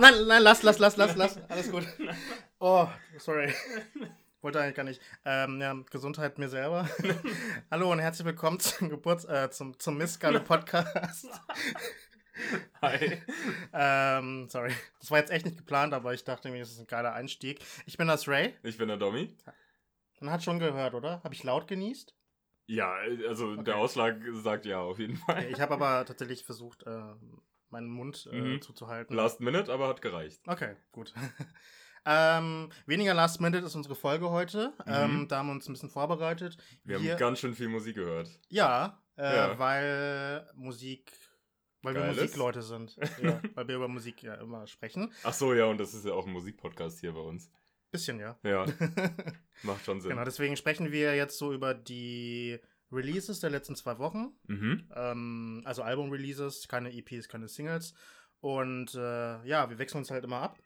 nein, 0.00 0.14
nein, 0.26 0.42
lass, 0.42 0.62
lass, 0.62 0.78
lass, 0.78 0.96
lass, 0.96 1.16
lass. 1.16 1.38
Alles 1.48 1.70
gut. 1.70 1.86
Oh, 2.58 2.86
sorry. 3.18 3.52
Wollte 4.40 4.60
eigentlich 4.60 4.74
gar 4.74 4.84
nicht. 4.84 5.00
Ähm, 5.24 5.60
ja, 5.60 5.74
Gesundheit 5.90 6.38
mir 6.38 6.48
selber. 6.48 6.88
Hallo 7.70 7.90
und 7.92 7.98
herzlich 8.00 8.26
willkommen 8.26 8.58
zum 8.60 8.88
Geburts 8.88 9.24
äh, 9.24 9.50
zum, 9.50 9.78
zum 9.78 9.96
Mistgalle 9.96 10.40
Podcast. 10.40 11.28
Hi. 12.80 13.22
ähm, 13.72 14.48
sorry. 14.48 14.72
Das 15.00 15.10
war 15.10 15.18
jetzt 15.18 15.30
echt 15.30 15.44
nicht 15.44 15.58
geplant, 15.58 15.94
aber 15.94 16.12
ich 16.14 16.24
dachte 16.24 16.50
mir, 16.50 16.60
das 16.60 16.72
ist 16.72 16.80
ein 16.80 16.86
geiler 16.86 17.12
Einstieg. 17.12 17.60
Ich 17.86 17.96
bin 17.96 18.08
das 18.08 18.26
Ray. 18.26 18.54
Ich 18.62 18.78
bin 18.78 18.88
der 18.88 18.96
Domi. 18.96 19.36
Man 20.20 20.32
hat 20.32 20.42
schon 20.42 20.58
gehört, 20.58 20.94
oder? 20.94 21.20
Habe 21.22 21.34
ich 21.34 21.44
laut 21.44 21.66
genießt? 21.68 22.14
Ja, 22.66 22.94
also 23.28 23.48
Okay. 23.52 23.64
der 23.64 23.76
Ausschlag 23.76 24.16
sagt 24.42 24.66
ja 24.66 24.80
auf 24.80 24.98
jeden 24.98 25.16
Fall. 25.16 25.44
Ich 25.50 25.60
habe 25.60 25.74
aber 25.74 26.04
tatsächlich 26.04 26.44
versucht, 26.44 26.84
äh, 26.84 27.02
meinen 27.72 27.88
Mund 27.88 28.28
äh, 28.32 28.40
Mhm. 28.40 28.62
zuzuhalten. 28.62 29.14
Last 29.16 29.40
Minute, 29.40 29.72
aber 29.72 29.88
hat 29.88 30.02
gereicht. 30.02 30.40
Okay, 30.46 30.76
gut. 30.92 31.12
ähm, 32.06 32.70
weniger 32.86 33.14
Last 33.14 33.40
Minute 33.40 33.64
ist 33.64 33.74
unsere 33.74 33.94
Folge 33.94 34.30
heute. 34.30 34.72
Mhm. 34.86 34.92
Ähm, 34.92 35.26
da 35.28 35.38
haben 35.38 35.46
wir 35.48 35.52
uns 35.52 35.68
ein 35.68 35.72
bisschen 35.72 35.90
vorbereitet. 35.90 36.56
Wir 36.84 36.98
haben 36.98 37.18
ganz 37.18 37.38
schön 37.40 37.54
viel 37.54 37.68
Musik 37.68 37.96
gehört. 37.96 38.28
ja, 38.48 39.02
äh, 39.16 39.36
Ja. 39.36 39.58
weil 39.58 40.46
Musik, 40.54 41.12
weil 41.82 41.94
wir 41.94 42.00
Geil 42.02 42.10
ist. 42.12 42.20
Musikleute 42.20 42.62
sind. 42.62 42.96
ja, 43.22 43.40
weil 43.54 43.68
wir 43.68 43.76
über 43.76 43.88
Musik 43.88 44.22
ja 44.22 44.34
immer 44.34 44.66
sprechen. 44.66 45.12
Ach 45.22 45.32
so, 45.34 45.54
ja, 45.54 45.66
und 45.66 45.78
das 45.78 45.94
ist 45.94 46.04
ja 46.04 46.12
auch 46.12 46.26
ein 46.26 46.32
Musikpodcast 46.32 47.00
hier 47.00 47.12
bei 47.12 47.20
uns. 47.20 47.50
Bisschen, 47.90 48.18
ja. 48.18 48.38
Ja, 48.42 48.64
macht 49.62 49.84
schon 49.84 50.00
Sinn. 50.00 50.10
genau, 50.10 50.24
deswegen 50.24 50.56
sprechen 50.56 50.90
wir 50.92 51.14
jetzt 51.14 51.36
so 51.38 51.52
über 51.52 51.74
die 51.74 52.58
Releases 52.92 53.40
der 53.40 53.50
letzten 53.50 53.74
zwei 53.76 53.98
Wochen. 53.98 54.32
Mhm. 54.46 54.88
Ähm, 54.94 55.62
also 55.64 55.82
Album-Releases, 55.82 56.68
keine 56.68 56.92
EPs, 56.92 57.28
keine 57.28 57.48
Singles. 57.48 57.94
Und 58.40 58.94
äh, 58.94 59.44
ja, 59.46 59.70
wir 59.70 59.78
wechseln 59.78 59.98
uns 59.98 60.10
halt 60.10 60.24
immer 60.24 60.40
ab. 60.40 60.58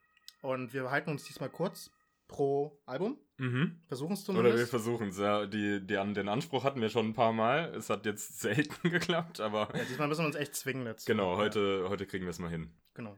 Und 0.42 0.72
wir 0.74 0.90
halten 0.90 1.10
uns 1.10 1.24
diesmal 1.24 1.50
kurz 1.50 1.90
pro 2.28 2.80
Album. 2.86 3.18
Mhm. 3.38 3.80
Versuchen 3.86 4.14
es 4.14 4.28
Oder 4.28 4.38
wir 4.38 4.44
zumindest. 4.44 4.70
versuchen 4.70 5.08
es. 5.08 5.18
Ja, 5.18 5.46
die, 5.46 5.86
die, 5.86 5.96
an- 5.96 6.14
den 6.14 6.28
Anspruch 6.28 6.64
hatten 6.64 6.80
wir 6.80 6.88
schon 6.88 7.08
ein 7.08 7.14
paar 7.14 7.32
Mal. 7.32 7.74
Es 7.74 7.90
hat 7.90 8.06
jetzt 8.06 8.40
selten 8.40 8.90
geklappt, 8.90 9.40
aber 9.40 9.68
ja, 9.76 9.84
diesmal 9.84 10.08
müssen 10.08 10.22
wir 10.22 10.26
uns 10.26 10.36
echt 10.36 10.54
zwingen 10.56 10.84
dazu. 10.84 11.04
genau, 11.06 11.36
heute, 11.36 11.86
heute 11.88 12.06
kriegen 12.06 12.24
wir 12.24 12.30
es 12.30 12.38
mal 12.38 12.50
hin. 12.50 12.72
Genau. 12.94 13.16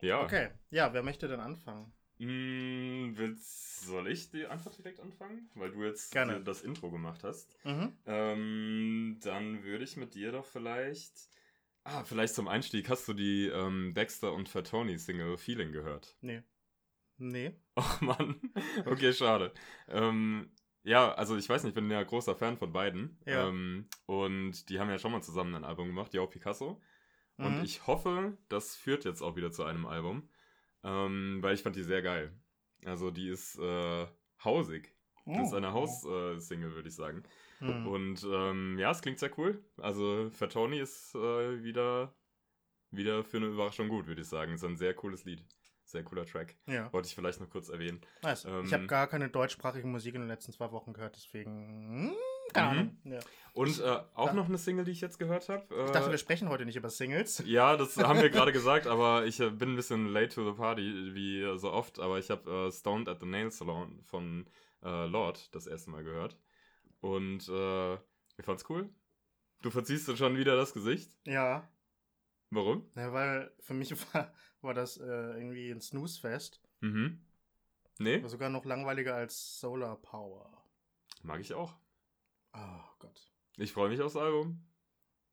Ja. 0.00 0.22
Okay, 0.22 0.50
ja, 0.70 0.92
wer 0.92 1.02
möchte 1.02 1.26
denn 1.28 1.40
anfangen? 1.40 1.92
Mm, 2.18 3.16
willst, 3.16 3.80
soll 3.86 4.08
ich 4.08 4.30
die 4.30 4.46
einfach 4.46 4.72
direkt 4.74 5.00
anfangen? 5.00 5.50
Weil 5.54 5.72
du 5.72 5.82
jetzt 5.84 6.12
Gerne. 6.12 6.40
das 6.42 6.62
Intro 6.62 6.90
gemacht 6.90 7.24
hast. 7.24 7.54
Mhm. 7.64 7.92
Ähm, 8.06 9.18
dann 9.22 9.64
würde 9.64 9.84
ich 9.84 9.96
mit 9.96 10.14
dir 10.14 10.32
doch 10.32 10.46
vielleicht. 10.46 11.12
Ah, 11.82 12.04
vielleicht 12.04 12.34
zum 12.34 12.48
Einstieg. 12.48 12.88
Hast 12.88 13.06
du 13.08 13.12
die 13.14 13.46
ähm, 13.48 13.92
Dexter 13.94 14.32
und 14.32 14.48
Fatoni 14.48 14.96
Single 14.98 15.36
Feeling 15.36 15.72
gehört? 15.72 16.16
Nee. 16.20 16.42
Nee. 17.18 17.56
Och 17.78 18.00
Mann. 18.00 18.40
Okay, 18.86 19.12
schade. 19.12 19.52
Ähm, 19.88 20.50
ja, 20.82 21.12
also 21.14 21.36
ich 21.36 21.48
weiß 21.48 21.62
nicht, 21.64 21.70
ich 21.70 21.74
bin 21.74 21.90
ja 21.90 22.02
großer 22.02 22.36
Fan 22.36 22.56
von 22.56 22.72
beiden. 22.72 23.18
Ja. 23.26 23.48
Ähm, 23.48 23.88
und 24.06 24.68
die 24.68 24.78
haben 24.78 24.90
ja 24.90 24.98
schon 24.98 25.12
mal 25.12 25.22
zusammen 25.22 25.54
ein 25.54 25.64
Album 25.64 25.88
gemacht, 25.88 26.14
ja 26.14 26.20
auch 26.22 26.30
Picasso. 26.30 26.80
Und 27.36 27.58
Mhm. 27.58 27.64
ich 27.64 27.86
hoffe, 27.86 28.38
das 28.48 28.76
führt 28.76 29.04
jetzt 29.04 29.20
auch 29.20 29.34
wieder 29.36 29.50
zu 29.50 29.64
einem 29.64 29.86
Album. 29.86 30.28
Ähm, 30.84 31.38
weil 31.40 31.54
ich 31.54 31.62
fand 31.62 31.76
die 31.76 31.82
sehr 31.82 32.02
geil. 32.02 32.32
Also 32.84 33.10
die 33.10 33.28
ist 33.28 33.58
äh, 33.58 34.06
hausig. 34.44 34.94
Das 35.26 35.48
ist 35.48 35.54
eine 35.54 35.72
Haus-Single, 35.72 36.74
würde 36.74 36.88
ich 36.88 36.94
sagen. 36.94 37.22
Mhm. 37.60 37.86
Und 37.86 38.26
ähm, 38.30 38.78
ja, 38.78 38.90
es 38.90 39.00
klingt 39.00 39.18
sehr 39.18 39.30
cool. 39.38 39.64
Also 39.78 40.28
Fatoni 40.30 40.78
ist 40.78 41.14
äh, 41.14 41.62
wieder, 41.62 42.14
wieder 42.90 43.24
für 43.24 43.38
eine 43.38 43.46
Überraschung 43.46 43.88
gut, 43.88 44.06
würde 44.06 44.20
ich 44.20 44.28
sagen. 44.28 44.52
ist 44.52 44.64
ein 44.64 44.76
sehr 44.76 44.92
cooles 44.92 45.24
Lied. 45.24 45.42
Sehr 45.86 46.02
cooler 46.02 46.26
Track. 46.26 46.56
Ja, 46.66 46.92
Wollte 46.92 47.08
ich 47.08 47.14
vielleicht 47.14 47.40
noch 47.40 47.48
kurz 47.48 47.68
erwähnen. 47.70 48.00
nice. 48.22 48.44
ähm, 48.44 48.64
ich 48.66 48.74
habe 48.74 48.86
gar 48.86 49.06
keine 49.06 49.30
deutschsprachige 49.30 49.86
Musik 49.86 50.14
in 50.14 50.20
den 50.22 50.28
letzten 50.28 50.52
zwei 50.52 50.70
Wochen 50.72 50.92
gehört, 50.92 51.16
deswegen. 51.16 52.14
Keine 52.52 52.72
Mhm. 52.72 52.78
Ahnung. 52.78 52.96
Ja. 53.04 53.20
Und 53.52 53.80
äh, 53.80 54.00
auch 54.14 54.26
Ja. 54.28 54.32
noch 54.34 54.46
eine 54.48 54.58
Single, 54.58 54.84
die 54.84 54.90
ich 54.90 55.00
jetzt 55.00 55.18
gehört 55.18 55.48
habe. 55.48 55.62
Äh, 55.74 55.84
Ich 55.86 55.90
dachte, 55.92 56.10
wir 56.10 56.18
sprechen 56.18 56.48
heute 56.48 56.64
nicht 56.66 56.76
über 56.76 56.90
Singles. 56.90 57.42
ja, 57.46 57.76
das 57.76 57.96
haben 57.96 58.20
wir 58.20 58.30
gerade 58.30 58.52
gesagt, 58.52 58.86
aber 58.86 59.26
ich 59.26 59.38
äh, 59.40 59.50
bin 59.50 59.70
ein 59.72 59.76
bisschen 59.76 60.08
late 60.08 60.34
to 60.34 60.50
the 60.50 60.56
party, 60.56 61.14
wie 61.14 61.40
äh, 61.42 61.56
so 61.56 61.70
oft. 61.72 61.98
Aber 62.00 62.18
ich 62.18 62.30
habe 62.30 62.50
äh, 62.68 62.72
Stoned 62.72 63.08
at 63.08 63.20
the 63.20 63.26
Nail 63.26 63.50
Salon 63.50 64.00
von 64.04 64.46
äh, 64.82 65.06
Lord 65.06 65.54
das 65.54 65.66
erste 65.66 65.90
Mal 65.90 66.02
gehört. 66.04 66.36
Und 67.00 67.48
äh, 67.48 67.94
ich 67.94 68.44
fand's 68.44 68.68
cool. 68.68 68.88
Du 69.62 69.70
verziehst 69.70 70.08
dann 70.08 70.16
schon 70.16 70.36
wieder 70.36 70.56
das 70.56 70.74
Gesicht. 70.74 71.10
Ja, 71.24 71.68
Warum? 72.50 72.88
ja 72.94 73.12
weil 73.12 73.52
für 73.60 73.74
mich 73.74 73.92
war, 74.14 74.32
war 74.62 74.74
das 74.74 74.96
äh, 74.98 75.04
irgendwie 75.04 75.70
ein 75.70 75.80
Snooze-Fest. 75.80 76.60
Mhm. 76.80 77.20
Nee, 77.98 78.20
War 78.22 78.28
sogar 78.28 78.48
noch 78.50 78.64
langweiliger 78.64 79.14
als 79.14 79.60
Solar 79.60 79.96
Power. 80.02 80.50
mag 81.22 81.40
ich 81.40 81.54
auch. 81.54 81.74
Oh 82.54 82.80
Gott. 82.98 83.20
Ich 83.56 83.72
freue 83.72 83.88
mich 83.88 84.00
aufs 84.00 84.16
Album. 84.16 84.64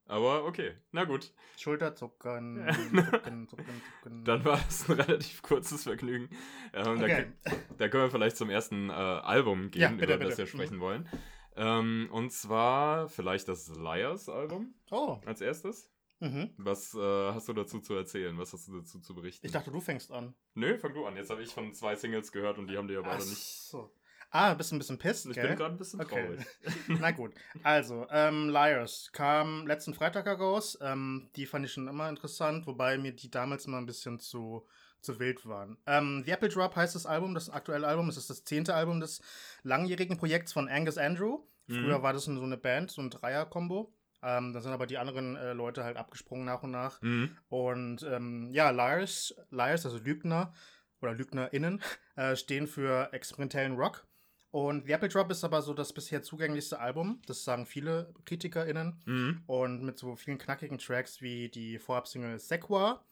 Aber 0.06 0.46
okay, 0.46 0.74
na 0.92 1.06
gut. 1.06 1.32
Schulterzucken, 1.58 2.68
zucken, 3.14 3.48
zucken, 3.48 3.82
zucken. 4.04 4.26
Dann 4.26 4.44
war 4.44 4.58
das 4.58 4.90
ein 4.90 5.00
relativ 5.00 5.42
kurzes 5.42 5.84
Vergnügen. 5.84 6.30
Ähm, 6.74 7.00
da, 7.00 7.06
Okay. 7.06 7.32
da 7.78 7.88
können 7.88 8.04
wir 8.06 8.12
vielleicht 8.12 8.36
zum 8.38 8.50
ersten 8.50 8.90
äh, 8.90 8.94
Album 8.94 9.72
gehen, 9.72 9.82
Ja, 9.82 9.88
bitte, 9.90 10.16
über 10.16 10.26
das 10.26 10.30
bitte. 10.36 10.38
wir 10.40 10.48
sprechen 10.48 10.80
wollen. 10.80 11.08
Ähm, 11.56 12.09
und 12.12 12.32
zwar 12.32 13.08
vielleicht 13.09 13.48
das 13.48 13.70
Liars-Album 13.70 14.74
Oh. 14.90 15.20
als 15.26 15.40
erstes. 15.42 15.90
Mhm. 16.20 16.52
Was 16.58 16.94
äh, 16.94 17.32
hast 17.32 17.48
du 17.48 17.53
dazu 17.53 17.80
zu 17.80 17.96
erzählen? 17.96 18.38
Was 18.38 18.53
hast 18.53 18.68
du 18.68 18.80
dazu 18.80 19.00
zu 19.00 19.16
berichten? 19.16 19.46
Ich 19.46 19.52
dachte, 19.52 19.72
du 19.72 19.82
fängst 19.82 20.12
an. 20.12 20.36
Nö, 20.56 20.78
fang 20.78 20.94
du 20.94 21.06
an. 21.06 21.16
Jetzt 21.16 21.30
habe 21.30 21.42
ich 21.42 21.53
von 21.53 21.74
zwei 21.74 21.96
Singles 21.96 22.32
gehört 22.32 22.58
und 22.58 22.68
die 22.68 22.78
haben 22.78 22.88
dir 22.88 22.96
ja 22.96 23.02
beide 23.02 23.24
Ach 23.24 23.26
nicht. 23.30 23.38
so. 23.38 23.92
Ah, 24.34 24.53
bist 24.53 24.72
ein 24.72 24.80
bisschen 24.80 24.97
pisst, 24.97 25.25
Ich 25.28 25.36
gell? 25.36 25.47
bin 25.50 25.58
gerade 25.58 25.75
ein 25.75 25.78
bisschen 25.78 26.00
Okay. 26.00 26.24
traurig. 26.24 26.40
Na 26.88 27.12
gut. 27.12 27.34
Also, 27.64 28.08
ähm, 28.12 28.50
Liars 28.50 29.09
kam 29.12 29.68
letzten 29.68 29.94
Freitag 29.94 30.25
heraus. 30.25 30.78
Ähm, 30.81 31.30
die 31.36 31.46
fand 31.46 31.66
ich 31.66 31.74
schon 31.74 31.88
immer 31.90 32.08
interessant, 32.08 32.66
wobei 32.66 32.97
mir 32.97 33.12
die 33.14 33.30
damals 33.30 33.66
immer 33.66 33.78
ein 33.78 33.86
bisschen 33.86 34.20
zu, 34.20 34.66
zu 35.02 35.20
wild 35.20 35.46
waren. 35.46 35.78
Ähm, 35.86 36.24
The 36.25 36.31
Apple 36.31 36.47
Drop 36.47 36.75
heißt 36.78 36.96
das 36.96 37.06
Album, 37.06 37.34
das 37.34 37.50
aktuelle 37.50 37.86
Album. 37.88 38.08
Es 38.08 38.16
ist 38.16 38.30
das 38.30 38.46
zehnte 38.46 38.74
Album 38.74 39.02
des 39.02 39.22
langjährigen 39.64 40.18
Projekts 40.18 40.53
von 40.53 40.70
Angus 40.70 40.97
Andrew. 40.97 41.44
Früher 41.68 42.00
Mhm. 42.00 42.03
war 42.03 42.14
das 42.14 42.24
so 42.25 42.31
eine 42.41 42.58
Band, 42.58 42.90
so 42.90 43.02
ein 43.02 43.09
Dreier-Kombo. 43.09 43.94
Ähm, 44.24 44.53
da 44.53 44.62
sind 44.62 44.72
aber 44.72 44.88
die 44.88 44.97
anderen 44.97 45.36
äh, 45.36 45.52
Leute 45.53 45.84
halt 45.84 45.97
abgesprungen 45.97 46.46
nach 46.46 46.64
und 46.64 46.72
nach. 46.72 47.02
Mhm. 47.02 47.36
Und 47.50 48.03
ähm, 48.03 48.50
ja, 48.52 48.70
Liars, 48.70 49.36
Liars, 49.50 49.86
also 49.86 49.97
Lügner 49.97 50.53
oder 51.02 51.14
LügnerInnen, 51.14 51.81
äh, 52.16 52.36
stehen 52.38 52.68
für 52.68 53.12
experimentellen 53.12 53.75
Rock. 53.75 54.06
Und 54.52 54.86
The 54.86 54.92
Apple 54.92 55.08
Drop 55.10 55.32
ist 55.32 55.44
aber 55.46 55.62
so 55.62 55.74
das 55.74 55.94
bisher 55.94 56.22
zugänglichste 56.24 56.80
Album. 56.80 57.22
Das 57.26 57.44
sagen 57.46 57.66
viele 57.66 58.14
KritikerInnen. 58.26 59.02
Mhm. 59.06 59.44
Und 59.48 59.82
mit 59.84 59.98
so 59.98 60.16
vielen 60.18 60.38
knackigen 60.38 60.78
Tracks 60.78 61.22
wie 61.22 61.48
die 61.50 61.80
Vorab-Single 61.80 62.38
Sequa. 62.38 63.04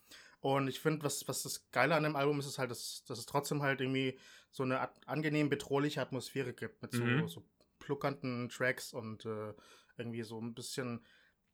Und 0.42 0.68
ich 0.68 0.80
finde, 0.80 1.04
was, 1.06 1.28
was 1.28 1.44
das 1.44 1.70
Geile 1.72 1.96
an 1.96 2.04
dem 2.04 2.16
Album 2.18 2.40
ist, 2.40 2.46
ist 2.46 2.60
halt, 2.60 2.72
dass, 2.72 3.04
dass 3.06 3.20
es 3.20 3.26
trotzdem 3.26 3.62
halt 3.62 3.80
irgendwie 3.82 4.18
so 4.52 4.64
eine 4.64 4.80
at- 4.82 5.00
angenehm 5.08 5.50
bedrohliche 5.50 6.02
Atmosphäre 6.02 6.54
gibt. 6.54 6.82
Mit 6.82 6.92
so, 6.94 7.04
Mhm. 7.04 7.28
so 7.28 7.46
pluckernden 7.80 8.50
Tracks 8.50 8.94
und 8.94 9.26
äh, 9.26 9.54
irgendwie 9.98 10.24
so 10.24 10.40
ein 10.40 10.54
bisschen, 10.54 11.06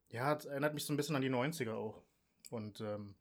ja, 0.10 0.34
es 0.36 0.46
erinnert 0.46 0.74
mich 0.74 0.86
so 0.86 0.94
ein 0.94 0.98
bisschen 0.98 1.16
an 1.16 1.22
die 1.22 1.30
90er 1.30 1.74
auch. 1.74 2.04
Und 2.50 2.82
ähm, 2.82 3.16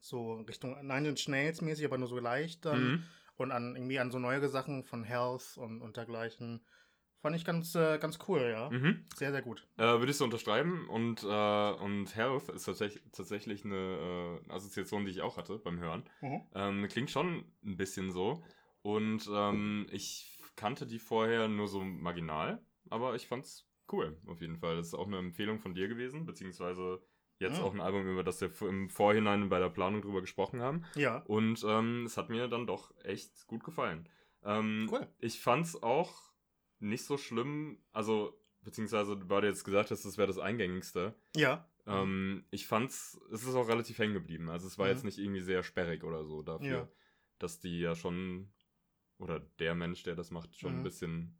so 0.00 0.34
Richtung 0.40 0.74
Nine 0.86 1.08
Inch 1.10 1.28
Nails 1.28 1.60
mäßig, 1.60 1.84
aber 1.86 1.98
nur 1.98 2.08
so 2.08 2.18
leicht 2.18 2.64
dann. 2.64 2.82
Mhm. 2.92 3.02
Und 3.38 3.52
an 3.52 3.74
irgendwie 3.74 3.98
an 3.98 4.10
so 4.10 4.18
neuere 4.18 4.48
Sachen 4.48 4.84
von 4.84 5.04
Health 5.04 5.56
und, 5.56 5.80
und 5.80 5.96
dergleichen. 5.96 6.60
Fand 7.20 7.34
ich 7.34 7.44
ganz, 7.44 7.74
äh, 7.74 7.98
ganz 7.98 8.18
cool, 8.28 8.50
ja. 8.52 8.70
Mhm. 8.70 9.04
Sehr, 9.16 9.32
sehr 9.32 9.42
gut. 9.42 9.66
Äh, 9.76 9.82
Würde 9.82 10.10
ich 10.10 10.16
so 10.16 10.24
unterschreiben. 10.24 10.88
Und, 10.88 11.22
äh, 11.24 11.26
und 11.72 12.14
Health 12.14 12.48
ist 12.50 12.64
tatsächlich, 12.64 13.02
tatsächlich 13.10 13.64
eine 13.64 14.40
äh, 14.46 14.52
Assoziation, 14.52 15.04
die 15.04 15.10
ich 15.10 15.22
auch 15.22 15.36
hatte 15.36 15.58
beim 15.58 15.80
Hören. 15.80 16.04
Ähm, 16.54 16.86
klingt 16.88 17.10
schon 17.10 17.44
ein 17.64 17.76
bisschen 17.76 18.12
so. 18.12 18.42
Und 18.82 19.28
ähm, 19.32 19.86
ich 19.90 20.38
kannte 20.54 20.86
die 20.86 20.98
vorher 20.98 21.48
nur 21.48 21.68
so 21.68 21.80
marginal, 21.80 22.60
aber 22.90 23.14
ich 23.14 23.26
fand's 23.26 23.68
cool, 23.92 24.16
auf 24.26 24.40
jeden 24.40 24.58
Fall. 24.58 24.76
Das 24.76 24.88
ist 24.88 24.94
auch 24.94 25.06
eine 25.06 25.18
Empfehlung 25.18 25.58
von 25.60 25.74
dir 25.74 25.88
gewesen, 25.88 26.26
beziehungsweise 26.26 27.00
jetzt 27.38 27.58
Mhm. 27.58 27.64
auch 27.64 27.74
ein 27.74 27.80
Album, 27.80 28.06
über 28.10 28.24
das 28.24 28.40
wir 28.40 28.50
im 28.68 28.88
Vorhinein 28.90 29.48
bei 29.48 29.58
der 29.58 29.68
Planung 29.70 30.02
drüber 30.02 30.20
gesprochen 30.20 30.60
haben. 30.60 30.84
Ja. 30.96 31.18
Und 31.26 31.64
ähm, 31.66 32.04
es 32.04 32.16
hat 32.16 32.28
mir 32.30 32.48
dann 32.48 32.66
doch 32.66 32.92
echt 33.04 33.46
gut 33.46 33.64
gefallen. 33.64 34.08
Ähm, 34.44 34.88
Cool. 34.90 35.06
Ich 35.18 35.40
fand's 35.40 35.80
auch 35.82 36.32
nicht 36.80 37.04
so 37.04 37.16
schlimm, 37.16 37.82
also, 37.92 38.38
beziehungsweise, 38.62 39.18
weil 39.28 39.40
du 39.42 39.48
jetzt 39.48 39.64
gesagt 39.64 39.90
hast, 39.90 40.04
das 40.04 40.16
wäre 40.18 40.26
das 40.28 40.38
Eingängigste. 40.38 41.14
Ja. 41.36 41.68
Ähm, 41.86 42.44
ich 42.50 42.66
fand's, 42.66 43.18
es 43.32 43.44
ist 43.44 43.54
auch 43.54 43.68
relativ 43.68 43.98
hängen 43.98 44.14
geblieben. 44.14 44.48
Also 44.50 44.66
es 44.66 44.76
war 44.78 44.86
Mhm. 44.86 44.92
jetzt 44.92 45.04
nicht 45.04 45.18
irgendwie 45.18 45.40
sehr 45.40 45.62
sperrig 45.62 46.04
oder 46.04 46.24
so 46.24 46.42
dafür, 46.42 46.68
Ja. 46.68 46.88
dass 47.38 47.60
die 47.60 47.80
ja 47.80 47.94
schon, 47.94 48.52
oder 49.18 49.40
der 49.40 49.74
Mensch, 49.74 50.02
der 50.02 50.14
das 50.14 50.30
macht, 50.30 50.56
schon 50.58 50.72
Mhm. 50.72 50.78
ein 50.80 50.82
bisschen 50.84 51.38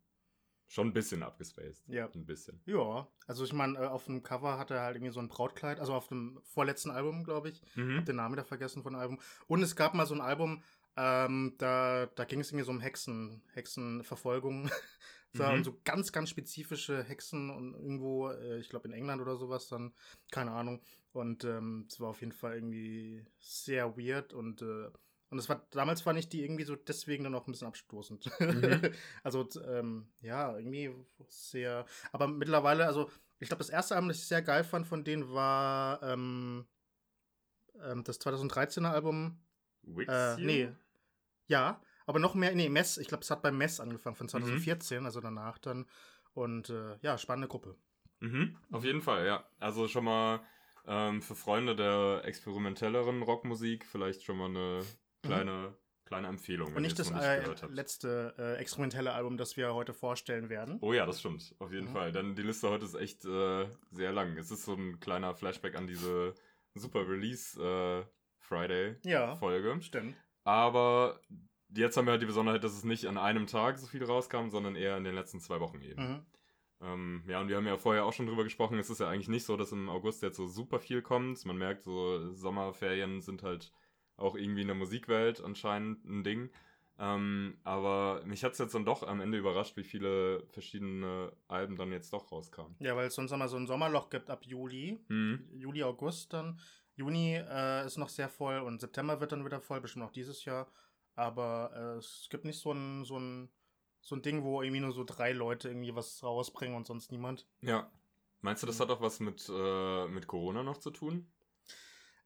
schon 0.68 0.88
ein 0.88 0.92
bisschen 0.92 1.22
abgespaced. 1.22 1.82
Ja. 1.88 2.08
Ein 2.14 2.26
bisschen. 2.26 2.60
Ja, 2.66 3.08
also 3.26 3.44
ich 3.44 3.52
meine, 3.52 3.78
äh, 3.78 3.86
auf 3.86 4.04
dem 4.04 4.22
Cover 4.22 4.58
hat 4.58 4.70
er 4.70 4.82
halt 4.82 4.96
irgendwie 4.96 5.12
so 5.12 5.20
ein 5.20 5.28
Brautkleid, 5.28 5.80
also 5.80 5.94
auf 5.94 6.08
dem 6.08 6.40
vorletzten 6.44 6.90
Album, 6.90 7.24
glaube 7.24 7.48
ich. 7.48 7.62
Mhm. 7.74 7.96
Hab 7.98 8.04
den 8.06 8.16
Namen 8.16 8.36
da 8.36 8.44
vergessen 8.44 8.82
von 8.82 8.92
dem 8.92 9.00
Album. 9.00 9.18
Und 9.46 9.62
es 9.62 9.74
gab 9.74 9.94
mal 9.94 10.06
so 10.06 10.14
ein 10.14 10.20
Album, 10.20 10.62
ähm, 10.96 11.54
da, 11.58 12.06
da 12.06 12.24
ging 12.24 12.40
es 12.40 12.50
irgendwie 12.50 12.66
so 12.66 12.72
um 12.72 12.80
Hexen, 12.80 13.42
Hexenverfolgung. 13.54 14.68
so, 15.32 15.44
Mhm. 15.44 15.64
So 15.64 15.78
ganz, 15.84 16.12
ganz 16.12 16.30
spezifische 16.30 17.02
Hexen 17.02 17.50
und 17.50 17.74
irgendwo, 17.74 18.30
äh, 18.30 18.58
ich 18.58 18.68
glaube 18.68 18.88
in 18.88 18.94
England 18.94 19.22
oder 19.22 19.36
sowas 19.36 19.68
dann, 19.68 19.94
keine 20.30 20.52
Ahnung. 20.52 20.82
Und 21.12 21.44
ähm, 21.44 21.86
es 21.88 22.00
war 22.00 22.10
auf 22.10 22.20
jeden 22.20 22.32
Fall 22.32 22.54
irgendwie 22.54 23.24
sehr 23.40 23.96
weird 23.96 24.32
und 24.32 24.62
äh, 24.62 24.90
und 25.30 25.38
es 25.38 25.48
war 25.48 25.66
damals 25.70 26.00
fand 26.00 26.18
ich 26.18 26.28
die 26.28 26.42
irgendwie 26.42 26.64
so 26.64 26.76
deswegen 26.76 27.24
dann 27.24 27.34
auch 27.34 27.46
ein 27.46 27.52
bisschen 27.52 27.68
abstoßend. 27.68 28.30
Mhm. 28.40 28.80
also 29.22 29.46
ähm, 29.66 30.08
ja, 30.20 30.56
irgendwie 30.56 30.94
sehr. 31.28 31.84
Aber 32.12 32.28
mittlerweile, 32.28 32.86
also 32.86 33.10
ich 33.38 33.48
glaube, 33.48 33.58
das 33.58 33.70
erste 33.70 33.94
Album, 33.94 34.08
das 34.08 34.18
ich 34.18 34.26
sehr 34.26 34.42
geil 34.42 34.64
fand 34.64 34.86
von 34.86 35.04
denen, 35.04 35.32
war 35.32 36.02
ähm, 36.02 36.66
ähm, 37.82 38.04
das 38.04 38.20
2013er 38.20 38.90
Album. 38.90 39.38
Wix 39.82 40.12
Äh, 40.12 40.36
nee. 40.40 40.72
Ja, 41.46 41.80
aber 42.06 42.18
noch 42.18 42.34
mehr, 42.34 42.54
nee, 42.54 42.68
Mess, 42.68 42.98
ich 42.98 43.08
glaube, 43.08 43.22
es 43.22 43.30
hat 43.30 43.42
bei 43.42 43.52
Mess 43.52 43.80
angefangen 43.80 44.16
von 44.16 44.26
Mhm. 44.26 44.30
2014, 44.30 45.04
also 45.04 45.20
danach 45.20 45.58
dann. 45.58 45.86
Und 46.34 46.70
äh, 46.70 46.96
ja, 47.02 47.18
spannende 47.18 47.48
Gruppe. 47.48 47.76
Mhm, 48.20 48.56
auf 48.70 48.84
jeden 48.84 49.02
Fall, 49.02 49.26
ja. 49.26 49.44
Also 49.58 49.88
schon 49.88 50.04
mal 50.04 50.40
ähm, 50.86 51.22
für 51.22 51.34
Freunde 51.34 51.76
der 51.76 52.22
experimentelleren 52.24 53.22
Rockmusik 53.22 53.86
vielleicht 53.86 54.24
schon 54.24 54.38
mal 54.38 54.46
eine 54.46 54.80
kleine, 55.22 55.74
kleine 56.04 56.28
Empfehlung, 56.28 56.70
Mhm. 56.70 56.76
Und 56.76 56.82
nicht 56.82 56.98
das 56.98 57.10
noch 57.10 57.20
äh, 57.22 57.42
letzte 57.70 58.34
äh, 58.38 58.54
experimentelle 58.60 59.12
Album, 59.12 59.36
das 59.36 59.56
wir 59.56 59.74
heute 59.74 59.92
vorstellen 59.94 60.48
werden. 60.48 60.78
Oh 60.80 60.92
ja, 60.92 61.04
das 61.06 61.20
stimmt, 61.20 61.54
auf 61.58 61.72
jeden 61.72 61.88
Mhm. 61.88 61.92
Fall. 61.92 62.12
Denn 62.12 62.34
die 62.34 62.42
Liste 62.42 62.68
heute 62.70 62.84
ist 62.84 62.94
echt 62.94 63.24
äh, 63.24 63.66
sehr 63.90 64.12
lang. 64.12 64.36
Es 64.38 64.50
ist 64.50 64.64
so 64.64 64.74
ein 64.74 65.00
kleiner 65.00 65.34
Flashback 65.34 65.76
an 65.76 65.86
diese 65.86 66.34
Super 66.74 67.08
Release 67.08 67.60
äh, 67.60 68.04
Friday 68.38 68.96
Ja, 69.04 69.36
Folge. 69.36 69.78
stimmt. 69.82 70.14
Aber 70.44 71.20
jetzt 71.74 71.96
haben 71.96 72.06
wir 72.06 72.12
halt 72.12 72.22
die 72.22 72.26
Besonderheit, 72.26 72.64
dass 72.64 72.72
es 72.72 72.84
nicht 72.84 73.06
an 73.06 73.18
einem 73.18 73.46
Tag 73.46 73.78
so 73.78 73.86
viel 73.86 74.02
rauskam, 74.04 74.48
sondern 74.48 74.76
eher 74.76 74.96
in 74.96 75.04
den 75.04 75.14
letzten 75.14 75.40
zwei 75.40 75.60
Wochen 75.60 75.82
eben. 75.82 76.02
Mhm. 76.02 76.26
Ähm, 76.80 77.22
ja, 77.26 77.40
und 77.40 77.48
wir 77.48 77.56
haben 77.56 77.66
ja 77.66 77.76
vorher 77.76 78.04
auch 78.06 78.12
schon 78.12 78.26
drüber 78.26 78.44
gesprochen. 78.44 78.78
Es 78.78 78.88
ist 78.88 79.00
ja 79.00 79.08
eigentlich 79.08 79.28
nicht 79.28 79.44
so, 79.44 79.56
dass 79.56 79.72
im 79.72 79.88
August 79.90 80.22
jetzt 80.22 80.36
so 80.36 80.46
super 80.46 80.78
viel 80.78 81.02
kommt. 81.02 81.44
Man 81.44 81.58
merkt, 81.58 81.82
so 81.82 82.32
Sommerferien 82.32 83.20
sind 83.20 83.42
halt 83.42 83.72
auch 84.18 84.34
irgendwie 84.36 84.62
in 84.62 84.68
der 84.68 84.76
Musikwelt 84.76 85.42
anscheinend 85.42 86.04
ein 86.04 86.24
Ding. 86.24 86.50
Ähm, 87.00 87.58
aber 87.62 88.22
mich 88.24 88.42
hat 88.42 88.52
es 88.52 88.58
jetzt 88.58 88.74
dann 88.74 88.84
doch 88.84 89.04
am 89.04 89.20
Ende 89.20 89.38
überrascht, 89.38 89.76
wie 89.76 89.84
viele 89.84 90.44
verschiedene 90.48 91.32
Alben 91.46 91.76
dann 91.76 91.92
jetzt 91.92 92.12
doch 92.12 92.32
rauskamen. 92.32 92.74
Ja, 92.80 92.96
weil 92.96 93.06
es 93.06 93.14
sonst 93.14 93.30
immer 93.30 93.48
so 93.48 93.56
ein 93.56 93.68
Sommerloch 93.68 94.10
gibt 94.10 94.30
ab 94.30 94.44
Juli. 94.44 94.98
Mhm. 95.08 95.48
Juli, 95.54 95.84
August 95.84 96.32
dann. 96.32 96.58
Juni 96.96 97.36
äh, 97.36 97.86
ist 97.86 97.98
noch 97.98 98.08
sehr 98.08 98.28
voll 98.28 98.58
und 98.58 98.80
September 98.80 99.20
wird 99.20 99.30
dann 99.30 99.44
wieder 99.44 99.60
voll, 99.60 99.80
bestimmt 99.80 100.04
auch 100.04 100.10
dieses 100.10 100.44
Jahr. 100.44 100.66
Aber 101.14 101.70
äh, 101.72 101.98
es 101.98 102.26
gibt 102.30 102.44
nicht 102.44 102.58
so 102.58 102.72
ein, 102.72 103.04
so, 103.04 103.16
ein, 103.16 103.48
so 104.00 104.16
ein 104.16 104.22
Ding, 104.22 104.42
wo 104.42 104.62
irgendwie 104.62 104.80
nur 104.80 104.92
so 104.92 105.04
drei 105.04 105.30
Leute 105.32 105.68
irgendwie 105.68 105.94
was 105.94 106.22
rausbringen 106.24 106.76
und 106.76 106.86
sonst 106.88 107.12
niemand. 107.12 107.46
Ja. 107.60 107.88
Meinst 108.40 108.62
du, 108.62 108.66
das 108.66 108.78
Mhm. 108.78 108.82
hat 108.82 108.90
auch 108.90 109.00
was 109.00 109.20
mit, 109.20 109.48
äh, 109.52 110.08
mit 110.08 110.26
Corona 110.26 110.64
noch 110.64 110.78
zu 110.78 110.90
tun? 110.90 111.26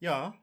Ja, 0.01 0.35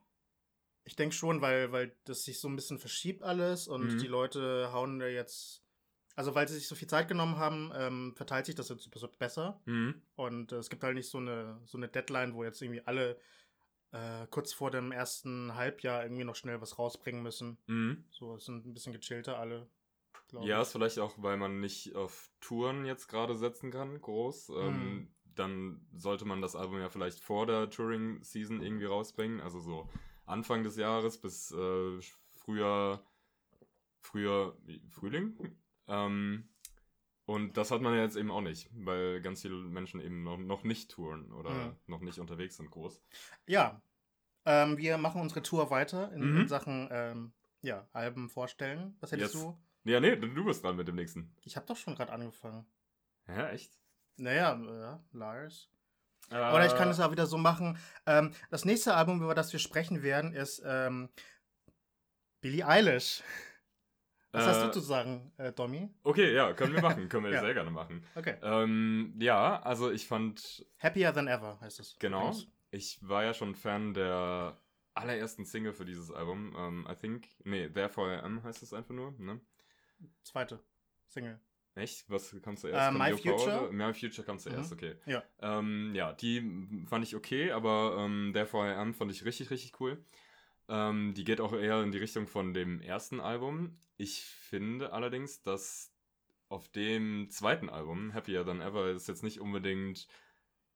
ich 0.90 0.96
denke 0.96 1.14
schon, 1.16 1.40
weil, 1.42 1.72
weil 1.72 1.96
das 2.06 2.24
sich 2.24 2.40
so 2.40 2.48
ein 2.48 2.56
bisschen 2.56 2.80
verschiebt 2.80 3.22
alles 3.22 3.68
und 3.68 3.94
Mhm. 3.94 3.98
die 4.00 4.08
Leute 4.08 4.74
hauen 4.74 4.98
da 4.98 5.06
jetzt. 5.06 5.64
Also, 6.16 6.34
weil 6.34 6.48
sie 6.48 6.56
sich 6.56 6.68
so 6.68 6.74
viel 6.76 6.88
Zeit 6.90 7.08
genommen 7.08 7.38
haben, 7.38 7.72
ähm, 7.76 8.14
verteilt 8.16 8.48
sich 8.48 8.56
das 8.56 8.70
jetzt 8.70 8.90
besser. 9.20 9.62
Mhm. 9.66 10.02
Und 10.16 10.52
äh, 10.52 10.56
es 10.58 10.70
gibt 10.72 10.84
halt 10.84 10.96
nicht 10.96 11.08
so 11.10 11.20
eine, 11.20 11.62
so 11.66 11.78
eine 11.78 11.88
Deadline, 11.88 12.34
wo 12.34 12.44
jetzt 12.44 12.60
irgendwie 12.62 12.82
alle 12.86 13.20
äh, 13.92 14.26
kurz 14.32 14.52
vor 14.52 14.72
dem 14.72 14.92
ersten 14.92 15.54
Halbjahr 15.56 16.04
irgendwie 16.04 16.24
noch 16.24 16.36
schnell 16.36 16.60
was 16.60 16.78
rausbringen 16.80 17.22
müssen. 17.22 17.58
Mhm. 17.68 18.04
So, 18.10 18.36
es 18.36 18.46
sind 18.46 18.66
ein 18.66 18.74
bisschen 18.74 18.92
gechillter 18.94 19.38
alle. 19.40 19.70
Ja, 20.32 20.58
ich. 20.58 20.68
ist 20.68 20.72
vielleicht 20.74 20.98
auch, 21.00 21.14
weil 21.18 21.38
man 21.38 21.60
nicht 21.60 21.96
auf 21.96 22.32
Touren 22.42 22.84
jetzt 22.86 23.08
gerade 23.08 23.36
setzen 23.36 23.70
kann, 23.72 24.02
groß. 24.02 24.50
Ähm, 24.50 24.56
Mhm. 24.96 25.08
dann 25.36 25.88
sollte 25.94 26.26
man 26.26 26.42
das 26.42 26.56
Album 26.56 26.80
ja 26.80 26.90
vielleicht 26.90 27.20
vor 27.20 27.46
der 27.46 27.70
Touring-Season 27.70 28.62
irgendwie 28.62 28.86
rausbringen. 28.86 29.40
Also 29.40 29.60
so 29.60 29.88
Anfang 30.30 30.64
des 30.64 30.76
Jahres 30.78 31.20
bis 31.20 31.52
äh, 31.52 32.00
früher, 32.36 33.04
früher 34.02 34.58
Frühling. 34.90 35.38
Ähm, 35.88 36.50
und 37.26 37.58
das 37.58 37.72
hat 37.72 37.82
man 37.82 37.94
ja 37.96 38.02
jetzt 38.02 38.16
eben 38.16 38.32
auch 38.32 38.42
nicht, 38.42 38.70
weil 38.74 39.22
ganz 39.22 39.42
viele 39.42 39.56
Menschen 39.56 40.00
eben 40.02 40.24
noch, 40.24 40.38
noch 40.38 40.64
nicht 40.64 40.90
touren 40.92 41.32
oder 41.32 41.50
Mhm. 41.70 41.76
noch 41.88 42.02
nicht 42.02 42.20
unterwegs 42.20 42.58
sind 42.58 42.72
groß. 42.72 43.02
Ja, 43.48 43.82
ähm, 44.46 44.78
wir 44.78 44.98
machen 44.98 45.22
unsere 45.22 45.44
Tour 45.44 45.70
weiter 45.70 46.12
in, 46.14 46.32
Mhm. 46.32 46.38
in 46.42 46.48
Sachen 46.48 46.88
ähm, 46.92 47.34
ja, 47.62 47.88
Alben 47.94 48.30
vorstellen. 48.30 48.96
Was 49.00 49.12
hättest 49.12 49.36
Jetzt. 49.36 49.44
du? 49.44 49.58
Ja, 49.84 50.00
nee, 50.00 50.16
du 50.16 50.46
bist 50.46 50.64
dran 50.64 50.76
mit 50.76 50.88
dem 50.88 50.96
nächsten. 50.96 51.36
Ich 51.44 51.56
habe 51.56 51.66
doch 51.68 51.78
schon 51.78 51.96
gerade 51.96 52.12
angefangen. 52.12 52.66
Ja, 53.28 53.50
echt? 53.50 53.72
Naja, 54.18 54.54
äh, 54.54 55.18
Liars. 55.18 55.70
Äh, 56.32 56.36
Oder 56.36 56.66
ich 56.66 56.76
kann 56.76 56.90
es 56.90 57.00
auch 57.00 57.12
wieder 57.12 57.26
so 57.26 57.38
machen. 57.38 57.78
Ähm, 58.06 58.32
das 58.50 58.66
nächste 58.66 58.94
Album, 58.96 59.22
über 59.22 59.34
das 59.36 59.52
wir 59.52 59.60
sprechen 59.60 60.04
werden, 60.04 60.34
ist 60.34 60.62
ähm, 60.66 61.10
Billie 62.42 62.66
Eilish. 62.68 63.24
Was 64.32 64.46
hast 64.46 64.62
äh, 64.62 64.66
du 64.66 64.72
zu 64.74 64.80
sagen, 64.82 65.32
äh, 65.38 65.52
Domi? 65.52 65.90
Okay, 66.04 66.34
ja, 66.36 66.54
können 66.54 66.74
wir 66.74 66.82
machen. 66.82 67.10
können 67.10 67.26
wir 67.26 67.32
Ja. 67.34 67.42
sehr 67.42 67.54
gerne 67.56 67.72
machen. 67.72 68.04
Okay. 68.16 68.36
Ähm, 68.44 69.16
ja, 69.20 69.60
also 69.64 69.90
ich 69.92 70.08
fand, 70.08 70.66
Happier 70.78 71.14
Than 71.14 71.28
Ever 71.28 71.60
heißt 71.62 71.80
es. 71.80 71.98
genau, 71.98 72.28
übrigens. 72.30 72.48
ich 72.70 73.00
war 73.02 73.24
ja 73.24 73.34
schon 73.34 73.56
Fan 73.56 73.96
der 73.96 74.56
allerersten 74.94 75.46
Single 75.46 75.74
für 75.74 75.86
dieses 75.86 76.12
Album. 76.12 76.56
Ähm, 76.56 76.88
I 76.88 76.94
think, 76.96 77.28
nee, 77.44 77.70
Therefore 77.70 78.18
I 78.18 78.20
Am 78.20 78.44
heißt 78.44 78.62
es 78.62 78.72
einfach 78.72 78.94
nur, 78.94 79.14
ne? 79.18 79.40
Zweite 80.24 80.60
Single. 81.08 81.40
Echt? 81.80 82.10
Was 82.10 82.36
kam 82.42 82.58
zuerst? 82.58 82.90
Äh, 82.90 82.98
My 82.98 83.12
Future? 83.18 83.70
My 83.72 83.94
Future 83.94 84.26
kam 84.26 84.38
zuerst, 84.40 84.72
Mhm. 84.72 84.78
okay. 84.78 84.96
Ja. 85.06 85.24
Ähm, 85.42 85.94
ja, 85.96 86.14
die 86.14 86.86
fand 86.88 87.04
ich 87.06 87.16
okay, 87.16 87.52
aber 87.52 87.96
ähm, 88.00 88.32
Therefore 88.34 88.68
I 88.70 88.76
Am 88.76 88.94
fand 88.94 89.12
ich 89.12 89.26
richtig, 89.26 89.50
richtig 89.50 89.80
cool. 89.80 90.04
Ähm, 90.68 91.14
die 91.16 91.24
geht 91.24 91.42
auch 91.42 91.54
eher 91.54 91.82
in 91.82 91.92
die 91.92 91.98
Richtung 91.98 92.28
von 92.28 92.54
dem 92.54 92.82
ersten 92.82 93.20
Album. 93.20 93.78
Ich 93.98 94.22
finde 94.24 94.94
allerdings, 94.94 95.42
dass 95.42 95.92
auf 96.48 96.68
dem 96.70 97.30
zweiten 97.30 97.70
Album, 97.70 98.14
Happier 98.14 98.46
Than 98.46 98.62
Ever, 98.62 98.88
es 98.88 99.08
jetzt 99.08 99.24
nicht 99.24 99.40
unbedingt 99.40 100.08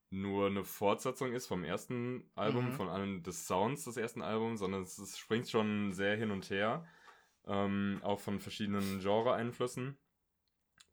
nur 0.10 0.46
eine 0.48 0.64
Fortsetzung 0.64 1.34
ist 1.34 1.48
vom 1.48 1.64
ersten 1.64 2.30
Album, 2.36 2.68
Mhm. 2.68 2.72
von 2.74 2.88
allen 2.90 3.24
des 3.24 3.48
Sounds 3.48 3.84
des 3.86 3.98
ersten 3.98 4.22
Albums, 4.22 4.60
sondern 4.60 4.84
es, 4.84 4.98
es 5.00 5.18
springt 5.18 5.50
schon 5.50 5.92
sehr 5.94 6.16
hin 6.16 6.30
und 6.30 6.50
her, 6.52 6.86
ähm, 7.48 8.00
auch 8.04 8.20
von 8.20 8.40
verschiedenen 8.40 9.00
Genre-Einflüssen. 9.00 9.98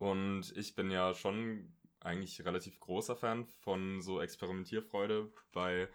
Und 0.00 0.57
ich 0.57 0.75
bin 0.75 0.90
ja 0.90 1.14
schon 1.14 1.75
eigentlich 2.00 2.45
relativ 2.47 2.80
großer 2.80 3.16
Fan 3.16 3.45
von 3.47 4.00
so 4.02 4.23
Experimentierfreude 4.23 5.30
bei, 5.52 5.88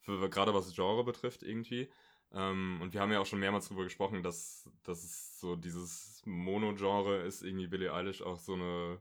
für, 0.00 0.30
gerade 0.30 0.54
was 0.54 0.74
Genre 0.74 1.04
betrifft 1.04 1.42
irgendwie. 1.44 1.90
Ähm, 2.32 2.80
und 2.82 2.94
wir 2.94 3.02
haben 3.02 3.12
ja 3.12 3.20
auch 3.20 3.26
schon 3.26 3.40
mehrmals 3.40 3.66
darüber 3.68 3.84
gesprochen, 3.84 4.22
dass, 4.22 4.70
dass 4.82 5.04
es 5.04 5.38
so 5.40 5.56
dieses 5.56 6.22
Mono-Genre 6.24 7.18
ist, 7.22 7.42
irgendwie 7.42 7.68
Billie 7.68 7.92
Eilish 7.92 8.22
auch 8.22 8.38
so 8.38 8.54
eine 8.54 9.00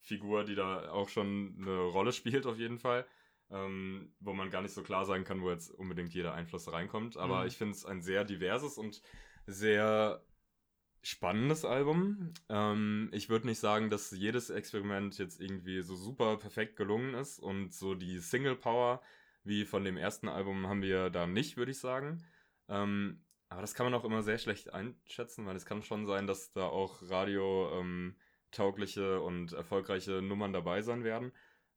Figur, 0.00 0.44
die 0.44 0.56
da 0.56 0.90
auch 0.90 1.08
schon 1.08 1.56
eine 1.60 1.78
Rolle 1.82 2.12
spielt 2.12 2.46
auf 2.46 2.58
jeden 2.58 2.78
Fall. 2.78 3.06
Ähm, 3.50 4.12
wo 4.18 4.32
man 4.32 4.50
gar 4.50 4.62
nicht 4.62 4.74
so 4.74 4.82
klar 4.82 5.06
sagen 5.06 5.22
kann, 5.24 5.40
wo 5.42 5.50
jetzt 5.50 5.70
unbedingt 5.70 6.12
jeder 6.14 6.34
Einfluss 6.34 6.72
reinkommt. 6.72 7.16
Aber 7.16 7.42
Mhm. 7.42 7.46
ich 7.46 7.56
finde 7.56 7.74
es 7.74 7.86
ein 7.86 8.02
sehr 8.02 8.24
diverses 8.24 8.78
und 8.78 9.00
sehr 9.46 10.25
spannendes 11.06 11.64
Album. 11.64 12.34
Ähm, 12.48 13.10
ich 13.12 13.28
würde 13.28 13.46
nicht 13.46 13.60
sagen, 13.60 13.90
dass 13.90 14.10
jedes 14.10 14.50
Experiment 14.50 15.18
jetzt 15.18 15.40
irgendwie 15.40 15.82
so 15.82 15.94
super 15.94 16.36
perfekt 16.36 16.76
gelungen 16.76 17.14
ist 17.14 17.38
und 17.38 17.72
so 17.72 17.94
die 17.94 18.18
Single 18.18 18.56
Power 18.56 19.00
wie 19.44 19.64
von 19.64 19.84
dem 19.84 19.96
ersten 19.96 20.28
Album 20.28 20.66
haben 20.66 20.82
wir 20.82 21.10
da 21.10 21.28
nicht, 21.28 21.56
würde 21.56 21.70
ich 21.70 21.78
sagen. 21.78 22.24
Ähm, 22.68 23.22
aber 23.48 23.60
das 23.60 23.74
kann 23.74 23.86
man 23.86 23.94
auch 23.94 24.04
immer 24.04 24.22
sehr 24.22 24.38
schlecht 24.38 24.74
einschätzen, 24.74 25.46
weil 25.46 25.54
es 25.54 25.64
kann 25.64 25.84
schon 25.84 26.06
sein, 26.06 26.26
dass 26.26 26.52
da 26.52 26.66
auch 26.66 27.00
radio 27.08 27.70
ähm, 27.80 28.16
und 28.58 29.52
erfolgreiche 29.52 30.22
Nummern 30.22 30.52
dabei 30.52 30.80
sein 30.82 31.04
werden. 31.04 31.30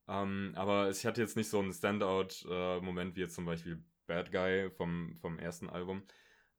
Ähm, 0.07 0.53
aber 0.55 0.89
ich 0.89 1.05
hatte 1.05 1.21
jetzt 1.21 1.35
nicht 1.35 1.49
so 1.49 1.59
einen 1.59 1.73
Standout-Moment 1.73 3.15
wie 3.15 3.19
jetzt 3.19 3.35
zum 3.35 3.45
Beispiel 3.45 3.83
Bad 4.07 4.31
Guy 4.31 4.71
vom, 4.71 5.15
vom 5.17 5.37
ersten 5.37 5.69
Album. 5.69 6.03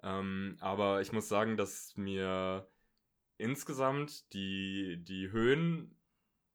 Ähm, 0.02 0.56
aber 0.60 1.00
ich 1.00 1.12
muss 1.12 1.28
sagen, 1.28 1.56
dass 1.56 1.96
mir 1.96 2.68
insgesamt 3.36 4.32
die, 4.32 5.02
die 5.02 5.30
Höhen 5.30 5.96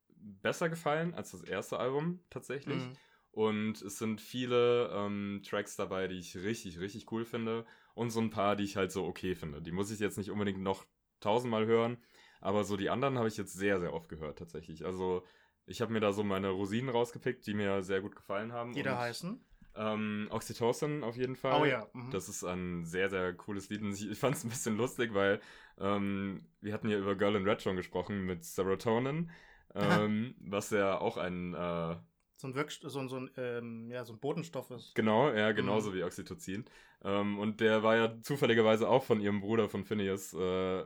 besser 0.07 0.69
gefallen 0.69 1.13
als 1.13 1.31
das 1.31 1.43
erste 1.43 1.79
Album 1.79 2.19
tatsächlich. 2.29 2.83
Mhm. 2.83 2.93
Und 3.31 3.81
es 3.81 3.97
sind 3.97 4.21
viele 4.21 4.89
ähm, 4.93 5.41
Tracks 5.45 5.75
dabei, 5.75 6.07
die 6.07 6.17
ich 6.17 6.37
richtig, 6.37 6.79
richtig 6.79 7.11
cool 7.11 7.25
finde. 7.25 7.65
Und 7.93 8.09
so 8.09 8.21
ein 8.21 8.29
paar, 8.29 8.55
die 8.55 8.63
ich 8.63 8.77
halt 8.77 8.91
so 8.91 9.05
okay 9.05 9.35
finde. 9.35 9.61
Die 9.61 9.71
muss 9.71 9.91
ich 9.91 9.99
jetzt 9.99 10.17
nicht 10.17 10.31
unbedingt 10.31 10.61
noch 10.61 10.85
tausendmal 11.19 11.65
hören. 11.65 11.97
aber 12.41 12.63
so 12.63 12.77
die 12.77 12.89
anderen 12.89 13.17
habe 13.17 13.27
ich 13.27 13.37
jetzt 13.37 13.53
sehr, 13.53 13.79
sehr 13.79 13.93
oft 13.93 14.09
gehört 14.09 14.37
tatsächlich. 14.37 14.85
Also 14.85 15.23
ich 15.65 15.81
habe 15.81 15.91
mir 15.91 15.99
da 15.99 16.13
so 16.13 16.23
meine 16.23 16.49
Rosinen 16.49 16.89
rausgepickt, 16.89 17.45
die 17.47 17.55
mir 17.55 17.81
sehr 17.81 18.01
gut 18.01 18.15
gefallen 18.15 18.53
haben. 18.53 18.73
Die 18.73 18.83
da 18.83 18.99
heißen? 18.99 19.43
Ähm, 19.77 20.27
Oxytocin 20.31 21.03
auf 21.03 21.17
jeden 21.17 21.35
Fall. 21.35 21.61
Oh 21.61 21.65
ja. 21.65 21.87
Mhm. 21.93 22.11
Das 22.11 22.29
ist 22.29 22.43
ein 22.43 22.85
sehr, 22.85 23.09
sehr 23.09 23.33
cooles 23.33 23.69
Lied. 23.69 23.81
Und 23.81 23.93
ich, 23.93 24.09
ich 24.09 24.17
fand 24.17 24.35
es 24.35 24.43
ein 24.43 24.49
bisschen 24.49 24.77
lustig, 24.77 25.13
weil 25.13 25.41
ähm, 25.77 26.45
wir 26.61 26.73
hatten 26.73 26.89
ja 26.89 26.97
über 26.97 27.15
Girl 27.15 27.35
in 27.35 27.47
Red 27.47 27.61
schon 27.61 27.75
gesprochen 27.75 28.25
mit 28.25 28.43
Serotonin, 28.43 29.29
ähm, 29.75 30.35
was 30.39 30.69
ja 30.69 30.97
auch 30.97 31.17
ein 31.17 31.53
äh, 31.53 31.95
so 32.37 32.47
ein 32.47 32.55
Wirkst 32.55 32.81
so, 32.83 33.07
so 33.07 33.17
ein 33.17 33.31
ähm, 33.37 33.89
ja 33.89 34.03
so 34.05 34.13
ein 34.13 34.19
Bodenstoff 34.19 34.71
ist. 34.71 34.95
Genau, 34.95 35.31
ja, 35.31 35.51
genauso 35.51 35.91
mhm. 35.91 35.95
wie 35.95 36.03
Oxytocin. 36.03 36.65
Ähm, 37.03 37.39
und 37.39 37.59
der 37.59 37.83
war 37.83 37.95
ja 37.97 38.21
zufälligerweise 38.21 38.87
auch 38.87 39.03
von 39.03 39.19
ihrem 39.19 39.41
Bruder 39.41 39.69
von 39.69 39.83
Phineas 39.83 40.33
äh, 40.33 40.83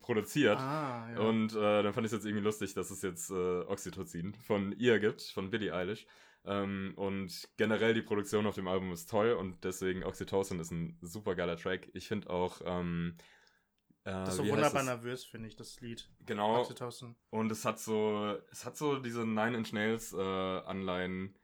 produziert. 0.00 0.58
Ah, 0.58 1.08
ja. 1.12 1.18
Und 1.20 1.54
äh, 1.54 1.82
dann 1.82 1.92
fand 1.92 2.06
ich 2.06 2.12
es 2.12 2.18
jetzt 2.18 2.26
irgendwie 2.26 2.44
lustig, 2.44 2.74
dass 2.74 2.90
es 2.90 3.02
jetzt 3.02 3.30
äh, 3.30 3.60
Oxytocin 3.62 4.34
von 4.34 4.72
ihr 4.72 4.98
gibt, 4.98 5.22
von 5.22 5.50
Billie 5.50 5.72
Eilish. 5.72 6.06
Ähm, 6.48 6.94
und 6.96 7.46
generell 7.58 7.92
die 7.92 8.00
Produktion 8.00 8.46
auf 8.46 8.54
dem 8.54 8.68
Album 8.68 8.90
ist 8.90 9.10
toll 9.10 9.32
und 9.32 9.62
deswegen 9.64 10.02
Oxytocin 10.02 10.58
ist 10.58 10.70
ein 10.70 10.98
super 11.02 11.34
geiler 11.34 11.58
Track. 11.58 11.90
Ich 11.92 12.08
finde 12.08 12.30
auch. 12.30 12.62
Ähm, 12.64 13.16
äh, 14.04 14.12
das 14.12 14.30
ist 14.30 14.36
so 14.36 14.48
wunderbar 14.48 14.82
nervös, 14.82 15.26
finde 15.26 15.48
ich, 15.48 15.56
das 15.56 15.78
Lied. 15.82 16.08
Genau. 16.24 16.60
Oxytocin. 16.60 17.16
Und 17.28 17.52
es 17.52 17.66
hat 17.66 17.78
so, 17.78 18.38
es 18.50 18.64
hat 18.64 18.78
so 18.78 18.98
diese 18.98 19.26
Nine 19.26 19.58
Inch 19.58 19.74
Nails 19.74 20.14
äh, 20.14 20.16
Anleihen 20.16 21.34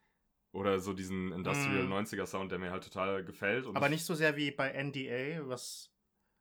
oder 0.53 0.81
so 0.81 0.95
diesen 0.95 1.33
Industrial 1.33 1.83
mm. 1.83 1.93
90er 1.93 2.27
Sound, 2.27 2.51
der 2.51 2.59
mir 2.59 2.71
halt 2.71 2.85
total 2.85 3.25
gefällt. 3.25 3.67
Aber 3.67 3.91
nicht 3.91 4.07
so 4.07 4.15
sehr 4.15 4.37
wie 4.37 4.53
bei 4.53 4.73
NDA, 4.73 5.47
was 5.49 5.93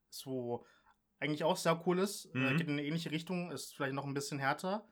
so 0.09 0.65
eigentlich 1.19 1.43
auch 1.43 1.57
sehr 1.57 1.81
cool 1.85 1.99
ist. 1.99 2.25
Äh, 2.33 2.37
mhm. 2.37 2.57
geht 2.57 2.67
in 2.67 2.73
eine 2.73 2.85
ähnliche 2.85 3.11
Richtung, 3.11 3.51
ist 3.51 3.75
vielleicht 3.75 3.93
noch 3.95 4.05
ein 4.05 4.13
bisschen 4.13 4.39
härter. 4.39 4.87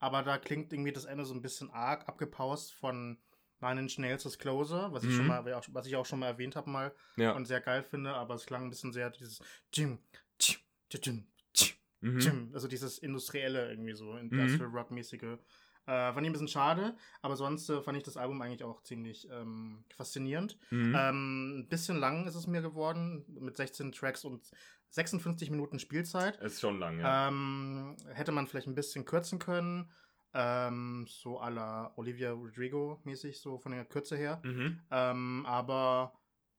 Aber 0.00 0.22
da 0.22 0.38
klingt 0.38 0.72
irgendwie 0.72 0.92
das 0.92 1.04
Ende 1.04 1.24
so 1.24 1.34
ein 1.34 1.42
bisschen 1.42 1.70
arg 1.70 2.08
abgepaust 2.08 2.72
von 2.74 3.18
Nine 3.60 3.82
Inch 3.82 3.98
Nails 3.98 4.22
das 4.22 4.38
Closer, 4.38 4.92
was 4.92 5.04
ich 5.04 5.12
schon 5.14 5.22
mhm. 5.22 5.28
mal, 5.28 5.62
was 5.68 5.86
ich 5.86 5.96
auch 5.96 6.06
schon 6.06 6.18
mal 6.18 6.26
erwähnt 6.26 6.56
habe 6.56 6.70
mal 6.70 6.94
ja. 7.16 7.32
und 7.32 7.44
sehr 7.44 7.60
geil 7.60 7.82
finde, 7.82 8.14
aber 8.14 8.34
es 8.34 8.46
klang 8.46 8.64
ein 8.64 8.70
bisschen 8.70 8.92
sehr 8.92 9.10
dieses 9.10 9.40
Jim, 9.72 9.98
Jim, 10.40 11.26
Jim, 11.52 12.18
Jim, 12.18 12.50
also 12.54 12.66
dieses 12.66 12.98
industrielle 12.98 13.70
irgendwie 13.70 13.92
so, 13.92 14.16
Industrial 14.16 14.68
mhm. 14.68 14.74
Rock 14.74 14.90
mäßige. 14.90 15.38
Äh, 15.86 16.12
fand 16.12 16.20
ich 16.20 16.26
ein 16.26 16.32
bisschen 16.32 16.48
schade, 16.48 16.96
aber 17.20 17.36
sonst 17.36 17.68
äh, 17.68 17.82
fand 17.82 17.98
ich 17.98 18.04
das 18.04 18.16
Album 18.16 18.40
eigentlich 18.42 18.64
auch 18.64 18.82
ziemlich 18.82 19.28
ähm, 19.30 19.84
faszinierend. 19.96 20.56
Mhm. 20.70 20.94
Ähm, 20.96 21.58
ein 21.58 21.68
bisschen 21.68 21.98
lang 21.98 22.26
ist 22.26 22.36
es 22.36 22.46
mir 22.46 22.62
geworden, 22.62 23.24
mit 23.28 23.56
16 23.56 23.92
Tracks 23.92 24.24
und 24.24 24.50
56 24.90 25.50
Minuten 25.50 25.78
Spielzeit. 25.78 26.36
Ist 26.40 26.60
schon 26.60 26.78
lang, 26.78 27.00
ja. 27.00 27.28
Ähm, 27.28 27.96
hätte 28.12 28.32
man 28.32 28.46
vielleicht 28.46 28.66
ein 28.66 28.74
bisschen 28.74 29.04
kürzen 29.04 29.38
können. 29.38 29.90
Ähm, 30.32 31.06
so 31.08 31.40
à 31.40 31.50
la 31.50 31.92
Olivia 31.96 32.32
Rodrigo 32.32 33.00
mäßig, 33.04 33.40
so 33.40 33.58
von 33.58 33.72
der 33.72 33.84
Kürze 33.84 34.16
her. 34.16 34.40
Mhm. 34.44 34.80
Ähm, 34.90 35.46
aber 35.46 36.12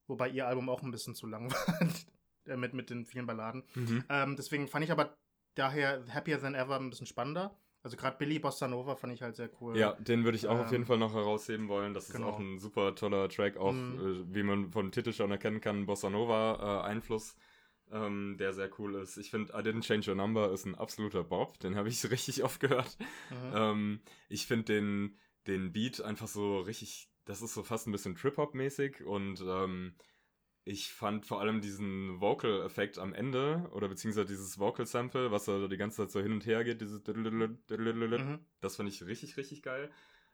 wobei 0.07 0.29
ihr 0.29 0.47
Album 0.47 0.69
auch 0.69 0.81
ein 0.83 0.91
bisschen 0.91 1.15
zu 1.15 1.27
lang 1.27 1.51
war. 1.51 1.89
Äh, 2.47 2.57
mit, 2.57 2.73
mit 2.73 2.89
den 2.89 3.05
vielen 3.05 3.25
Balladen. 3.25 3.63
Mhm. 3.75 4.03
Ähm, 4.09 4.35
deswegen 4.35 4.67
fand 4.67 4.83
ich 4.83 4.91
aber 4.91 5.15
daher 5.55 6.03
Happier 6.13 6.39
Than 6.39 6.55
Ever 6.55 6.79
ein 6.79 6.89
bisschen 6.89 7.07
spannender. 7.07 7.55
Also 7.83 7.97
gerade 7.97 8.17
Billy 8.17 8.37
Bossa 8.37 8.67
Nova 8.67 8.95
fand 8.95 9.13
ich 9.13 9.21
halt 9.21 9.35
sehr 9.35 9.49
cool. 9.59 9.75
Ja, 9.75 9.93
den 9.93 10.23
würde 10.23 10.37
ich 10.37 10.47
auch 10.47 10.59
auf 10.59 10.71
jeden 10.71 10.83
ähm, 10.83 10.87
Fall 10.87 10.99
noch 10.99 11.13
herausheben 11.13 11.67
wollen. 11.67 11.93
Das 11.93 12.11
genau. 12.11 12.29
ist 12.29 12.33
auch 12.33 12.39
ein 12.39 12.59
super 12.59 12.93
toller 12.93 13.27
Track, 13.27 13.57
auch 13.57 13.73
mhm. 13.73 14.25
äh, 14.29 14.35
wie 14.35 14.43
man 14.43 14.71
vom 14.71 14.91
Titel 14.91 15.13
schon 15.13 15.31
erkennen 15.31 15.61
kann, 15.61 15.87
Bossa 15.87 16.09
Nova 16.09 16.83
äh, 16.83 16.87
Einfluss 16.87 17.35
ähm, 17.91 18.37
der 18.37 18.53
sehr 18.53 18.69
cool 18.79 18.95
ist. 18.95 19.17
Ich 19.17 19.29
finde, 19.31 19.53
I 19.53 19.57
Didn't 19.57 19.81
Change 19.81 20.09
Your 20.11 20.15
Number 20.15 20.51
ist 20.51 20.65
ein 20.65 20.75
absoluter 20.75 21.23
Bob, 21.23 21.59
den 21.59 21.75
habe 21.75 21.89
ich 21.89 22.03
richtig 22.11 22.43
oft 22.43 22.59
gehört. 22.59 22.97
Mhm. 23.29 23.51
Ähm, 23.53 23.99
ich 24.29 24.45
finde 24.45 24.65
den, 24.65 25.17
den 25.47 25.73
Beat 25.73 26.01
einfach 26.01 26.27
so 26.27 26.59
richtig, 26.59 27.09
das 27.25 27.41
ist 27.41 27.53
so 27.53 27.63
fast 27.63 27.87
ein 27.87 27.91
bisschen 27.91 28.15
Trip-Hop-mäßig 28.15 29.03
und 29.03 29.41
ähm, 29.45 29.95
ich 30.63 30.93
fand 30.93 31.25
vor 31.25 31.41
allem 31.41 31.59
diesen 31.59 32.21
Vocal-Effekt 32.21 32.99
am 32.99 33.13
Ende 33.13 33.67
oder 33.73 33.87
beziehungsweise 33.87 34.27
dieses 34.27 34.59
Vocal-Sample, 34.59 35.31
was 35.31 35.45
da 35.45 35.67
die 35.67 35.77
ganze 35.77 35.97
Zeit 35.97 36.11
so 36.11 36.21
hin 36.21 36.33
und 36.33 36.45
her 36.45 36.63
geht, 36.63 36.81
dieses 36.81 37.01
mhm. 37.07 38.39
das 38.61 38.75
fand 38.75 38.89
ich 38.89 39.05
richtig, 39.05 39.37
richtig 39.37 39.63
geil. 39.63 39.89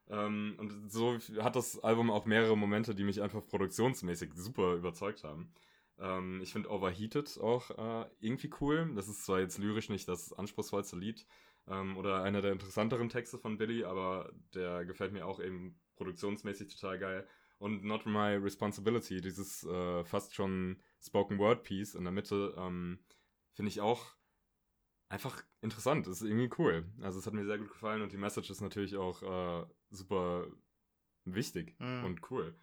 Ähm, 0.10 0.56
und 0.58 0.92
so 0.92 1.18
hat 1.42 1.56
das 1.56 1.80
Album 1.80 2.12
auch 2.12 2.26
mehrere 2.26 2.58
Momente, 2.58 2.94
die 2.94 3.04
mich 3.04 3.22
einfach 3.22 3.46
produktionsmäßig 3.46 4.34
super 4.36 4.76
überzeugt 4.76 5.24
haben. 5.24 5.52
Ähm, 6.00 6.42
ich 6.42 6.51
finde 6.51 6.70
Overheated 6.70 7.39
auch 7.39 7.72
äh, 7.72 8.10
irgendwie 8.20 8.51
cool. 8.62 8.92
Das 8.96 9.08
ist 9.08 9.25
zwar 9.25 9.39
jetzt 9.39 9.58
lyrisch 9.58 9.89
nicht 9.89 10.08
das 10.08 10.34
anspruchsvollste 10.34 10.96
Lied 10.96 11.25
ähm, 11.68 11.98
oder 11.98 12.24
einer 12.24 12.42
der 12.42 12.51
interessanteren 12.51 13.10
Texte 13.10 13.38
von 13.38 13.58
Billy, 13.58 13.84
aber 13.84 14.32
der 14.54 14.86
gefällt 14.86 15.13
mir 15.13 15.25
auch 15.25 15.39
eben 15.39 15.80
produktionsmäßig 15.96 16.75
total 16.75 17.00
geil. 17.00 17.27
Und 17.60 17.84
Not 17.84 18.06
My 18.06 18.36
Responsibility, 18.36 19.20
dieses 19.20 19.63
äh, 19.63 20.04
fast 20.04 20.36
schon 20.36 20.82
Spoken 21.01 21.39
Word 21.39 21.63
Piece 21.63 21.96
in 21.96 22.04
der 22.04 22.13
Mitte, 22.13 22.54
ähm, 22.58 23.00
finde 23.54 23.70
ich 23.70 23.82
auch 23.82 24.16
einfach 25.10 25.44
interessant. 25.62 26.06
Das 26.06 26.22
ist 26.22 26.27
irgendwie 26.27 26.51
cool. 26.60 26.86
Also 27.01 27.18
es 27.18 27.25
hat 27.25 27.34
mir 27.34 27.46
sehr 27.46 27.58
gut 27.58 27.70
gefallen 27.70 28.01
und 28.04 28.12
die 28.12 28.18
Message 28.18 28.51
ist 28.51 28.62
natürlich 28.62 28.96
auch 28.96 29.24
äh, 29.24 29.66
super 29.89 30.48
wichtig 31.25 31.75
mm. 31.80 32.06
und 32.06 32.32
cool. 32.32 32.56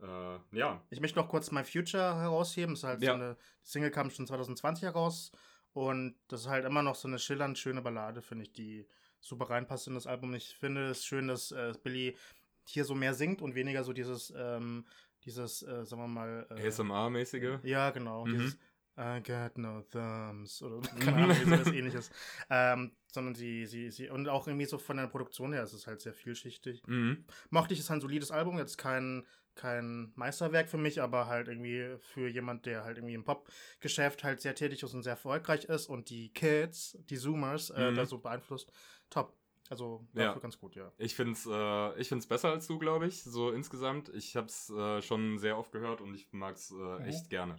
Äh, 0.00 0.38
ja. 0.56 0.82
Ich 0.90 1.00
möchte 1.00 1.18
noch 1.18 1.28
kurz 1.28 1.50
My 1.50 1.64
Future 1.64 2.20
herausheben. 2.20 2.74
Das 2.74 2.80
ist 2.80 2.84
halt 2.84 3.02
ja. 3.02 3.12
so 3.12 3.14
eine 3.14 3.36
die 3.64 3.68
Single 3.70 3.90
kam 3.90 4.10
schon 4.10 4.26
2020 4.26 4.84
heraus 4.84 5.32
und 5.72 6.16
das 6.28 6.42
ist 6.42 6.48
halt 6.48 6.64
immer 6.64 6.82
noch 6.82 6.94
so 6.94 7.08
eine 7.08 7.18
schillernd 7.18 7.58
schöne 7.58 7.82
Ballade, 7.82 8.22
finde 8.22 8.44
ich, 8.44 8.52
die 8.52 8.86
super 9.20 9.50
reinpasst 9.50 9.88
in 9.88 9.94
das 9.94 10.06
Album. 10.06 10.34
Ich 10.34 10.56
finde 10.56 10.90
es 10.90 11.04
schön, 11.04 11.28
dass 11.28 11.52
äh, 11.52 11.72
Billy 11.82 12.16
hier 12.64 12.84
so 12.84 12.94
mehr 12.94 13.14
singt 13.14 13.42
und 13.42 13.54
weniger 13.54 13.84
so 13.84 13.92
dieses 13.92 14.32
ähm, 14.36 14.86
dieses 15.24 15.62
äh, 15.62 15.84
sagen 15.84 16.02
wir 16.02 16.08
mal 16.08 16.46
äh, 16.50 16.66
ASMR-mäßige. 16.66 17.60
Ja, 17.64 17.90
genau. 17.90 18.24
Mhm. 18.24 18.32
Dieses 18.32 18.58
I 18.98 19.20
got 19.22 19.58
no 19.58 19.82
thumbs 19.82 20.62
oder 20.62 20.80
keine 21.00 21.24
Ahnung, 21.24 21.36
sowas 21.36 21.66
ähnliches. 21.68 22.10
Ähm, 22.48 22.92
sondern 23.12 23.34
sie, 23.34 23.66
sie, 23.66 23.90
sie, 23.90 24.08
und 24.08 24.28
auch 24.28 24.46
irgendwie 24.46 24.66
so 24.66 24.78
von 24.78 24.96
der 24.96 25.06
Produktion 25.06 25.52
her 25.52 25.62
ist 25.62 25.74
es 25.74 25.86
halt 25.86 26.00
sehr 26.00 26.14
vielschichtig. 26.14 26.82
Mhm. 26.86 27.24
Mochte 27.50 27.74
ich, 27.74 27.80
es 27.80 27.90
ein 27.90 28.00
solides 28.00 28.30
Album, 28.30 28.58
jetzt 28.58 28.78
kein, 28.78 29.26
kein 29.56 30.12
Meisterwerk 30.14 30.68
für 30.68 30.78
mich, 30.78 31.02
aber 31.02 31.26
halt 31.26 31.48
irgendwie 31.48 31.96
für 32.00 32.28
jemand, 32.28 32.66
der 32.66 32.84
halt 32.84 32.98
irgendwie 32.98 33.14
im 33.14 33.24
Pop-Geschäft 33.24 34.22
halt 34.22 34.40
sehr 34.40 34.54
tätig 34.54 34.82
ist 34.82 34.94
und 34.94 35.02
sehr 35.02 35.12
erfolgreich 35.12 35.64
ist 35.64 35.88
und 35.88 36.10
die 36.10 36.28
Kids, 36.32 36.96
die 37.10 37.16
Zoomers, 37.16 37.70
äh, 37.70 37.90
mhm. 37.90 37.96
da 37.96 38.06
so 38.06 38.18
beeinflusst. 38.18 38.72
Top. 39.10 39.34
Also 39.68 40.06
ja. 40.14 40.32
ganz 40.34 40.58
gut, 40.58 40.76
ja. 40.76 40.92
Ich 40.96 41.16
finde 41.16 41.32
es 41.32 41.44
äh, 41.44 42.00
ich 42.00 42.08
find's 42.08 42.26
besser 42.26 42.50
als 42.50 42.68
du, 42.68 42.78
glaube 42.78 43.08
ich, 43.08 43.24
so 43.24 43.50
insgesamt. 43.50 44.08
Ich 44.10 44.36
habe 44.36 44.46
es 44.46 44.70
äh, 44.70 45.02
schon 45.02 45.38
sehr 45.38 45.58
oft 45.58 45.72
gehört 45.72 46.00
und 46.00 46.14
ich 46.14 46.28
mag 46.32 46.54
es 46.54 46.70
äh, 46.70 46.74
mhm. 46.74 47.04
echt 47.04 47.30
gerne. 47.30 47.56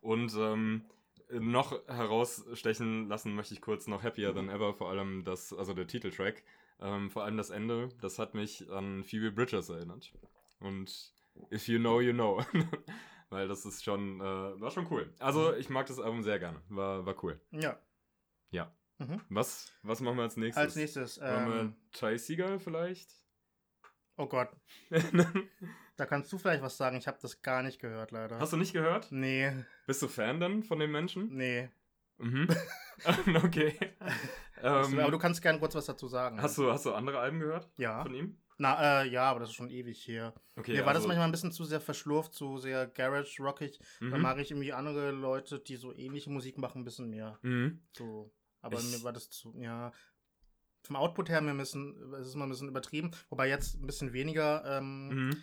Und 0.00 0.34
ähm, 0.36 0.86
noch 1.30 1.86
herausstechen 1.86 3.08
lassen 3.08 3.34
möchte 3.34 3.54
ich 3.54 3.60
kurz 3.60 3.86
noch 3.86 4.02
Happier 4.02 4.34
Than 4.34 4.48
Ever, 4.48 4.74
vor 4.74 4.90
allem 4.90 5.24
das, 5.24 5.52
also 5.52 5.74
der 5.74 5.86
Titeltrack, 5.86 6.42
ähm, 6.80 7.10
vor 7.10 7.24
allem 7.24 7.36
das 7.36 7.50
Ende, 7.50 7.90
das 8.00 8.18
hat 8.18 8.34
mich 8.34 8.68
an 8.70 9.04
Phoebe 9.04 9.30
Bridgers 9.30 9.68
erinnert. 9.68 10.12
Und 10.58 11.12
if 11.52 11.68
you 11.68 11.78
know, 11.78 12.00
you 12.00 12.12
know. 12.12 12.42
Weil 13.30 13.46
das 13.46 13.64
ist 13.64 13.84
schon, 13.84 14.20
äh, 14.20 14.60
war 14.60 14.70
schon 14.70 14.88
cool. 14.90 15.12
Also 15.20 15.54
ich 15.54 15.70
mag 15.70 15.86
das 15.86 16.00
Album 16.00 16.22
sehr 16.22 16.38
gerne. 16.38 16.60
War, 16.68 17.06
war 17.06 17.22
cool. 17.22 17.40
Ja. 17.52 17.78
Ja. 18.50 18.74
Mhm. 18.98 19.20
Was, 19.28 19.72
was 19.82 20.00
machen 20.00 20.16
wir 20.16 20.24
als 20.24 20.36
nächstes? 20.36 20.62
Als 20.62 20.76
nächstes. 20.76 21.20
Ähm, 21.22 21.48
wir 21.48 21.72
Chai 21.92 22.18
Seagull 22.18 22.58
vielleicht? 22.58 23.10
Oh 24.16 24.26
Gott. 24.26 24.50
Da 26.00 26.06
kannst 26.06 26.32
du 26.32 26.38
vielleicht 26.38 26.62
was 26.62 26.78
sagen. 26.78 26.96
Ich 26.96 27.06
habe 27.06 27.18
das 27.20 27.42
gar 27.42 27.62
nicht 27.62 27.78
gehört, 27.78 28.10
leider. 28.10 28.38
Hast 28.38 28.54
du 28.54 28.56
nicht 28.56 28.72
gehört? 28.72 29.08
Nee. 29.12 29.52
Bist 29.86 30.00
du 30.00 30.08
Fan 30.08 30.40
dann 30.40 30.62
von 30.62 30.78
den 30.78 30.90
Menschen? 30.90 31.28
Nee. 31.36 31.68
Mhm. 32.16 32.48
okay. 33.44 33.76
ähm, 34.62 34.98
aber 34.98 35.10
du 35.10 35.18
kannst 35.18 35.42
gerne 35.42 35.58
kurz 35.58 35.74
was 35.74 35.84
dazu 35.84 36.08
sagen. 36.08 36.40
Hast 36.40 36.56
du, 36.56 36.72
hast 36.72 36.86
du 36.86 36.94
andere 36.94 37.18
Alben 37.18 37.38
gehört? 37.38 37.68
Ja. 37.76 38.02
Von 38.02 38.14
ihm? 38.14 38.38
Na, 38.60 39.02
äh, 39.02 39.08
ja, 39.08 39.24
aber 39.24 39.40
das 39.40 39.50
ist 39.50 39.54
schon 39.56 39.70
ewig 39.70 40.02
hier. 40.02 40.34
Okay, 40.56 40.72
Mir 40.72 40.80
war 40.80 40.88
also, 40.88 41.00
das 41.00 41.06
manchmal 41.06 41.26
ein 41.26 41.32
bisschen 41.32 41.52
zu 41.52 41.64
sehr 41.64 41.80
verschlurft, 41.80 42.34
zu 42.34 42.58
sehr 42.58 42.86
Garage-rockig. 42.86 43.80
Mhm. 44.00 44.10
Da 44.10 44.18
mag 44.18 44.38
ich 44.38 44.50
irgendwie 44.50 44.72
andere 44.72 45.10
Leute, 45.10 45.58
die 45.58 45.76
so 45.76 45.94
ähnliche 45.94 46.30
Musik 46.30 46.58
machen, 46.58 46.82
ein 46.82 46.84
bisschen 46.84 47.08
mehr. 47.08 47.38
Mhm. 47.42 47.82
So. 47.96 48.32
Aber 48.60 48.78
ich, 48.78 48.90
mir 48.90 49.02
war 49.02 49.12
das 49.12 49.30
zu, 49.30 49.54
ja. 49.58 49.92
Vom 50.82 50.96
Output 50.96 51.28
her, 51.28 51.42
wir 51.42 51.54
müssen, 51.54 52.12
es 52.14 52.28
ist 52.28 52.34
mal 52.34 52.44
ein 52.44 52.50
bisschen 52.50 52.68
übertrieben. 52.68 53.10
Wobei 53.28 53.48
jetzt 53.48 53.74
ein 53.74 53.86
bisschen 53.86 54.12
weniger 54.12 54.62
ähm, 54.66 55.08
mhm 55.08 55.42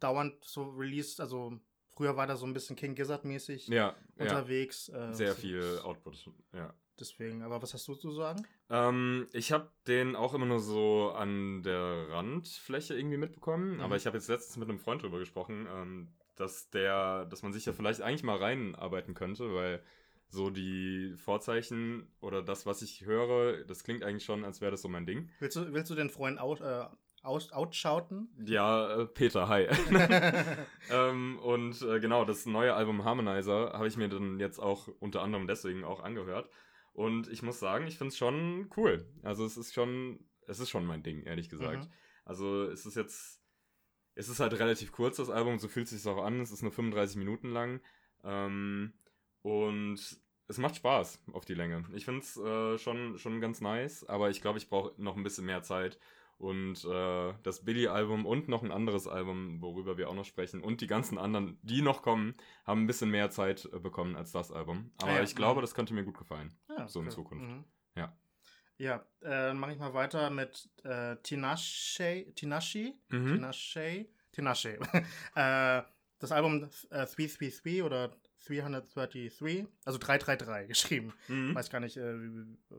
dauernd 0.00 0.44
so 0.44 0.64
released. 0.70 1.20
Also 1.20 1.60
früher 1.94 2.16
war 2.16 2.26
da 2.26 2.36
so 2.36 2.46
ein 2.46 2.52
bisschen 2.52 2.76
King 2.76 2.94
Gizzard-mäßig 2.94 3.68
ja, 3.68 3.94
unterwegs. 4.18 4.88
Ja. 4.88 5.10
Äh, 5.10 5.14
Sehr 5.14 5.34
viel 5.34 5.80
Output, 5.82 6.30
ja. 6.52 6.74
Deswegen, 6.98 7.42
aber 7.42 7.60
was 7.60 7.74
hast 7.74 7.86
du 7.88 7.94
zu 7.94 8.10
sagen? 8.12 8.46
Ähm, 8.70 9.26
ich 9.32 9.52
habe 9.52 9.70
den 9.86 10.16
auch 10.16 10.32
immer 10.32 10.46
nur 10.46 10.60
so 10.60 11.10
an 11.10 11.62
der 11.62 12.08
Randfläche 12.08 12.94
irgendwie 12.94 13.18
mitbekommen, 13.18 13.74
mhm. 13.74 13.80
aber 13.80 13.96
ich 13.96 14.06
habe 14.06 14.16
jetzt 14.16 14.28
letztens 14.28 14.56
mit 14.56 14.68
einem 14.68 14.78
Freund 14.78 15.02
drüber 15.02 15.18
gesprochen, 15.18 15.66
ähm, 15.70 16.08
dass 16.36 16.70
der, 16.70 17.26
dass 17.26 17.42
man 17.42 17.52
sich 17.52 17.66
ja 17.66 17.72
vielleicht 17.72 18.00
eigentlich 18.00 18.22
mal 18.22 18.36
reinarbeiten 18.36 19.14
könnte, 19.14 19.54
weil 19.54 19.82
so 20.28 20.50
die 20.50 21.14
Vorzeichen 21.16 22.08
oder 22.20 22.42
das, 22.42 22.66
was 22.66 22.82
ich 22.82 23.04
höre, 23.04 23.64
das 23.64 23.84
klingt 23.84 24.02
eigentlich 24.02 24.24
schon, 24.24 24.44
als 24.44 24.60
wäre 24.60 24.70
das 24.70 24.82
so 24.82 24.88
mein 24.88 25.06
Ding. 25.06 25.30
Willst 25.38 25.56
du, 25.56 25.72
willst 25.72 25.90
du 25.90 25.94
den 25.94 26.10
Freund 26.10 26.38
out, 26.38 26.60
äh, 26.60 26.84
aus, 27.22 27.52
outschauten? 27.52 28.28
Ja, 28.44 29.02
äh, 29.02 29.06
Peter, 29.06 29.48
hi. 29.48 29.68
ähm, 30.90 31.38
und 31.40 31.80
äh, 31.82 32.00
genau, 32.00 32.24
das 32.24 32.46
neue 32.46 32.74
Album 32.74 33.04
Harmonizer 33.04 33.72
habe 33.72 33.86
ich 33.86 33.96
mir 33.96 34.08
dann 34.08 34.40
jetzt 34.40 34.58
auch 34.58 34.88
unter 35.00 35.22
anderem 35.22 35.46
deswegen 35.46 35.84
auch 35.84 36.02
angehört. 36.02 36.50
Und 36.96 37.28
ich 37.28 37.42
muss 37.42 37.58
sagen, 37.58 37.86
ich 37.86 37.98
finde 37.98 38.08
es 38.08 38.16
schon 38.16 38.70
cool. 38.74 39.06
Also 39.22 39.44
es 39.44 39.58
ist 39.58 39.74
schon, 39.74 40.18
es 40.46 40.60
ist 40.60 40.70
schon 40.70 40.86
mein 40.86 41.02
Ding, 41.02 41.24
ehrlich 41.24 41.50
gesagt. 41.50 41.84
Mhm. 41.84 41.92
Also 42.24 42.64
es 42.70 42.86
ist 42.86 42.96
jetzt, 42.96 43.42
es 44.14 44.30
ist 44.30 44.40
halt 44.40 44.58
relativ 44.58 44.92
kurz, 44.92 45.18
das 45.18 45.28
Album, 45.28 45.58
so 45.58 45.68
fühlt 45.68 45.84
es 45.84 45.90
sich 45.90 46.10
auch 46.10 46.24
an. 46.24 46.40
Es 46.40 46.50
ist 46.50 46.62
nur 46.62 46.72
35 46.72 47.18
Minuten 47.18 47.50
lang. 47.50 47.82
Ähm, 48.24 48.94
und 49.42 50.00
es 50.48 50.56
macht 50.56 50.76
Spaß 50.76 51.22
auf 51.34 51.44
die 51.44 51.52
Länge. 51.52 51.84
Ich 51.92 52.06
finde 52.06 52.22
es 52.22 52.38
äh, 52.38 52.78
schon, 52.78 53.18
schon 53.18 53.42
ganz 53.42 53.60
nice, 53.60 54.04
aber 54.04 54.30
ich 54.30 54.40
glaube, 54.40 54.56
ich 54.56 54.70
brauche 54.70 54.94
noch 54.96 55.18
ein 55.18 55.22
bisschen 55.22 55.44
mehr 55.44 55.62
Zeit, 55.62 55.98
und 56.38 56.84
äh, 56.84 57.32
das 57.42 57.64
Billy-Album 57.64 58.26
und 58.26 58.48
noch 58.48 58.62
ein 58.62 58.70
anderes 58.70 59.06
Album, 59.06 59.62
worüber 59.62 59.96
wir 59.96 60.10
auch 60.10 60.14
noch 60.14 60.24
sprechen, 60.24 60.62
und 60.62 60.80
die 60.80 60.86
ganzen 60.86 61.18
anderen, 61.18 61.58
die 61.62 61.80
noch 61.80 62.02
kommen, 62.02 62.34
haben 62.66 62.82
ein 62.82 62.86
bisschen 62.86 63.10
mehr 63.10 63.30
Zeit 63.30 63.68
äh, 63.72 63.78
bekommen 63.78 64.16
als 64.16 64.32
das 64.32 64.52
Album. 64.52 64.92
Aber 65.00 65.12
ja, 65.12 65.22
ich 65.22 65.34
glaube, 65.34 65.60
das 65.60 65.74
könnte 65.74 65.94
mir 65.94 66.04
gut 66.04 66.18
gefallen. 66.18 66.52
Ja, 66.76 66.88
so 66.88 67.00
in 67.00 67.10
Zukunft. 67.10 67.44
Mhm. 67.44 67.64
Ja. 67.94 68.16
Ja, 68.78 68.96
äh, 69.20 69.30
dann 69.30 69.58
mache 69.58 69.72
ich 69.72 69.78
mal 69.78 69.94
weiter 69.94 70.28
mit 70.30 70.68
äh, 70.84 71.16
Tinashe, 71.22 72.26
Tinashi, 72.34 72.94
mhm. 73.08 73.34
Tinashe, 73.34 74.06
Tinashe. 74.32 74.78
äh, 75.34 75.82
das 76.18 76.32
Album 76.32 76.64
äh, 76.90 77.06
333 77.06 77.82
oder 77.82 78.16
333, 78.46 79.66
also 79.84 79.98
333 79.98 80.68
geschrieben. 80.68 81.12
Mhm. 81.28 81.54
Weiß 81.54 81.70
gar 81.70 81.80
nicht, 81.80 81.96
äh, 81.96 82.14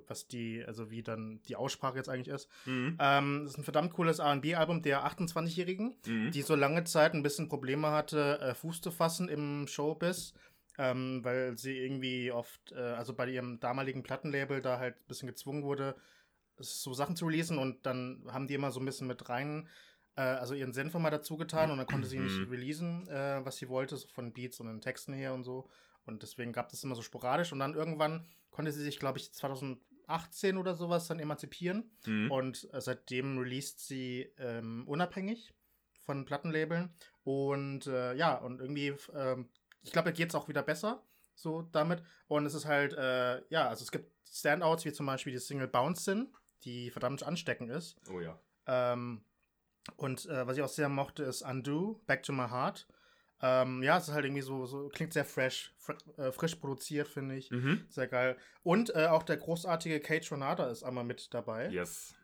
was 0.07 0.27
die, 0.27 0.63
also 0.65 0.89
wie 0.89 1.03
dann 1.03 1.41
die 1.47 1.55
Aussprache 1.55 1.97
jetzt 1.97 2.09
eigentlich 2.09 2.33
ist. 2.33 2.49
Mhm. 2.65 2.97
Ähm, 2.99 3.41
das 3.43 3.53
ist 3.53 3.59
ein 3.59 3.63
verdammt 3.63 3.93
cooles 3.93 4.19
RB-Album 4.19 4.81
der 4.81 5.05
28-Jährigen, 5.05 5.95
mhm. 6.05 6.31
die 6.31 6.41
so 6.41 6.55
lange 6.55 6.83
Zeit 6.85 7.13
ein 7.13 7.23
bisschen 7.23 7.49
Probleme 7.49 7.91
hatte, 7.91 8.39
äh, 8.39 8.53
Fuß 8.55 8.81
zu 8.81 8.91
fassen 8.91 9.29
im 9.29 9.67
Showbiz. 9.67 10.33
Ähm, 10.79 11.23
weil 11.23 11.57
sie 11.57 11.75
irgendwie 11.75 12.31
oft, 12.31 12.71
äh, 12.71 12.75
also 12.75 13.13
bei 13.13 13.27
ihrem 13.27 13.59
damaligen 13.59 14.03
Plattenlabel 14.03 14.61
da 14.61 14.77
halt 14.77 14.95
ein 14.95 15.07
bisschen 15.07 15.27
gezwungen 15.27 15.63
wurde, 15.63 15.95
so 16.59 16.93
Sachen 16.93 17.15
zu 17.15 17.25
releasen 17.25 17.57
und 17.57 17.85
dann 17.85 18.23
haben 18.31 18.47
die 18.47 18.53
immer 18.53 18.71
so 18.71 18.79
ein 18.79 18.85
bisschen 18.85 19.07
mit 19.07 19.27
rein 19.27 19.67
äh, 20.17 20.21
also 20.21 20.53
ihren 20.53 20.73
Senf 20.73 20.93
mal 20.95 21.09
dazu 21.09 21.37
getan 21.37 21.71
und 21.71 21.77
dann 21.77 21.87
konnte 21.87 22.07
sie 22.07 22.19
nicht 22.19 22.37
mhm. 22.39 22.49
releasen, 22.49 23.07
äh, 23.07 23.45
was 23.45 23.57
sie 23.57 23.69
wollte, 23.69 23.95
so 23.95 24.07
von 24.07 24.33
Beats 24.33 24.59
und 24.59 24.67
den 24.67 24.81
Texten 24.81 25.13
her 25.13 25.33
und 25.33 25.43
so. 25.43 25.69
Und 26.05 26.23
deswegen 26.23 26.51
gab 26.51 26.73
es 26.73 26.83
immer 26.83 26.95
so 26.95 27.01
sporadisch 27.01 27.53
und 27.53 27.59
dann 27.59 27.75
irgendwann 27.75 28.25
konnte 28.49 28.71
sie 28.71 28.83
sich, 28.83 28.99
glaube 28.99 29.19
ich, 29.19 29.31
2018 29.33 30.57
oder 30.57 30.73
sowas 30.73 31.07
dann 31.07 31.19
emanzipieren 31.19 31.91
mhm. 32.05 32.31
und 32.31 32.67
äh, 32.73 32.81
seitdem 32.81 33.37
released 33.37 33.79
sie 33.79 34.31
ähm, 34.37 34.87
unabhängig 34.87 35.53
von 36.05 36.25
Plattenlabeln 36.25 36.89
und 37.23 37.85
äh, 37.87 38.15
ja, 38.15 38.35
und 38.35 38.59
irgendwie, 38.59 38.95
ähm, 39.13 39.49
ich 39.87 39.93
glaube, 39.93 40.13
geht 40.13 40.29
es 40.29 40.35
auch 40.35 40.47
wieder 40.47 40.63
besser 40.63 41.01
so 41.37 41.61
damit 41.71 42.03
und 42.27 42.45
es 42.45 42.53
ist 42.53 42.65
halt, 42.65 42.93
äh, 42.93 43.41
ja, 43.49 43.69
also 43.69 43.83
es 43.83 43.91
gibt 43.91 44.11
Standouts 44.29 44.85
wie 44.85 44.91
zum 44.91 45.05
Beispiel 45.05 45.33
die 45.33 45.39
Single 45.39 45.67
Bouncin', 45.67 46.27
die 46.63 46.89
verdammt 46.89 47.23
ansteckend 47.23 47.71
ist. 47.71 47.95
Oh 48.11 48.19
ja. 48.19 48.39
Ähm, 48.65 49.21
und 49.95 50.25
äh, 50.25 50.45
was 50.45 50.57
ich 50.57 50.63
auch 50.63 50.69
sehr 50.69 50.89
mochte, 50.89 51.23
ist 51.23 51.43
Undo, 51.43 52.01
Back 52.07 52.23
to 52.23 52.33
My 52.33 52.49
Heart. 52.49 52.87
Ähm, 53.41 53.83
ja, 53.83 53.97
es 53.97 54.07
ist 54.07 54.13
halt 54.15 54.25
irgendwie 54.25 54.41
so, 54.41 54.65
so 54.65 54.89
klingt 54.89 55.13
sehr 55.13 55.23
fresh, 55.23 55.73
fr 55.77 55.95
äh, 56.17 56.31
frisch 56.31 56.55
produziert, 56.55 57.07
finde 57.07 57.35
ich. 57.35 57.51
Mhm. 57.51 57.85
Sehr 57.87 58.07
geil. 58.07 58.35
Und 58.63 58.93
äh, 58.95 59.05
auch 59.05 59.23
der 59.23 59.37
großartige 59.37 59.99
Kate 59.99 60.27
Ronada 60.31 60.69
ist 60.69 60.83
einmal 60.83 61.03
mit 61.03 61.33
dabei. 61.33 61.69
Yes. 61.69 62.15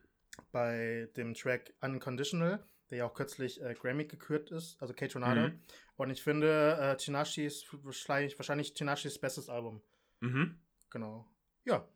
Bei 0.51 1.07
dem 1.15 1.35
Track 1.35 1.73
Unconditional, 1.81 2.65
der 2.89 2.99
ja 2.99 3.05
auch 3.05 3.13
kürzlich 3.13 3.61
äh, 3.61 3.73
Grammy 3.73 4.05
gekürt 4.05 4.51
ist, 4.51 4.81
also 4.81 4.93
Kate 4.93 5.13
Ronada. 5.13 5.49
Mhm. 5.49 5.59
Und 5.95 6.09
ich 6.09 6.21
finde, 6.21 6.77
äh, 6.79 6.97
Tinashi 6.97 7.45
ist 7.45 7.67
wahrscheinlich, 7.83 8.37
wahrscheinlich 8.37 8.73
Tinashis 8.73 9.19
bestes 9.19 9.49
Album. 9.49 9.81
Mhm. 10.19 10.59
Genau. 10.89 11.27
Ja, 11.65 11.87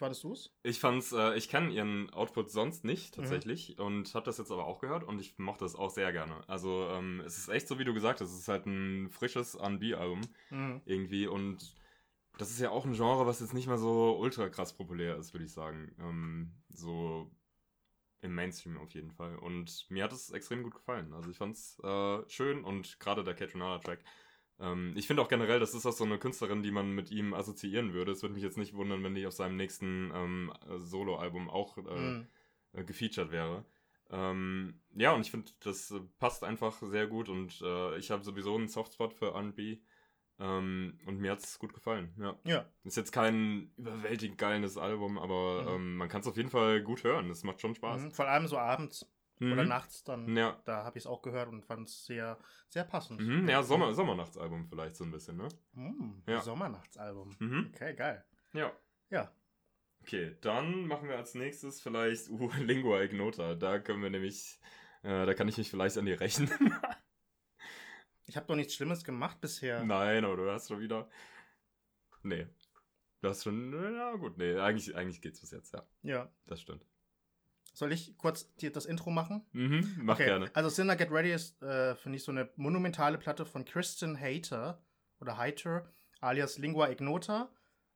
fandest 0.00 0.24
du 0.24 0.32
es? 0.32 0.50
Ich 0.62 0.80
fand's, 0.80 1.12
äh, 1.12 1.36
ich 1.36 1.48
kenne 1.48 1.70
ihren 1.70 2.10
Output 2.10 2.50
sonst 2.50 2.84
nicht 2.84 3.14
tatsächlich 3.14 3.76
mhm. 3.78 3.84
und 3.84 4.14
habe 4.14 4.24
das 4.24 4.38
jetzt 4.38 4.50
aber 4.50 4.66
auch 4.66 4.80
gehört 4.80 5.04
und 5.04 5.20
ich 5.20 5.38
mochte 5.38 5.64
es 5.64 5.76
auch 5.76 5.90
sehr 5.90 6.10
gerne. 6.12 6.42
Also 6.48 6.88
ähm, 6.90 7.22
es 7.24 7.38
ist 7.38 7.48
echt 7.48 7.68
so, 7.68 7.78
wie 7.78 7.84
du 7.84 7.94
gesagt 7.94 8.20
hast, 8.20 8.30
es 8.32 8.40
ist 8.40 8.48
halt 8.48 8.66
ein 8.66 9.10
frisches 9.10 9.54
R&B-Album 9.54 10.22
mhm. 10.50 10.80
irgendwie 10.86 11.26
und 11.26 11.76
das 12.38 12.50
ist 12.50 12.60
ja 12.60 12.70
auch 12.70 12.86
ein 12.86 12.94
Genre, 12.94 13.26
was 13.26 13.40
jetzt 13.40 13.52
nicht 13.54 13.68
mal 13.68 13.78
so 13.78 14.18
ultra 14.18 14.48
krass 14.48 14.72
populär 14.72 15.16
ist, 15.16 15.34
würde 15.34 15.44
ich 15.44 15.52
sagen. 15.52 15.94
Ähm, 16.00 16.52
so 16.70 17.30
im 18.22 18.34
Mainstream 18.34 18.78
auf 18.78 18.92
jeden 18.92 19.10
Fall. 19.10 19.36
Und 19.36 19.86
mir 19.90 20.04
hat 20.04 20.12
es 20.12 20.30
extrem 20.30 20.62
gut 20.62 20.74
gefallen. 20.74 21.12
Also 21.12 21.30
ich 21.30 21.36
fand's 21.36 21.78
äh, 21.82 22.28
schön 22.28 22.64
und 22.64 23.00
gerade 23.00 23.24
der 23.24 23.34
Catronada-Track 23.34 24.00
ähm, 24.60 24.92
ich 24.94 25.06
finde 25.06 25.22
auch 25.22 25.28
generell, 25.28 25.58
das 25.58 25.74
ist 25.74 25.86
auch 25.86 25.92
so 25.92 26.04
eine 26.04 26.18
Künstlerin, 26.18 26.62
die 26.62 26.70
man 26.70 26.92
mit 26.94 27.10
ihm 27.10 27.34
assoziieren 27.34 27.92
würde. 27.94 28.12
Es 28.12 28.22
würde 28.22 28.34
mich 28.34 28.42
jetzt 28.44 28.58
nicht 28.58 28.74
wundern, 28.74 29.02
wenn 29.02 29.14
die 29.14 29.26
auf 29.26 29.32
seinem 29.32 29.56
nächsten 29.56 30.12
ähm, 30.14 30.52
Solo-Album 30.76 31.48
auch 31.48 31.78
äh, 31.78 31.80
mhm. 31.80 32.26
äh, 32.74 32.84
gefeatured 32.84 33.30
wäre. 33.30 33.64
Ähm, 34.10 34.80
ja, 34.94 35.12
und 35.12 35.22
ich 35.22 35.30
finde, 35.30 35.50
das 35.60 35.94
passt 36.18 36.44
einfach 36.44 36.76
sehr 36.82 37.06
gut 37.06 37.28
und 37.28 37.60
äh, 37.62 37.96
ich 37.96 38.10
habe 38.10 38.24
sowieso 38.24 38.56
einen 38.56 38.68
Softspot 38.68 39.14
für 39.14 39.28
R&B. 39.28 39.78
Ähm, 40.40 40.98
und 41.04 41.18
mir 41.18 41.32
hat 41.32 41.40
es 41.40 41.58
gut 41.58 41.74
gefallen, 41.74 42.14
ja. 42.18 42.34
ja. 42.44 42.66
Ist 42.84 42.96
jetzt 42.96 43.12
kein 43.12 43.70
überwältigend 43.76 44.38
geiles 44.38 44.78
Album, 44.78 45.18
aber 45.18 45.62
mhm. 45.62 45.68
ähm, 45.68 45.96
man 45.96 46.08
kann 46.08 46.22
es 46.22 46.26
auf 46.26 46.38
jeden 46.38 46.48
Fall 46.48 46.82
gut 46.82 47.04
hören. 47.04 47.28
Es 47.28 47.44
macht 47.44 47.60
schon 47.60 47.74
Spaß. 47.74 48.00
Mhm, 48.00 48.10
vor 48.12 48.26
allem 48.26 48.46
so 48.46 48.56
abends 48.56 49.06
mhm. 49.38 49.52
oder 49.52 49.64
nachts 49.64 50.02
dann. 50.02 50.34
Ja. 50.34 50.58
Da 50.64 50.84
habe 50.84 50.96
ich 50.96 51.04
es 51.04 51.06
auch 51.06 51.20
gehört 51.20 51.50
und 51.50 51.66
fand 51.66 51.88
es 51.88 52.06
sehr, 52.06 52.38
sehr 52.70 52.84
passend. 52.84 53.20
Mhm. 53.20 53.48
Ja, 53.50 53.62
Sommer, 53.62 53.92
Sommernachtsalbum 53.92 54.66
vielleicht 54.66 54.96
so 54.96 55.04
ein 55.04 55.10
bisschen, 55.10 55.36
ne? 55.36 55.48
Mhm. 55.74 56.22
Ja. 56.26 56.40
Sommernachtsalbum. 56.40 57.36
Mhm. 57.38 57.72
Okay, 57.74 57.94
geil. 57.94 58.24
Ja. 58.54 58.72
Ja. 59.10 59.30
Okay, 60.02 60.36
dann 60.40 60.86
machen 60.86 61.08
wir 61.08 61.16
als 61.16 61.34
nächstes 61.34 61.82
vielleicht 61.82 62.30
uh, 62.30 62.50
Lingua 62.60 63.02
Ignota. 63.02 63.54
Da 63.56 63.78
können 63.78 64.02
wir 64.02 64.08
nämlich, 64.08 64.58
äh, 65.02 65.26
da 65.26 65.34
kann 65.34 65.48
ich 65.48 65.58
mich 65.58 65.68
vielleicht 65.68 65.98
an 65.98 66.06
die 66.06 66.12
rechnen. 66.12 66.50
ich 68.30 68.36
habe 68.36 68.46
doch 68.46 68.54
nichts 68.54 68.74
Schlimmes 68.74 69.02
gemacht 69.02 69.40
bisher. 69.40 69.82
Nein, 69.82 70.24
aber 70.24 70.36
du 70.36 70.50
hast 70.50 70.68
schon 70.68 70.78
wieder. 70.78 71.08
Nee. 72.22 72.46
Du 73.20 73.28
hast 73.28 73.42
schon, 73.42 73.72
ja 73.94 74.14
gut, 74.14 74.38
nee, 74.38 74.56
eigentlich, 74.56 74.94
eigentlich 74.94 75.20
geht's 75.20 75.40
bis 75.40 75.50
jetzt, 75.50 75.74
ja. 75.74 75.84
Ja. 76.02 76.32
Das 76.46 76.60
stimmt. 76.60 76.86
Soll 77.74 77.92
ich 77.92 78.16
kurz 78.18 78.54
dir 78.54 78.70
das 78.70 78.86
Intro 78.86 79.10
machen? 79.10 79.44
Mhm, 79.52 79.98
mach 80.02 80.14
okay. 80.14 80.26
gerne. 80.26 80.50
Also 80.54 80.68
Sinner 80.68 80.94
Get 80.94 81.10
Ready 81.10 81.32
ist, 81.32 81.60
äh, 81.62 81.96
finde 81.96 82.16
ich, 82.16 82.24
so 82.24 82.30
eine 82.30 82.48
monumentale 82.54 83.18
Platte 83.18 83.44
von 83.44 83.64
Kristen 83.64 84.18
Hater 84.18 84.80
oder 85.20 85.36
Hater, 85.36 85.92
alias 86.20 86.58
Lingua 86.58 86.88
Ignota, 86.88 87.50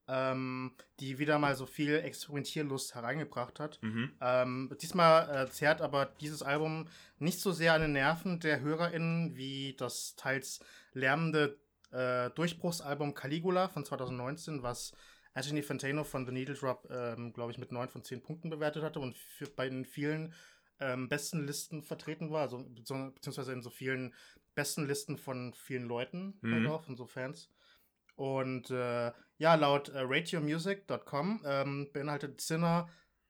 ähm, 0.08 0.72
die 1.00 1.18
wieder 1.18 1.38
mal 1.38 1.56
so 1.56 1.66
viel 1.66 1.96
Experimentierlust 1.96 2.94
hereingebracht 2.94 3.58
hat. 3.58 3.82
Mhm. 3.82 4.12
Ähm, 4.20 4.76
diesmal 4.80 5.44
äh, 5.44 5.50
zerrt 5.50 5.80
aber 5.80 6.06
dieses 6.20 6.42
Album 6.42 6.88
nicht 7.18 7.40
so 7.40 7.52
sehr 7.52 7.74
an 7.74 7.80
den 7.80 7.92
Nerven 7.92 8.40
der 8.40 8.60
HörerInnen 8.60 9.36
wie 9.36 9.74
das 9.78 10.14
teils 10.16 10.60
lärmende 10.92 11.58
äh, 11.90 12.30
Durchbruchsalbum 12.30 13.14
Caligula 13.14 13.68
von 13.68 13.84
2019, 13.84 14.62
was 14.62 14.92
Anthony 15.32 15.62
Fantano 15.62 16.04
von 16.04 16.26
The 16.26 16.32
Needle 16.32 16.54
Drop, 16.54 16.88
ähm, 16.90 17.32
glaube 17.32 17.52
ich, 17.52 17.58
mit 17.58 17.72
9 17.72 17.88
von 17.88 18.04
10 18.04 18.22
Punkten 18.22 18.50
bewertet 18.50 18.82
hatte 18.82 19.00
und 19.00 19.16
für, 19.16 19.46
bei 19.46 19.68
den 19.68 19.84
vielen 19.84 20.32
ähm, 20.80 21.08
besten 21.08 21.46
Listen 21.46 21.82
vertreten 21.82 22.30
war, 22.30 22.42
also 22.42 22.58
beziehungsweise 22.58 23.52
in 23.52 23.62
so 23.62 23.70
vielen 23.70 24.14
besten 24.54 24.86
Listen 24.86 25.16
von 25.16 25.52
vielen 25.54 25.84
Leuten, 25.84 26.38
mhm. 26.40 26.54
halt 26.54 26.66
auch, 26.66 26.84
von 26.84 26.96
so 26.96 27.06
Fans. 27.06 27.50
Und 28.16 28.70
äh, 28.70 29.10
ja, 29.38 29.54
laut 29.54 29.88
äh, 29.88 30.00
radiomusic.com 30.00 31.42
ähm, 31.44 31.90
beinhaltet 31.92 32.40
Sinner 32.40 32.88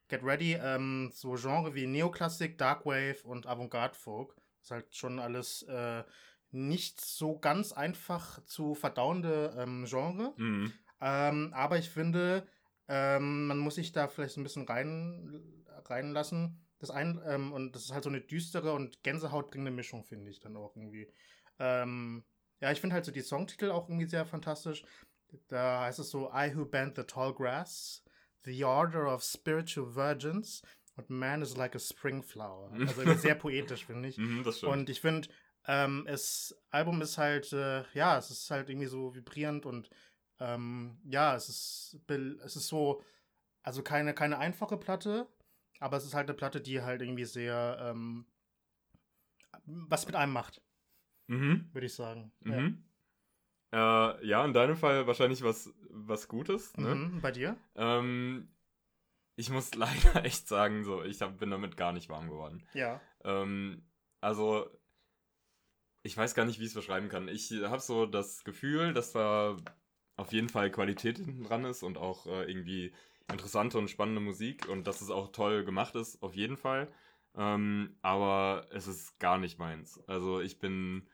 Get 0.09 0.23
Ready 0.23 0.55
ähm, 0.61 1.11
so 1.13 1.35
Genre 1.35 1.75
wie 1.75 1.87
Neoklassik, 1.87 2.59
Darkwave 2.59 3.23
und 3.25 3.47
Avantgarde 3.47 3.95
Folk. 3.95 4.37
Das 4.59 4.67
ist 4.67 4.71
halt 4.71 4.95
schon 4.95 5.19
alles 5.19 5.63
äh, 5.63 6.05
nicht 6.51 7.01
so 7.01 7.39
ganz 7.39 7.73
einfach 7.73 8.45
zu 8.45 8.75
verdauende 8.75 9.55
ähm, 9.59 9.87
Genre. 9.87 10.35
Mhm. 10.37 10.73
Ähm, 11.01 11.53
aber 11.55 11.79
ich 11.79 11.89
finde, 11.91 12.47
ähm, 12.87 13.47
man 13.47 13.59
muss 13.59 13.77
sich 13.77 13.93
da 13.93 14.09
vielleicht 14.09 14.37
ein 14.37 14.43
bisschen 14.43 14.67
rein, 14.67 15.65
reinlassen. 15.87 16.61
Das 16.79 16.91
ein, 16.91 17.21
ähm, 17.27 17.53
und 17.53 17.75
das 17.75 17.85
ist 17.85 17.93
halt 17.93 18.05
so 18.05 18.11
eine 18.11 18.21
düstere 18.21 18.75
und 18.75 19.03
gänsehautbringende 19.03 19.71
Mischung, 19.71 20.05
finde 20.05 20.31
ich 20.31 20.41
dann 20.41 20.57
auch 20.57 20.77
irgendwie. 20.77 21.11
Ja, 21.57 22.73
ich 22.73 22.81
finde 22.81 22.95
halt 22.95 23.05
so 23.05 23.13
die 23.13 23.21
Songtitel 23.21 23.71
auch 23.71 23.89
irgendwie 23.89 24.07
sehr 24.07 24.27
fantastisch. 24.27 24.85
Da 25.49 25.83
heißt 25.83 25.99
es 25.99 26.11
so, 26.11 26.31
I 26.33 26.55
who 26.55 26.65
bend 26.65 26.97
the 26.97 27.05
tall 27.05 27.33
grass, 27.33 28.03
the 28.45 28.65
order 28.65 29.13
of 29.13 29.23
spiritual 29.23 29.95
virgins, 29.95 30.63
und 30.97 31.11
man 31.11 31.43
is 31.43 31.57
like 31.57 31.75
a 31.75 31.79
spring 31.79 32.23
flower. 32.23 32.71
Also 32.73 33.15
sehr 33.15 33.35
poetisch, 33.35 33.85
finde 33.85 34.09
ich. 34.09 34.19
Mhm, 34.19 34.45
und 34.63 34.89
ich 34.91 35.01
finde, 35.01 35.29
ähm, 35.67 36.05
das 36.07 36.57
Album 36.71 37.01
ist 37.03 37.19
halt, 37.19 37.53
äh, 37.53 37.85
ja, 37.95 38.19
es 38.19 38.31
ist 38.31 38.51
halt 38.51 38.69
irgendwie 38.69 38.87
so 38.87 39.15
vibrierend 39.15 39.67
und 39.67 39.91
ähm, 40.41 40.99
ja, 41.05 41.35
es 41.35 41.49
ist, 41.49 42.01
es 42.09 42.57
ist 42.57 42.69
so, 42.69 43.03
also 43.63 43.83
keine, 43.83 44.15
keine 44.15 44.39
einfache 44.39 44.77
Platte, 44.77 45.27
aber 45.81 45.97
es 45.97 46.05
ist 46.05 46.15
halt 46.15 46.29
eine 46.29 46.37
Platte, 46.37 46.61
die 46.61 46.83
halt 46.83 47.03
irgendwie 47.03 47.25
sehr 47.25 47.79
ähm, 47.81 48.27
was 49.67 50.07
mit 50.07 50.17
einem 50.17 50.33
macht. 50.33 50.61
Mhm. 51.27 51.71
Würde 51.73 51.87
ich 51.87 51.95
sagen. 51.95 52.33
Mhm. 52.41 52.53
Ja. 52.53 52.71
Äh, 53.75 54.25
ja, 54.25 54.45
in 54.45 54.53
deinem 54.53 54.77
Fall 54.77 55.09
wahrscheinlich 55.09 55.43
was, 55.43 55.69
was 55.91 56.29
Gutes. 56.29 56.77
Ne? 56.77 56.95
Mhm, 56.95 57.21
bei 57.21 57.33
dir? 57.33 57.57
Ähm, 57.75 58.49
ich 59.35 59.51
muss 59.51 59.75
leider 59.75 60.25
echt 60.25 60.47
sagen, 60.47 60.85
so, 60.85 61.03
ich 61.03 61.21
hab, 61.23 61.39
bin 61.39 61.51
damit 61.51 61.77
gar 61.77 61.93
nicht 61.93 62.09
warm 62.09 62.29
geworden. 62.29 62.65
Ja. 62.73 63.01
Ähm, 63.25 63.83
also, 64.21 64.71
ich 66.05 66.17
weiß 66.17 66.37
gar 66.37 66.45
nicht, 66.45 66.61
wie 66.61 66.65
ich 66.65 66.69
es 66.69 66.75
beschreiben 66.75 67.09
kann. 67.09 67.27
Ich 67.27 67.51
habe 67.51 67.81
so 67.81 68.07
das 68.07 68.45
Gefühl, 68.45 68.95
dass 68.95 69.11
da 69.11 69.57
auf 70.17 70.33
jeden 70.33 70.51
Fall 70.51 70.71
Qualität 70.71 71.19
hinten 71.19 71.43
dran 71.43 71.65
ist 71.65 71.83
und 71.83 71.99
auch 71.99 72.27
äh, 72.27 72.45
irgendwie 72.45 72.93
interessante 73.29 73.77
und 73.79 73.91
spannende 73.91 74.21
Musik 74.21 74.69
und 74.69 74.87
dass 74.87 75.01
es 75.01 75.11
auch 75.11 75.33
toll 75.33 75.65
gemacht 75.65 75.97
ist, 75.97 76.23
auf 76.23 76.37
jeden 76.37 76.57
Fall. 76.57 76.93
Ähm, 77.35 77.97
aber 78.03 78.69
es 78.71 78.87
ist 78.87 79.19
gar 79.19 79.39
nicht 79.39 79.59
meins. 79.59 79.99
Also 80.07 80.41
ich 80.41 80.61
bin 80.61 81.09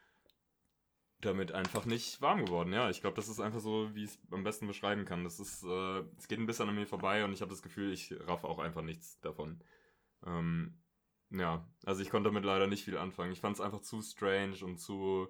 damit 1.20 1.52
einfach 1.52 1.84
nicht 1.84 2.20
warm 2.20 2.44
geworden. 2.44 2.72
Ja, 2.72 2.90
ich 2.90 3.00
glaube, 3.00 3.16
das 3.16 3.28
ist 3.28 3.40
einfach 3.40 3.60
so, 3.60 3.94
wie 3.94 4.04
ich 4.04 4.10
es 4.10 4.18
am 4.30 4.44
besten 4.44 4.66
beschreiben 4.66 5.04
kann. 5.04 5.24
Das 5.24 5.40
ist, 5.40 5.62
äh, 5.62 6.02
es 6.18 6.28
geht 6.28 6.38
ein 6.38 6.46
bisschen 6.46 6.68
an 6.68 6.74
mir 6.74 6.86
vorbei 6.86 7.24
und 7.24 7.32
ich 7.32 7.40
habe 7.40 7.50
das 7.50 7.62
Gefühl, 7.62 7.92
ich 7.92 8.14
raff 8.26 8.44
auch 8.44 8.58
einfach 8.58 8.82
nichts 8.82 9.20
davon. 9.20 9.62
Ähm, 10.26 10.80
ja, 11.30 11.68
also 11.84 12.02
ich 12.02 12.10
konnte 12.10 12.28
damit 12.28 12.44
leider 12.44 12.66
nicht 12.66 12.84
viel 12.84 12.98
anfangen. 12.98 13.32
Ich 13.32 13.40
fand 13.40 13.56
es 13.56 13.60
einfach 13.60 13.80
zu 13.80 14.02
strange 14.02 14.56
und 14.64 14.78
zu. 14.78 15.28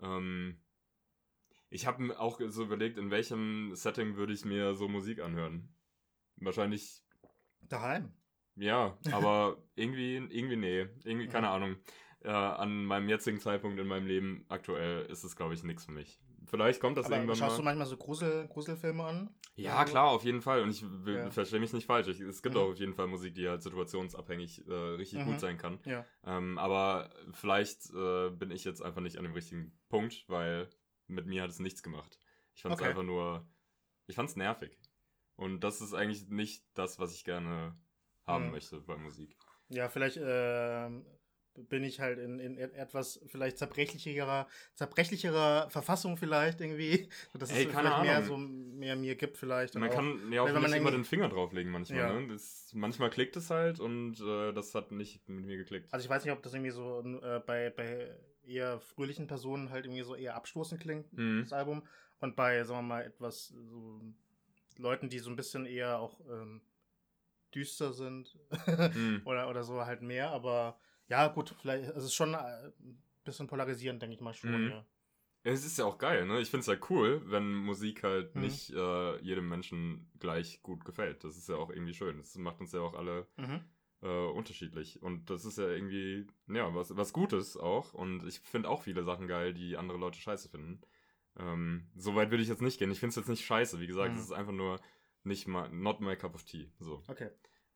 Ähm, 0.00 0.60
ich 1.68 1.86
habe 1.86 2.18
auch 2.18 2.40
so 2.48 2.64
überlegt, 2.64 2.98
in 2.98 3.10
welchem 3.10 3.74
Setting 3.74 4.16
würde 4.16 4.32
ich 4.32 4.44
mir 4.44 4.74
so 4.74 4.88
Musik 4.88 5.20
anhören. 5.20 5.74
Wahrscheinlich. 6.36 7.02
Daheim. 7.60 8.12
Ja, 8.56 8.96
aber 9.10 9.58
irgendwie, 9.74 10.16
irgendwie 10.16 10.56
nee. 10.56 10.86
Irgendwie, 11.04 11.26
keine 11.26 11.48
Ahnung. 11.48 11.76
Äh, 12.24 12.30
an 12.30 12.86
meinem 12.86 13.08
jetzigen 13.08 13.38
Zeitpunkt 13.38 13.78
in 13.78 13.86
meinem 13.86 14.06
Leben 14.06 14.46
aktuell 14.48 15.04
ist 15.06 15.24
es, 15.24 15.36
glaube 15.36 15.54
ich, 15.54 15.62
nichts 15.62 15.84
für 15.84 15.92
mich. 15.92 16.18
Vielleicht 16.46 16.80
kommt 16.80 16.96
das 16.96 17.06
aber 17.06 17.16
irgendwann 17.16 17.36
schaust 17.36 17.52
mal. 17.52 17.58
du 17.58 17.64
manchmal 17.64 17.86
so 17.86 17.96
Grusel, 17.96 18.48
Gruselfilme 18.48 19.04
an? 19.04 19.34
Ja, 19.56 19.76
also, 19.76 19.92
klar, 19.92 20.08
auf 20.08 20.24
jeden 20.24 20.40
Fall. 20.40 20.62
Und 20.62 20.70
ich 20.70 20.84
ja. 21.06 21.30
verstehe 21.30 21.60
mich 21.60 21.72
nicht 21.72 21.86
falsch. 21.86 22.08
Ich, 22.08 22.20
es 22.20 22.42
gibt 22.42 22.54
mhm. 22.54 22.60
auch 22.60 22.70
auf 22.70 22.78
jeden 22.78 22.94
Fall 22.94 23.06
Musik, 23.06 23.34
die 23.34 23.48
halt 23.48 23.62
situationsabhängig 23.62 24.66
äh, 24.66 24.72
richtig 24.72 25.20
mhm. 25.20 25.26
gut 25.26 25.40
sein 25.40 25.58
kann. 25.58 25.78
Ja. 25.84 26.04
Ähm, 26.24 26.58
aber 26.58 27.10
vielleicht 27.32 27.90
äh, 27.94 28.30
bin 28.30 28.50
ich 28.50 28.64
jetzt 28.64 28.82
einfach 28.82 29.00
nicht 29.00 29.18
an 29.18 29.24
dem 29.24 29.32
richtigen 29.32 29.72
Punkt, 29.88 30.24
weil 30.28 30.68
mit 31.06 31.26
mir 31.26 31.42
hat 31.42 31.50
es 31.50 31.60
nichts 31.60 31.82
gemacht. 31.82 32.18
Ich 32.54 32.62
fand 32.62 32.74
es 32.74 32.80
okay. 32.80 32.90
einfach 32.90 33.02
nur, 33.02 33.46
ich 34.06 34.16
fand 34.16 34.30
es 34.30 34.36
nervig. 34.36 34.78
Und 35.36 35.60
das 35.60 35.80
ist 35.80 35.94
eigentlich 35.94 36.28
nicht 36.28 36.64
das, 36.74 36.98
was 36.98 37.14
ich 37.14 37.24
gerne 37.24 37.74
haben 38.26 38.46
mhm. 38.46 38.52
möchte 38.52 38.80
bei 38.80 38.96
Musik. 38.96 39.36
Ja, 39.68 39.88
vielleicht 39.88 40.16
äh, 40.16 40.90
bin 41.68 41.84
ich 41.84 42.00
halt 42.00 42.18
in, 42.18 42.38
in 42.38 42.58
etwas 42.58 43.20
vielleicht 43.26 43.58
zerbrechlicherer, 43.58 44.46
zerbrechlicherer 44.74 45.70
Verfassung 45.70 46.16
vielleicht 46.16 46.60
irgendwie. 46.60 47.08
Dass 47.34 47.50
Ey, 47.50 47.64
es 47.64 47.70
vielleicht 47.70 47.86
Ahnung. 47.86 48.06
mehr 48.06 48.22
so 48.22 48.36
mehr 48.36 48.96
mir 48.96 49.14
gibt 49.14 49.36
vielleicht. 49.36 49.74
Man 49.74 49.90
kann 49.90 50.32
ja 50.32 50.42
auch 50.42 50.48
nicht 50.48 50.74
immer 50.74 50.90
den 50.90 51.04
Finger 51.04 51.28
drauflegen 51.28 51.70
manchmal. 51.70 51.98
Ja. 51.98 52.12
Ne? 52.12 52.28
Das, 52.28 52.70
manchmal 52.74 53.10
klickt 53.10 53.36
es 53.36 53.50
halt 53.50 53.80
und 53.80 54.20
äh, 54.20 54.52
das 54.52 54.74
hat 54.74 54.92
nicht 54.92 55.28
mit 55.28 55.46
mir 55.46 55.56
geklickt. 55.56 55.92
Also 55.92 56.04
ich 56.04 56.10
weiß 56.10 56.24
nicht, 56.24 56.32
ob 56.32 56.42
das 56.42 56.54
irgendwie 56.54 56.72
so 56.72 57.00
äh, 57.00 57.40
bei, 57.46 57.70
bei 57.70 58.10
eher 58.46 58.80
fröhlichen 58.80 59.26
Personen 59.26 59.70
halt 59.70 59.86
irgendwie 59.86 60.02
so 60.02 60.14
eher 60.14 60.34
abstoßend 60.36 60.80
klingt, 60.80 61.12
mhm. 61.12 61.42
das 61.42 61.52
Album. 61.52 61.82
Und 62.20 62.36
bei, 62.36 62.62
sagen 62.64 62.80
wir 62.80 62.94
mal, 62.94 63.04
etwas 63.04 63.48
so 63.48 64.00
Leuten, 64.76 65.08
die 65.08 65.18
so 65.18 65.30
ein 65.30 65.36
bisschen 65.36 65.66
eher 65.66 65.98
auch 65.98 66.20
ähm, 66.30 66.60
düster 67.54 67.92
sind 67.92 68.36
mhm. 68.94 69.22
oder, 69.24 69.48
oder 69.48 69.64
so 69.64 69.84
halt 69.84 70.02
mehr. 70.02 70.30
Aber 70.30 70.78
ja, 71.08 71.28
gut, 71.28 71.54
vielleicht 71.60 71.90
es 71.90 72.04
ist 72.04 72.14
schon 72.14 72.34
ein 72.34 72.66
äh, 72.66 72.72
bisschen 73.24 73.46
polarisierend, 73.46 74.02
denke 74.02 74.14
ich 74.14 74.20
mal 74.20 74.34
schon. 74.34 74.64
Mhm. 74.64 74.70
Ja. 74.70 74.86
Es 75.46 75.64
ist 75.66 75.76
ja 75.76 75.84
auch 75.84 75.98
geil, 75.98 76.24
ne? 76.24 76.40
Ich 76.40 76.48
finde 76.48 76.60
es 76.60 76.66
ja 76.66 76.86
cool, 76.88 77.22
wenn 77.26 77.54
Musik 77.54 78.02
halt 78.02 78.34
mhm. 78.34 78.42
nicht 78.42 78.70
äh, 78.70 79.20
jedem 79.20 79.48
Menschen 79.48 80.10
gleich 80.18 80.62
gut 80.62 80.86
gefällt. 80.86 81.22
Das 81.22 81.36
ist 81.36 81.48
ja 81.50 81.56
auch 81.56 81.70
irgendwie 81.70 81.92
schön. 81.92 82.16
Das 82.16 82.34
macht 82.36 82.60
uns 82.60 82.72
ja 82.72 82.80
auch 82.80 82.94
alle 82.94 83.26
mhm. 83.36 83.60
äh, 84.00 84.26
unterschiedlich. 84.30 85.02
Und 85.02 85.28
das 85.28 85.44
ist 85.44 85.58
ja 85.58 85.68
irgendwie, 85.68 86.26
ja, 86.48 86.74
was, 86.74 86.96
was 86.96 87.12
Gutes 87.12 87.58
auch. 87.58 87.92
Und 87.92 88.26
ich 88.26 88.40
finde 88.40 88.70
auch 88.70 88.82
viele 88.82 89.04
Sachen 89.04 89.28
geil, 89.28 89.52
die 89.52 89.76
andere 89.76 89.98
Leute 89.98 90.18
scheiße 90.18 90.48
finden. 90.48 90.80
Ähm, 91.38 91.90
so 91.94 92.14
weit 92.14 92.30
würde 92.30 92.42
ich 92.42 92.48
jetzt 92.48 92.62
nicht 92.62 92.78
gehen. 92.78 92.90
Ich 92.90 93.00
finde 93.00 93.10
es 93.10 93.16
jetzt 93.16 93.28
nicht 93.28 93.44
scheiße. 93.44 93.80
Wie 93.80 93.86
gesagt, 93.86 94.12
mhm. 94.12 94.18
es 94.18 94.24
ist 94.24 94.32
einfach 94.32 94.52
nur 94.52 94.80
nicht 95.24 95.46
mal, 95.46 95.68
not 95.68 96.00
my 96.00 96.16
cup 96.16 96.34
of 96.34 96.44
tea. 96.44 96.70
So. 96.80 97.02
Okay. 97.06 97.28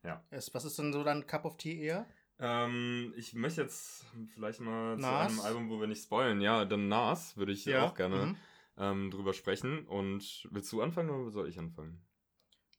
Ja. 0.05 0.25
Was 0.31 0.64
ist 0.64 0.79
denn 0.79 0.93
so 0.93 1.05
dein 1.05 1.27
Cup 1.27 1.45
of 1.45 1.57
Tea 1.57 1.81
eher? 1.81 2.07
Ähm, 2.40 3.12
ich 3.16 3.35
möchte 3.35 3.62
jetzt 3.62 4.07
vielleicht 4.35 4.61
mal 4.61 4.96
Nas? 4.96 5.35
zu 5.35 5.40
einem 5.40 5.46
Album, 5.46 5.70
wo 5.70 5.81
wir 5.81 5.87
nicht 5.87 6.03
spoilen. 6.03 6.40
Ja, 6.40 6.64
dann 6.64 6.88
Nas 6.88 7.37
würde 7.37 7.53
ich 7.53 7.64
ja. 7.64 7.85
auch 7.85 7.94
gerne 7.94 8.27
mhm. 8.27 8.37
ähm, 8.77 9.11
drüber 9.11 9.33
sprechen. 9.33 9.87
Und 9.87 10.46
willst 10.51 10.72
du 10.72 10.81
anfangen 10.81 11.11
oder 11.11 11.31
soll 11.31 11.48
ich 11.48 11.59
anfangen? 11.59 12.01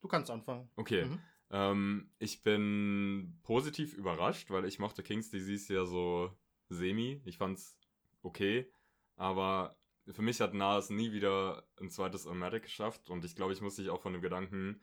Du 0.02 0.08
kannst 0.08 0.32
anfangen. 0.32 0.70
Okay. 0.76 1.06
Mhm. 1.06 1.20
Ähm, 1.52 2.12
ich 2.20 2.44
bin 2.44 3.40
positiv 3.44 3.94
überrascht, 3.94 4.50
weil 4.50 4.66
ich 4.66 4.80
mochte 4.80 5.04
King's 5.04 5.30
Disease 5.30 5.74
ja 5.74 5.86
so 5.86 6.32
semi. 6.70 7.22
Ich 7.26 7.38
fand's 7.38 7.78
okay. 8.22 8.72
Aber 9.16 9.78
für 10.08 10.22
mich 10.22 10.40
hat 10.40 10.54
Nas 10.54 10.90
nie 10.90 11.12
wieder 11.12 11.68
ein 11.82 11.90
zweites 11.90 12.26
Automatic 12.26 12.64
geschafft. 12.64 13.10
Und 13.10 13.26
ich 13.26 13.36
glaube, 13.36 13.54
ich 13.54 13.62
muss 13.62 13.76
sich 13.76 13.90
auch 13.90 14.02
von 14.02 14.14
dem 14.14 14.22
Gedanken 14.22 14.82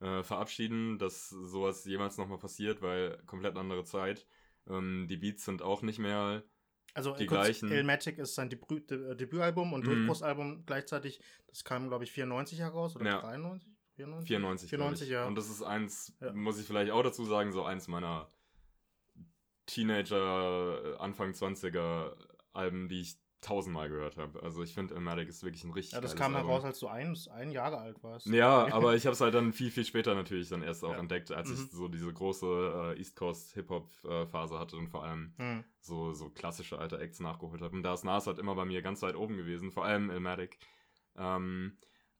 äh, 0.00 0.22
verabschieden, 0.22 0.98
dass 0.98 1.28
sowas 1.28 1.84
jemals 1.84 2.16
nochmal 2.18 2.38
passiert, 2.38 2.82
weil 2.82 3.18
komplett 3.26 3.56
andere 3.56 3.84
Zeit. 3.84 4.26
Ähm, 4.68 5.06
die 5.08 5.16
Beats 5.16 5.44
sind 5.44 5.62
auch 5.62 5.82
nicht 5.82 5.98
mehr 5.98 6.42
also 6.94 7.14
die 7.14 7.26
kurz, 7.26 7.40
gleichen. 7.40 7.70
Elmatic 7.70 8.18
ist 8.18 8.34
sein 8.34 8.50
Debüt, 8.50 8.90
De 8.90 9.14
Debütalbum 9.14 9.72
und 9.72 9.84
mhm. 9.84 9.90
Durchbruchsalbum 9.90 10.64
gleichzeitig. 10.66 11.20
Das 11.46 11.64
kam, 11.64 11.88
glaube 11.88 12.04
ich, 12.04 12.12
94 12.12 12.58
heraus 12.60 12.96
oder 12.96 13.06
ja. 13.06 13.20
93? 13.20 13.68
94? 13.96 14.28
94, 14.28 14.70
94 14.70 15.08
ja. 15.08 15.26
Und 15.26 15.34
das 15.34 15.50
ist 15.50 15.62
eins, 15.62 16.16
ja. 16.20 16.32
muss 16.32 16.58
ich 16.58 16.66
vielleicht 16.66 16.92
auch 16.92 17.02
dazu 17.02 17.24
sagen, 17.24 17.52
so 17.52 17.64
eins 17.64 17.88
meiner 17.88 18.30
Teenager, 19.66 20.94
äh, 20.94 20.96
Anfang 20.98 21.32
20er 21.32 22.16
Alben, 22.52 22.88
die 22.88 23.00
ich 23.00 23.18
tausendmal 23.40 23.88
gehört 23.88 24.16
habe. 24.16 24.42
Also 24.42 24.62
ich 24.62 24.74
finde, 24.74 24.94
Ilmatic 24.94 25.28
ist 25.28 25.42
wirklich 25.42 25.62
ein 25.64 25.70
richtig 25.70 25.94
Ja, 25.94 26.00
das 26.00 26.16
kam 26.16 26.34
heraus, 26.34 26.64
als 26.64 26.80
du 26.80 26.88
ein, 26.88 27.16
ein 27.32 27.50
Jahre 27.50 27.78
alt 27.78 28.02
warst. 28.02 28.26
Ja, 28.26 28.66
aber 28.72 28.96
ich 28.96 29.06
habe 29.06 29.14
es 29.14 29.20
halt 29.20 29.34
dann 29.34 29.52
viel, 29.52 29.70
viel 29.70 29.84
später 29.84 30.14
natürlich 30.14 30.48
dann 30.48 30.62
erst 30.62 30.84
auch 30.84 30.92
ja. 30.92 30.98
entdeckt, 30.98 31.30
als 31.30 31.48
mhm. 31.48 31.54
ich 31.54 31.70
so 31.70 31.88
diese 31.88 32.12
große 32.12 32.94
äh, 32.96 32.98
East 32.98 33.16
Coast 33.16 33.54
Hip-Hop-Phase 33.54 34.58
hatte 34.58 34.76
und 34.76 34.88
vor 34.88 35.04
allem 35.04 35.34
mhm. 35.38 35.64
so, 35.80 36.12
so 36.12 36.30
klassische 36.30 36.78
alte 36.78 36.98
Acts 36.98 37.20
nachgeholt 37.20 37.62
habe. 37.62 37.76
Und 37.76 37.82
da 37.82 37.94
ist 37.94 38.04
Nas 38.04 38.26
halt 38.26 38.38
immer 38.38 38.54
bei 38.54 38.64
mir 38.64 38.82
ganz 38.82 39.02
weit 39.02 39.14
oben 39.14 39.36
gewesen, 39.36 39.70
vor 39.70 39.84
allem 39.84 40.10
Ilmatic. 40.10 40.58
Ähm, 41.16 41.76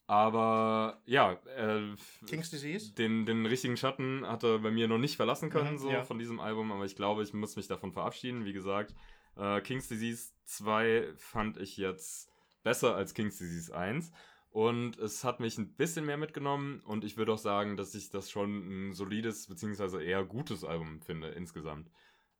aber 0.07 1.03
ja, 1.05 1.33
äh, 1.55 1.95
King's 2.27 2.49
Disease? 2.49 2.95
Den, 2.95 3.27
den 3.27 3.45
richtigen 3.45 3.77
Schatten 3.77 4.27
hat 4.27 4.43
er 4.43 4.61
bei 4.61 4.71
mir 4.71 4.89
noch 4.89 4.97
nicht 4.97 5.17
verlassen 5.17 5.51
können, 5.51 5.73
mhm, 5.73 5.79
so 5.79 5.91
ja. 5.91 6.03
von 6.03 6.19
diesem 6.19 6.41
Album, 6.41 6.73
aber 6.73 6.87
ich 6.87 6.97
glaube, 6.97 7.23
ich 7.23 7.35
muss 7.35 7.57
mich 7.57 7.67
davon 7.67 7.93
verabschieden. 7.93 8.47
Wie 8.47 8.55
gesagt, 8.55 8.95
äh, 9.39 9.61
King's 9.61 9.89
Disease 9.89 10.33
2 10.45 11.15
fand 11.17 11.57
ich 11.59 11.77
jetzt 11.77 12.31
besser 12.63 12.95
als 12.95 13.15
King's 13.15 13.39
Disease 13.39 13.75
1. 13.75 14.13
Und 14.51 14.99
es 14.99 15.25
hat 15.25 15.41
mich 15.41 15.59
ein 15.59 15.75
bisschen 15.75 16.07
mehr 16.07 16.17
mitgenommen 16.17 16.81
und 16.81 17.05
ich 17.05 17.17
würde 17.17 17.33
auch 17.35 17.39
sagen, 17.39 17.77
dass 17.77 17.95
ich 17.95 18.11
das 18.11 18.31
schon 18.31 18.89
ein 18.89 18.93
solides 18.93 19.47
bzw. 19.47 20.05
eher 20.05 20.25
gutes 20.25 20.65
Album 20.65 21.01
finde 21.03 21.29
insgesamt. 21.29 21.91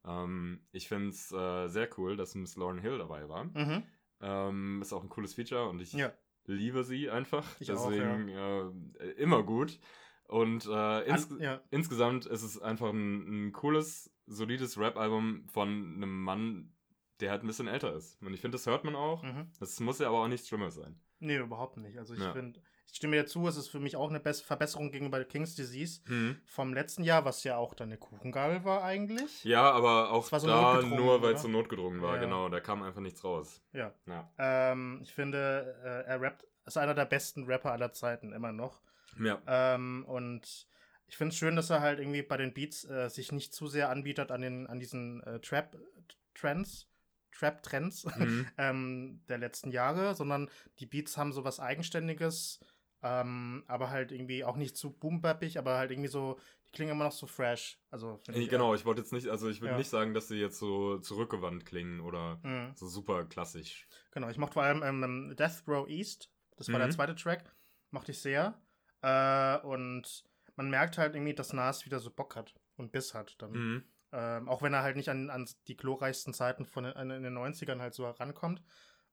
Ähm, 0.07 0.61
ich 0.73 0.89
finde 0.89 1.11
es 1.11 1.31
äh, 1.33 1.69
sehr 1.69 1.89
cool, 1.99 2.17
dass 2.17 2.35
Miss 2.35 2.57
Lauren 2.57 2.79
Hill 2.79 2.99
dabei 2.99 3.29
war. 3.29 3.45
Mhm. 3.45 3.83
Ähm, 4.21 4.83
ist 4.83 4.93
auch 4.93 5.03
ein 5.03 5.11
cooles 5.11 5.35
Feature 5.35 5.69
und 5.69 5.81
ich 5.81 5.93
ja. 5.93 6.13
liebe 6.47 6.83
sie 6.83 7.11
einfach. 7.11 7.47
Ich 7.61 7.69
Deswegen 7.69 8.31
auch, 8.37 8.73
ja. 9.01 9.05
äh, 9.05 9.11
immer 9.13 9.43
gut. 9.43 9.79
Und 10.25 10.67
äh, 10.67 11.03
ins 11.03 11.31
An, 11.31 11.41
ja. 11.41 11.61
insgesamt 11.71 12.27
ist 12.27 12.43
es 12.43 12.61
einfach 12.61 12.91
ein, 12.91 13.49
ein 13.49 13.53
cooles, 13.53 14.11
solides 14.27 14.79
Rap-Album 14.79 15.47
von 15.49 15.69
einem 15.69 16.23
Mann, 16.23 16.73
der 17.21 17.31
halt 17.31 17.43
ein 17.43 17.47
bisschen 17.47 17.69
älter 17.69 17.95
ist. 17.95 18.21
Und 18.23 18.35
ich 18.35 18.41
finde, 18.41 18.57
das 18.57 18.67
hört 18.67 18.85
man 18.85 18.95
auch. 18.95 19.23
Mhm. 19.23 19.51
Das 19.61 19.79
muss 19.81 19.99
ja 19.99 20.09
aber 20.09 20.23
auch 20.23 20.29
nichts 20.29 20.49
Schlimmes 20.49 20.75
sein. 20.75 20.99
Nee, 21.21 21.37
überhaupt 21.37 21.77
nicht. 21.77 21.99
Also 21.99 22.15
ich 22.15 22.21
ja. 22.21 22.33
finde, 22.33 22.61
ich 22.91 22.97
stimme 22.97 23.17
dir 23.17 23.27
zu, 23.27 23.47
es 23.49 23.57
ist 23.57 23.69
für 23.69 23.81
mich 23.81 23.97
auch 23.97 24.09
eine 24.09 24.21
bessere 24.21 24.47
Verbesserung 24.47 24.91
gegenüber 24.91 25.23
King's 25.25 25.55
Disease 25.55 26.01
mhm. 26.07 26.41
vom 26.47 26.73
letzten 26.73 27.03
Jahr, 27.03 27.25
was 27.25 27.45
ja 27.45 27.57
auch 27.57 27.75
deine 27.75 27.99
Kuchengabel 27.99 28.65
war 28.65 28.83
eigentlich. 28.83 29.45
Ja, 29.45 29.71
aber 29.71 30.11
auch 30.11 30.27
so 30.27 30.47
da 30.47 30.81
nur, 30.83 31.23
weil 31.23 31.35
es 31.35 31.43
so 31.43 31.49
notgedrungen 31.49 32.01
war, 32.01 32.17
ja. 32.17 32.21
genau. 32.21 32.49
Da 32.49 32.61
kam 32.61 32.83
einfach 32.83 33.01
nichts 33.01 33.25
raus. 33.25 33.63
Ja. 33.73 33.93
ja. 34.07 34.31
Ähm, 34.39 35.01
ich 35.03 35.13
finde, 35.13 35.77
äh, 35.85 36.09
er 36.09 36.21
rappt, 36.21 36.47
ist 36.65 36.79
einer 36.79 36.95
der 36.95 37.05
besten 37.05 37.45
Rapper 37.45 37.73
aller 37.73 37.93
Zeiten, 37.93 38.33
immer 38.33 38.53
noch. 38.53 38.81
Ja. 39.21 39.41
Ähm, 39.47 40.05
und 40.07 40.67
ich 41.09 41.17
finde 41.17 41.33
es 41.33 41.39
schön, 41.39 41.57
dass 41.57 41.71
er 41.71 41.81
halt 41.81 41.99
irgendwie 41.99 42.23
bei 42.23 42.37
den 42.37 42.55
Beats 42.55 42.85
äh, 42.85 43.09
sich 43.09 43.33
nicht 43.33 43.53
zu 43.53 43.67
sehr 43.67 43.91
anbietet 43.91 44.31
an, 44.31 44.43
den, 44.43 44.67
an 44.67 44.79
diesen 44.79 45.23
äh, 45.25 45.41
Trap-Trends 45.41 46.88
Trap-Trends 47.33 48.05
mhm. 48.17 48.47
ähm, 48.59 49.21
der 49.29 49.39
letzten 49.39 49.71
Jahre, 49.71 50.15
sondern 50.15 50.51
die 50.79 50.87
Beats 50.87 51.17
haben 51.17 51.33
so 51.33 51.45
was 51.45 51.61
Eigenständiges, 51.61 52.61
Ähm, 53.01 53.63
aber 53.69 53.91
halt 53.91 54.11
irgendwie 54.11 54.43
auch 54.43 54.57
nicht 54.57 54.77
zu 54.77 54.91
boombappig, 54.91 55.57
aber 55.59 55.79
halt 55.79 55.93
irgendwie 55.93 56.09
so, 56.09 56.37
die 56.67 56.73
klingen 56.73 56.93
immer 56.93 57.05
noch 57.05 57.13
so 57.13 57.29
fresh. 57.29 57.79
Also, 57.91 58.21
ich, 58.33 58.49
genau, 58.49 58.75
ich 58.75 58.85
wollte 58.85 59.03
jetzt 59.03 59.13
nicht, 59.13 59.29
also 59.29 59.49
ich 59.49 59.61
würde 59.61 59.73
ja. 59.73 59.79
nicht 59.79 59.89
sagen, 59.89 60.15
dass 60.15 60.27
sie 60.27 60.41
jetzt 60.41 60.59
so 60.59 60.99
zurückgewandt 60.99 61.65
klingen 61.65 62.01
oder 62.01 62.41
mhm. 62.43 62.73
so 62.75 62.89
super 62.89 63.25
klassisch. 63.25 63.87
Genau, 64.11 64.29
ich 64.29 64.39
mochte 64.39 64.55
vor 64.55 64.65
allem 64.65 64.83
ähm, 64.83 65.37
Death 65.37 65.63
Row 65.69 65.89
East, 65.89 66.29
das 66.57 66.69
war 66.69 66.81
mhm. 66.81 66.83
der 66.83 66.91
zweite 66.91 67.15
Track, 67.15 67.55
mochte 67.93 68.11
ich 68.11 68.19
sehr. 68.19 68.61
Äh, 69.01 69.59
und 69.59 70.25
man 70.57 70.71
merkt 70.71 70.99
halt 70.99 71.15
irgendwie, 71.15 71.35
dass 71.35 71.53
Nas 71.53 71.87
wieder 71.87 72.01
so 72.01 72.11
Bock 72.11 72.35
hat 72.35 72.53
und 72.77 72.91
Biss 72.91 73.15
hat. 73.15 73.37
Dann. 73.41 73.85
Ähm, 74.13 74.49
auch 74.49 74.63
wenn 74.63 74.73
er 74.73 74.83
halt 74.83 74.97
nicht 74.97 75.11
an, 75.11 75.31
an 75.31 75.49
die 75.67 75.77
glorreichsten 75.77 76.33
Zeiten 76.33 76.65
von 76.65 76.85
in, 76.85 77.11
in 77.11 77.23
den 77.23 77.37
90ern 77.37 77.81
halt 77.81 77.95
so 77.95 78.07
herankommt. 78.07 78.63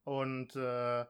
Und 0.04 0.56
äh, 0.56 1.06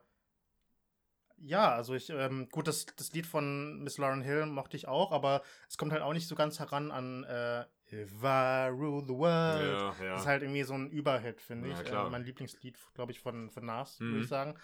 ja, 1.38 1.74
also 1.74 1.94
ich, 1.94 2.10
ähm, 2.10 2.48
gut, 2.50 2.66
das, 2.66 2.86
das 2.96 3.12
Lied 3.12 3.26
von 3.26 3.82
Miss 3.82 3.98
Lauren 3.98 4.22
Hill 4.22 4.46
mochte 4.46 4.76
ich 4.76 4.88
auch, 4.88 5.12
aber 5.12 5.42
es 5.68 5.76
kommt 5.76 5.92
halt 5.92 6.02
auch 6.02 6.14
nicht 6.14 6.26
so 6.26 6.34
ganz 6.34 6.58
heran 6.58 6.90
an 6.90 7.24
äh, 7.24 7.64
If 7.92 8.22
I 8.22 8.68
Rule 8.68 9.04
the 9.06 9.14
World. 9.14 9.80
Ja, 9.80 10.04
ja. 10.04 10.10
Das 10.12 10.22
ist 10.22 10.26
halt 10.26 10.42
irgendwie 10.42 10.64
so 10.64 10.74
ein 10.74 10.90
Überhit, 10.90 11.40
finde 11.40 11.70
ich. 11.70 11.78
Äh, 11.88 12.10
mein 12.10 12.24
Lieblingslied, 12.24 12.76
glaube 12.94 13.12
ich, 13.12 13.20
von, 13.20 13.50
von 13.50 13.64
Nas, 13.64 14.00
mhm. 14.00 14.06
würde 14.06 14.22
ich 14.22 14.28
sagen. 14.28 14.54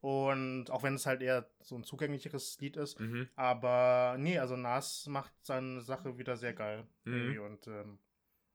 Und 0.00 0.70
auch 0.70 0.82
wenn 0.82 0.94
es 0.94 1.04
halt 1.04 1.20
eher 1.20 1.50
so 1.60 1.76
ein 1.76 1.84
zugänglicheres 1.84 2.58
Lied 2.60 2.76
ist. 2.76 3.00
Mhm. 3.00 3.28
Aber 3.34 4.16
nee, 4.18 4.38
also 4.38 4.56
Nas 4.56 5.06
macht 5.06 5.32
seine 5.42 5.80
Sache 5.80 6.16
wieder 6.16 6.36
sehr 6.36 6.54
geil. 6.54 6.86
Mhm. 7.04 7.40
Und 7.40 7.66
ähm, 7.66 7.98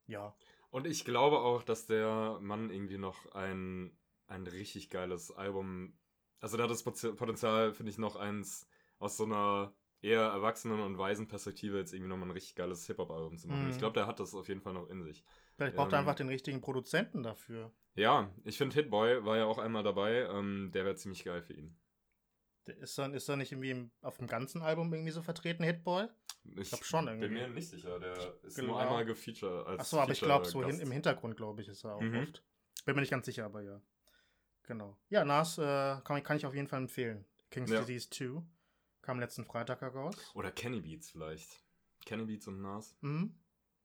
ja. 0.08 0.36
Und 0.70 0.88
ich 0.88 1.06
glaube 1.06 1.40
auch, 1.40 1.64
dass 1.64 1.86
der 1.86 2.38
Mann 2.42 2.70
irgendwie 2.70 2.98
noch 2.98 3.32
ein, 3.34 3.98
ein 4.28 4.46
richtig 4.46 4.90
geiles 4.90 5.32
Album 5.32 5.98
also 6.46 6.58
da 6.58 6.64
hat 6.64 6.70
das 6.70 6.84
Potenzial, 6.84 7.74
finde 7.74 7.92
ich, 7.92 7.98
noch 7.98 8.16
eins 8.16 8.68
aus 9.00 9.18
so 9.18 9.26
einer 9.26 9.74
eher 10.02 10.22
erwachsenen 10.22 10.80
und 10.80 11.00
weisen 11.00 11.28
Perspektive 11.28 11.80
jetzt 11.80 11.92
irgendwie 11.92 12.10
nochmal 12.10 12.28
ein 12.28 12.34
richtig 12.34 12.54
geiles 12.54 12.86
Hip-Hop-Album 12.86 13.40
zu 13.40 13.48
machen. 13.48 13.64
Mhm. 13.64 13.72
Ich 13.72 13.80
glaube, 13.80 13.96
der 13.96 14.06
hat 14.06 14.20
das 14.20 14.36
auf 14.36 14.48
jeden 14.48 14.62
Fall 14.62 14.74
noch 14.74 14.88
in 14.88 15.02
sich. 15.02 15.24
Vielleicht 15.56 15.76
braucht 15.76 15.88
ähm, 15.88 15.94
er 15.96 16.00
einfach 16.02 16.14
den 16.14 16.28
richtigen 16.28 16.62
Produzenten 16.62 17.24
dafür. 17.24 17.72
Ja, 17.96 18.30
ich 18.44 18.60
finde 18.60 18.76
Hitboy 18.76 19.26
war 19.26 19.38
ja 19.38 19.46
auch 19.46 19.58
einmal 19.58 19.82
dabei. 19.82 20.28
Ähm, 20.30 20.70
der 20.72 20.86
wäre 20.86 20.96
ziemlich 20.96 21.24
geil 21.24 21.42
für 21.42 21.54
ihn. 21.54 21.76
Ist 22.66 22.98
er, 22.98 23.14
ist 23.14 23.30
er 23.30 23.38
nicht 23.38 23.52
irgendwie 23.52 23.90
auf 24.02 24.18
dem 24.18 24.28
ganzen 24.28 24.62
Album 24.62 24.92
irgendwie 24.94 25.12
so 25.12 25.22
vertreten, 25.22 25.64
Hitboy? 25.64 26.08
Ich 26.58 26.70
glaube 26.70 26.84
schon 26.84 27.08
irgendwie. 27.08 27.28
bin 27.28 27.34
mir 27.34 27.48
nicht 27.50 27.70
sicher. 27.70 28.00
Der 28.00 28.44
ist 28.44 28.56
genau. 28.56 28.74
nur 28.74 28.82
einmal 28.82 29.06
gefeatured. 29.06 29.80
Achso, 29.80 30.00
aber 30.00 30.12
ich 30.12 30.20
glaube, 30.20 30.46
so 30.46 30.64
hin, 30.64 30.80
im 30.80 30.92
Hintergrund, 30.92 31.38
glaube 31.38 31.62
ich, 31.62 31.68
ist 31.68 31.84
er 31.84 31.96
auch 31.96 32.02
mhm. 32.02 32.24
oft. 32.24 32.44
Bin 32.86 32.96
mir 32.96 33.02
nicht 33.02 33.12
ganz 33.12 33.26
sicher, 33.26 33.46
aber 33.46 33.62
ja. 33.62 33.82
Genau. 34.64 34.98
Ja, 35.10 35.26
Nas 35.26 35.58
äh, 35.58 35.62
kann, 36.04 36.24
kann, 36.24 36.38
ich 36.38 36.46
auf 36.46 36.56
jeden 36.56 36.68
Fall 36.68 36.82
empfehlen. 36.82 37.26
King's 37.52 37.72
ja. 37.72 37.80
Disease 37.80 38.10
2 38.10 38.44
kam 39.02 39.20
letzten 39.20 39.46
Freitag 39.46 39.82
heraus. 39.82 40.16
Oder 40.34 40.52
Kenny 40.52 40.82
Beats 40.82 41.12
vielleicht. 41.12 41.62
Kenny 42.06 42.26
Beats 42.26 42.48
und 42.48 42.62
Nas. 42.62 42.96
Mhm. 43.02 43.36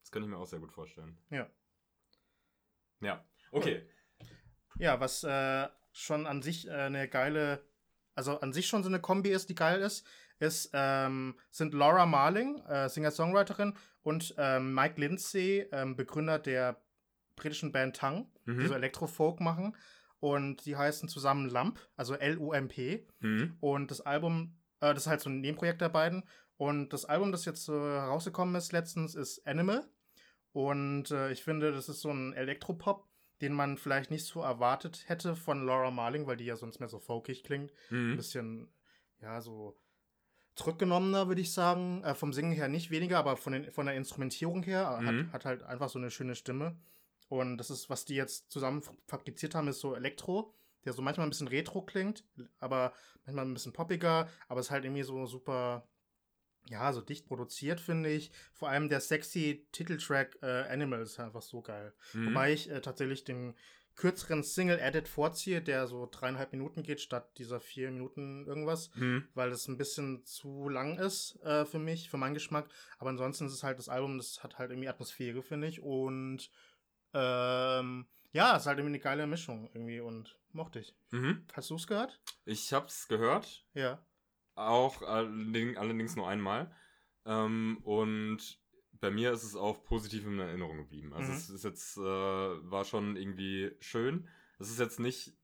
Das 0.01 0.11
kann 0.11 0.23
ich 0.23 0.29
mir 0.29 0.39
auch 0.39 0.47
sehr 0.47 0.61
gut 0.61 0.73
vorstellen. 0.73 1.19
Ja. 1.31 1.51
Ja, 3.01 3.25
okay. 3.51 3.89
Ja, 4.79 5.01
was 5.01 5.25
äh, 5.25 5.69
schon 5.93 6.27
an 6.27 6.43
sich 6.43 6.69
äh, 6.69 6.73
eine 6.73 7.09
geile, 7.09 7.63
also 8.15 8.41
an 8.41 8.53
sich 8.53 8.67
schon 8.67 8.83
so 8.83 8.89
eine 8.89 9.01
Kombi 9.01 9.31
ist, 9.31 9.49
die 9.49 9.55
geil 9.55 9.81
ist, 9.81 10.07
ist, 10.39 10.71
ähm, 10.73 11.35
sind 11.51 11.75
Laura 11.75 12.07
Marling, 12.07 12.59
äh, 12.67 12.89
Singer-Songwriterin, 12.89 13.75
und 14.03 14.35
ähm, 14.39 14.75
Mike 14.75 15.01
Lindsay, 15.01 15.67
ähm, 15.73 15.97
Begründer 15.97 16.39
der 16.39 16.81
britischen 17.37 17.73
Band 17.73 17.97
Tang, 17.97 18.27
mhm. 18.45 18.61
die 18.61 18.67
so 18.67 18.75
Elektrofolk 18.75 19.41
machen. 19.41 19.77
Und 20.21 20.67
die 20.67 20.77
heißen 20.77 21.09
zusammen 21.09 21.49
Lump, 21.49 21.79
also 21.97 22.15
L-U-M-P. 22.15 23.07
Mhm. 23.21 23.57
Und 23.61 23.91
das 23.91 24.03
Album, 24.03 24.59
äh, 24.81 24.93
das 24.93 25.05
ist 25.05 25.07
halt 25.07 25.21
so 25.21 25.31
ein 25.31 25.41
Nebenprojekt 25.41 25.81
der 25.81 25.89
beiden. 25.89 26.25
Und 26.57 26.93
das 26.93 27.07
Album, 27.07 27.33
das 27.33 27.47
jetzt 27.47 27.69
äh, 27.69 27.73
rausgekommen 27.73 28.55
ist 28.55 28.73
letztens, 28.73 29.15
ist 29.15 29.47
Animal. 29.47 29.89
Und 30.53 31.11
äh, 31.11 31.31
ich 31.31 31.43
finde, 31.43 31.73
das 31.73 31.89
ist 31.89 32.01
so 32.01 32.11
ein 32.11 32.35
Elektropop, 32.35 33.09
den 33.41 33.53
man 33.53 33.79
vielleicht 33.79 34.11
nicht 34.11 34.27
so 34.27 34.41
erwartet 34.41 35.05
hätte 35.09 35.37
von 35.37 35.65
Laura 35.65 35.91
Marling, 35.91 36.27
weil 36.27 36.37
die 36.37 36.45
ja 36.45 36.57
sonst 36.57 36.81
mehr 36.81 36.89
so 36.89 36.99
folkig 36.99 37.45
klingt. 37.45 37.73
Mhm. 37.91 38.13
Ein 38.13 38.17
bisschen, 38.17 38.69
ja, 39.21 39.41
so 39.41 39.77
zurückgenommener, 40.55 41.29
würde 41.29 41.41
ich 41.41 41.53
sagen. 41.53 42.03
Äh, 42.05 42.15
vom 42.15 42.33
Singen 42.33 42.53
her 42.53 42.69
nicht 42.69 42.91
weniger, 42.91 43.19
aber 43.19 43.37
von, 43.37 43.53
den, 43.53 43.73
von 43.73 43.87
der 43.87 43.95
Instrumentierung 43.95 44.63
her 44.63 44.99
mhm. 45.01 45.07
hat, 45.07 45.33
hat 45.33 45.45
halt 45.45 45.63
einfach 45.63 45.89
so 45.89 45.99
eine 45.99 46.11
schöne 46.11 46.35
Stimme. 46.35 46.77
Und 47.29 47.59
das 47.59 47.71
ist, 47.71 47.89
was 47.89 48.05
die 48.05 48.17
jetzt 48.17 48.51
zusammen 48.51 48.83
fabriziert 49.07 49.55
haben, 49.55 49.69
ist 49.69 49.81
so 49.81 49.95
Elektro, 49.95 50.53
der 50.85 50.93
so 50.93 51.01
manchmal 51.01 51.27
ein 51.27 51.31
bisschen 51.31 51.49
retro 51.49 51.83
klingt, 51.83 52.25
aber 52.59 52.93
manchmal 53.25 53.45
ein 53.47 53.55
bisschen 53.55 53.73
poppiger, 53.73 54.29
aber 54.49 54.61
es 54.61 54.67
ist 54.67 54.71
halt 54.73 54.85
irgendwie 54.85 55.05
so 55.05 55.27
super, 55.27 55.87
ja, 56.71 56.93
so 56.93 57.01
dicht 57.01 57.27
produziert, 57.27 57.81
finde 57.81 58.09
ich. 58.09 58.31
Vor 58.53 58.69
allem 58.69 58.89
der 58.89 59.01
sexy 59.01 59.67
Titeltrack 59.73 60.39
äh, 60.41 60.63
Animal 60.71 61.03
ist 61.03 61.19
einfach 61.19 61.43
so 61.43 61.61
geil. 61.61 61.93
Mhm. 62.15 62.29
Wobei 62.29 62.53
ich 62.53 62.71
äh, 62.71 62.81
tatsächlich 62.81 63.25
den 63.25 63.55
kürzeren 63.97 64.43
Single-Edit 64.43 65.09
vorziehe, 65.09 65.61
der 65.61 65.87
so 65.87 66.09
dreieinhalb 66.11 66.53
Minuten 66.53 66.83
geht, 66.83 67.01
statt 67.01 67.37
dieser 67.37 67.61
vier 67.61 67.91
Minuten 67.91 68.47
irgendwas, 68.47 68.91
mhm. 68.95 69.27
weil 69.35 69.51
es 69.51 69.69
ein 69.69 69.77
bisschen 69.77 70.25
zu 70.25 70.69
lang 70.69 70.97
ist 70.97 71.39
äh, 71.43 71.67
für 71.67 71.81
mich, 71.81 72.09
für 72.09 72.17
meinen 72.17 72.35
Geschmack. 72.35 72.69
Aber 72.99 73.11
ansonsten 73.11 73.47
ist 73.47 73.53
es 73.53 73.65
halt 73.65 73.79
das 73.79 73.89
Album, 73.89 74.17
das 74.17 74.43
hat 74.43 74.59
halt 74.59 74.71
irgendwie 74.71 74.89
Atmosphäre, 74.89 75.43
finde 75.43 75.67
ich. 75.67 75.83
Und 75.83 76.51
ähm, 77.13 78.07
ja, 78.33 78.55
es 78.55 78.63
ist 78.63 78.67
halt 78.69 78.79
irgendwie 78.79 78.95
eine 78.95 79.01
geile 79.01 79.27
Mischung 79.27 79.69
irgendwie 79.75 80.01
und 80.01 80.39
mochte 80.53 80.79
ich. 80.79 80.95
Mhm. 81.11 81.45
Hast 81.53 81.71
du 81.71 81.75
es 81.75 81.89
gehört? 81.89 82.21
Ich 82.45 82.73
hab's 82.73 83.09
gehört. 83.09 83.67
Ja. 83.75 84.01
Auch 84.61 85.03
allerdings 85.03 86.17
nur 86.17 86.29
einmal. 86.29 86.75
Ähm, 87.25 87.79
und 87.83 88.61
bei 89.01 89.11
mir 89.11 89.33
ist 89.33 89.45
es 89.45 89.57
auch 89.57 89.85
positiv 89.85 90.27
in 90.27 90.39
Erinnerung 90.39 90.77
geblieben. 90.77 91.13
Also 91.15 91.31
mhm. 91.31 91.37
es 91.37 91.51
ist 91.51 91.65
jetzt, 91.65 91.97
äh, 91.97 92.01
war 92.03 92.85
schon 92.85 93.17
irgendwie 93.17 93.73
schön. 93.81 94.29
Es 94.59 94.71
ist 94.71 94.79
jetzt 94.79 95.01
nicht 95.01 95.37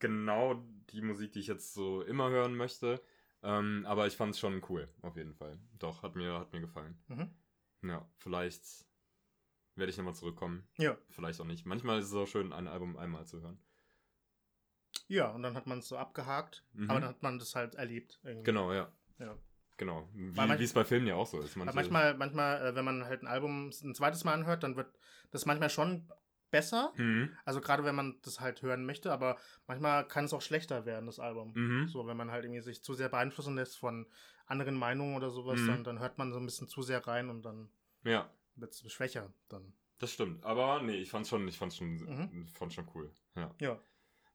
genau 0.00 0.54
die 0.90 1.00
Musik, 1.00 1.32
die 1.32 1.40
ich 1.40 1.46
jetzt 1.46 1.74
so 1.74 2.02
immer 2.02 2.30
hören 2.30 2.56
möchte. 2.56 3.00
Ähm, 3.42 3.84
aber 3.86 4.06
ich 4.06 4.16
fand 4.16 4.34
es 4.34 4.40
schon 4.40 4.62
cool, 4.68 4.88
auf 5.02 5.16
jeden 5.16 5.34
Fall. 5.34 5.58
Doch, 5.78 6.02
hat 6.02 6.16
mir, 6.16 6.38
hat 6.38 6.52
mir 6.52 6.60
gefallen. 6.60 6.98
Mhm. 7.08 7.30
Ja, 7.88 8.08
vielleicht 8.16 8.64
werde 9.76 9.90
ich 9.90 9.98
nochmal 9.98 10.14
zurückkommen. 10.14 10.66
Ja. 10.78 10.96
Vielleicht 11.10 11.40
auch 11.40 11.46
nicht. 11.46 11.66
Manchmal 11.66 11.98
ist 11.98 12.06
es 12.06 12.14
auch 12.14 12.26
schön, 12.26 12.52
ein 12.52 12.68
Album 12.68 12.96
einmal 12.96 13.26
zu 13.26 13.42
hören. 13.42 13.58
Ja, 15.08 15.30
und 15.30 15.42
dann 15.42 15.54
hat 15.54 15.66
man 15.66 15.78
es 15.78 15.88
so 15.88 15.96
abgehakt, 15.96 16.64
mhm. 16.72 16.90
aber 16.90 17.00
dann 17.00 17.08
hat 17.10 17.22
man 17.22 17.38
das 17.38 17.54
halt 17.54 17.74
erlebt. 17.74 18.20
Irgendwie. 18.24 18.44
Genau, 18.44 18.72
ja. 18.72 18.90
Ja. 19.18 19.36
Genau, 19.76 20.08
wie 20.12 20.62
es 20.62 20.72
bei 20.72 20.84
Filmen 20.84 21.06
ja 21.06 21.16
auch 21.16 21.26
so 21.26 21.40
ist. 21.40 21.56
Manche 21.56 21.74
manchmal, 21.74 22.14
manchmal, 22.14 22.64
äh, 22.64 22.74
wenn 22.76 22.84
man 22.84 23.04
halt 23.04 23.22
ein 23.22 23.26
Album 23.26 23.70
ein 23.70 23.94
zweites 23.94 24.22
Mal 24.22 24.34
anhört, 24.34 24.62
dann 24.62 24.76
wird 24.76 24.96
das 25.32 25.46
manchmal 25.46 25.68
schon 25.68 26.08
besser. 26.52 26.92
Mhm. 26.96 27.36
Also 27.44 27.60
gerade 27.60 27.82
wenn 27.84 27.96
man 27.96 28.16
das 28.22 28.40
halt 28.40 28.62
hören 28.62 28.86
möchte, 28.86 29.12
aber 29.12 29.36
manchmal 29.66 30.06
kann 30.06 30.26
es 30.26 30.32
auch 30.32 30.42
schlechter 30.42 30.86
werden, 30.86 31.06
das 31.06 31.18
Album. 31.18 31.52
Mhm. 31.54 31.88
So, 31.88 32.06
wenn 32.06 32.16
man 32.16 32.30
halt 32.30 32.44
irgendwie 32.44 32.60
sich 32.60 32.84
zu 32.84 32.94
sehr 32.94 33.08
beeinflussen 33.08 33.56
lässt 33.56 33.76
von 33.76 34.06
anderen 34.46 34.76
Meinungen 34.76 35.16
oder 35.16 35.30
sowas, 35.30 35.58
mhm. 35.58 35.66
dann, 35.66 35.84
dann 35.84 35.98
hört 35.98 36.18
man 36.18 36.32
so 36.32 36.38
ein 36.38 36.46
bisschen 36.46 36.68
zu 36.68 36.82
sehr 36.82 37.04
rein 37.06 37.28
und 37.28 37.42
dann. 37.42 37.68
Ja 38.04 38.30
wird 38.56 38.72
es 38.72 38.92
schwächer 38.92 39.32
dann. 39.48 39.72
Das 39.98 40.12
stimmt, 40.12 40.44
aber 40.44 40.82
nee, 40.82 40.96
ich 40.96 41.10
fand's 41.10 41.28
schon, 41.28 41.46
ich 41.48 41.56
fand's 41.56 41.76
schon, 41.76 41.96
mhm. 41.96 42.46
fand's 42.48 42.74
schon 42.74 42.88
cool. 42.94 43.10
Ja. 43.36 43.54
ja. 43.60 43.80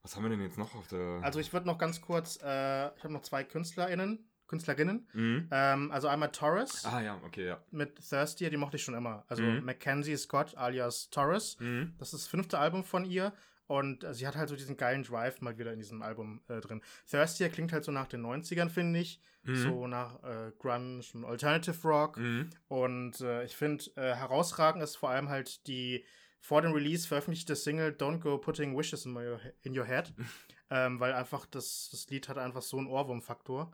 Was 0.03 0.15
haben 0.15 0.23
wir 0.23 0.29
denn 0.29 0.41
jetzt 0.41 0.57
noch 0.57 0.75
auf 0.75 0.87
der. 0.87 1.19
Also 1.21 1.39
ich 1.39 1.51
würde 1.51 1.67
noch 1.67 1.77
ganz 1.77 2.01
kurz, 2.01 2.37
äh, 2.41 2.87
ich 2.95 3.03
habe 3.03 3.13
noch 3.13 3.21
zwei 3.21 3.43
KünstlerInnen, 3.43 4.29
Künstlerinnen. 4.49 5.07
Mhm. 5.13 5.47
Ähm, 5.51 5.91
also 5.91 6.07
einmal 6.09 6.31
Torres. 6.31 6.83
Ah 6.85 7.01
ja, 7.01 7.21
okay, 7.25 7.45
ja. 7.45 7.63
Mit 7.71 7.95
Thirsty, 7.97 8.49
die 8.49 8.57
mochte 8.57 8.75
ich 8.77 8.83
schon 8.83 8.95
immer. 8.95 9.23
Also 9.27 9.43
mhm. 9.43 9.63
Mackenzie 9.63 10.17
Scott 10.17 10.57
alias 10.57 11.09
Torres. 11.09 11.57
Mhm. 11.59 11.93
Das 11.97 12.13
ist 12.13 12.23
das 12.23 12.27
fünfte 12.27 12.59
Album 12.59 12.83
von 12.83 13.05
ihr. 13.05 13.31
Und 13.67 14.03
äh, 14.03 14.13
sie 14.15 14.27
hat 14.27 14.35
halt 14.35 14.49
so 14.49 14.55
diesen 14.55 14.75
geilen 14.75 15.03
Drive 15.03 15.41
mal 15.41 15.57
wieder 15.59 15.71
in 15.71 15.79
diesem 15.79 16.01
Album 16.01 16.41
äh, 16.47 16.59
drin. 16.59 16.81
Thirsty 17.07 17.47
klingt 17.49 17.71
halt 17.71 17.85
so 17.85 17.91
nach 17.91 18.07
den 18.07 18.25
90ern, 18.25 18.69
finde 18.69 18.99
ich. 18.99 19.21
Mhm. 19.43 19.55
So 19.55 19.87
nach 19.87 20.21
äh, 20.23 20.51
Grunge 20.57 21.03
und 21.13 21.23
Alternative 21.23 21.87
Rock. 21.87 22.17
Mhm. 22.17 22.49
Und 22.67 23.21
äh, 23.21 23.43
ich 23.45 23.55
finde, 23.55 23.85
äh, 23.95 24.15
herausragend 24.15 24.83
ist 24.83 24.97
vor 24.97 25.11
allem 25.11 25.29
halt 25.29 25.67
die 25.67 26.03
vor 26.39 26.61
dem 26.61 26.71
Release 26.71 27.07
veröffentlichte 27.07 27.55
Single 27.55 27.91
Don't 27.91 28.19
Go 28.19 28.37
Putting 28.37 28.77
Wishes 28.77 29.05
in, 29.05 29.13
my, 29.13 29.37
in 29.61 29.77
Your 29.77 29.85
Head. 29.85 30.13
ähm, 30.69 30.99
weil 30.99 31.13
einfach 31.13 31.45
das, 31.45 31.89
das 31.91 32.09
Lied 32.09 32.29
hat 32.29 32.37
einfach 32.37 32.61
so 32.61 32.77
einen 32.77 32.87
Ohrwurmfaktor. 32.87 33.71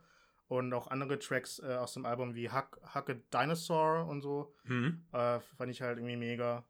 Und 0.48 0.72
auch 0.72 0.86
andere 0.88 1.18
Tracks 1.18 1.58
äh, 1.58 1.74
aus 1.74 1.94
dem 1.94 2.06
Album 2.06 2.36
wie 2.36 2.50
Hug, 2.50 2.80
Hug 2.94 3.10
a 3.10 3.14
Dinosaur 3.32 4.06
und 4.06 4.20
so. 4.20 4.54
Mhm. 4.64 5.04
Äh, 5.12 5.40
fand 5.40 5.70
ich 5.70 5.82
halt 5.82 5.98
irgendwie 5.98 6.16
mega. 6.16 6.64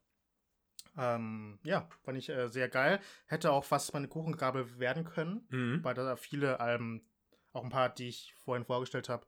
Ähm, 0.96 1.58
ja, 1.62 1.86
fand 2.02 2.16
ich 2.16 2.30
äh, 2.30 2.48
sehr 2.48 2.70
geil. 2.70 3.00
Hätte 3.26 3.52
auch 3.52 3.64
fast 3.64 3.92
meine 3.92 4.08
Kuchengabel 4.08 4.78
werden 4.78 5.04
können, 5.04 5.46
mhm. 5.50 5.84
weil 5.84 5.92
da 5.92 6.16
viele 6.16 6.58
Alben 6.58 7.06
auch 7.52 7.64
ein 7.64 7.70
paar, 7.70 7.90
die 7.90 8.08
ich 8.08 8.34
vorhin 8.38 8.64
vorgestellt 8.64 9.10
habe, 9.10 9.26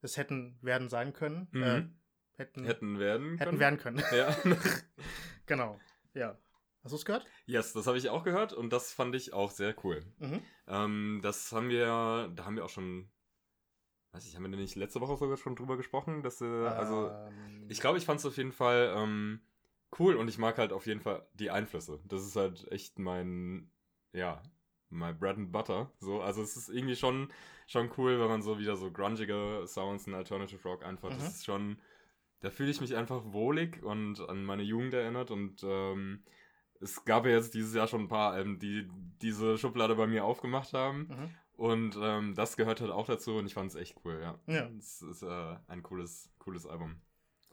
es 0.00 0.16
hätten 0.16 0.58
werden 0.62 0.88
sein 0.88 1.12
können. 1.12 1.48
Mhm. 1.50 1.62
Äh, 1.62 1.88
hätten, 2.36 2.64
hätten 2.64 2.98
werden 2.98 3.38
hätten 3.38 3.58
werden 3.58 3.78
können. 3.78 4.02
Ja. 4.12 4.34
genau. 5.46 5.78
Ja. 6.14 6.38
Hast 6.82 6.92
du 6.92 6.96
es 6.96 7.04
gehört? 7.04 7.26
Yes, 7.46 7.72
das 7.74 7.86
habe 7.86 7.98
ich 7.98 8.08
auch 8.08 8.24
gehört 8.24 8.52
und 8.52 8.72
das 8.72 8.92
fand 8.92 9.14
ich 9.14 9.32
auch 9.34 9.50
sehr 9.50 9.74
cool. 9.84 10.04
Mhm. 10.18 10.42
Ähm, 10.66 11.20
das 11.22 11.52
haben 11.52 11.68
wir, 11.68 12.32
da 12.34 12.44
haben 12.44 12.56
wir 12.56 12.64
auch 12.64 12.70
schon 12.70 13.10
weiß 14.12 14.26
ich, 14.26 14.36
haben 14.36 14.42
wir 14.42 14.50
denn 14.50 14.60
nicht 14.60 14.76
letzte 14.76 15.00
Woche 15.00 15.16
sogar 15.16 15.36
schon 15.36 15.56
drüber 15.56 15.76
gesprochen? 15.76 16.22
Dass, 16.22 16.40
äh, 16.40 16.44
also, 16.44 17.10
ähm, 17.10 17.66
ich 17.68 17.80
glaube, 17.80 17.98
ich 17.98 18.06
fand 18.06 18.20
es 18.20 18.26
auf 18.26 18.36
jeden 18.36 18.52
Fall 18.52 18.92
ähm, 18.96 19.40
cool 19.98 20.16
und 20.16 20.28
ich 20.28 20.38
mag 20.38 20.58
halt 20.58 20.72
auf 20.72 20.86
jeden 20.86 21.00
Fall 21.00 21.26
die 21.34 21.50
Einflüsse. 21.50 22.00
Das 22.04 22.24
ist 22.24 22.36
halt 22.36 22.70
echt 22.72 22.98
mein, 22.98 23.70
ja, 24.12 24.42
my 24.88 25.12
bread 25.12 25.36
and 25.36 25.52
butter. 25.52 25.92
So, 26.00 26.20
also 26.20 26.42
es 26.42 26.56
ist 26.56 26.68
irgendwie 26.68 26.96
schon, 26.96 27.32
schon 27.66 27.90
cool, 27.96 28.20
wenn 28.20 28.28
man 28.28 28.42
so 28.42 28.58
wieder 28.58 28.76
so 28.76 28.90
grungige 28.90 29.64
Sounds 29.66 30.06
in 30.06 30.14
Alternative 30.14 30.62
Rock 30.68 30.84
einfach, 30.84 31.10
mhm. 31.10 31.18
das 31.18 31.36
ist 31.36 31.44
schon, 31.44 31.80
da 32.40 32.50
fühle 32.50 32.70
ich 32.70 32.80
mich 32.80 32.96
einfach 32.96 33.22
wohlig 33.26 33.82
und 33.82 34.20
an 34.28 34.44
meine 34.44 34.62
Jugend 34.62 34.94
erinnert 34.94 35.30
und 35.30 35.62
ähm, 35.62 36.22
es 36.80 37.04
gab 37.04 37.26
ja 37.26 37.32
jetzt 37.32 37.54
dieses 37.54 37.74
Jahr 37.74 37.86
schon 37.86 38.02
ein 38.02 38.08
paar 38.08 38.32
Alben, 38.32 38.58
die 38.58 38.88
diese 39.20 39.58
Schublade 39.58 39.94
bei 39.94 40.06
mir 40.06 40.24
aufgemacht 40.24 40.72
haben. 40.72 41.08
Mhm. 41.08 41.34
Und 41.52 41.98
ähm, 42.00 42.34
das 42.34 42.56
gehört 42.56 42.80
halt 42.80 42.90
auch 42.90 43.04
dazu 43.04 43.36
und 43.36 43.44
ich 43.44 43.52
fand 43.52 43.70
es 43.70 43.76
echt 43.76 43.96
cool, 44.04 44.18
ja. 44.22 44.38
Ja. 44.46 44.70
Es 44.78 45.02
ist 45.02 45.22
äh, 45.22 45.56
ein 45.68 45.82
cooles, 45.82 46.30
cooles 46.38 46.66
Album. 46.66 46.96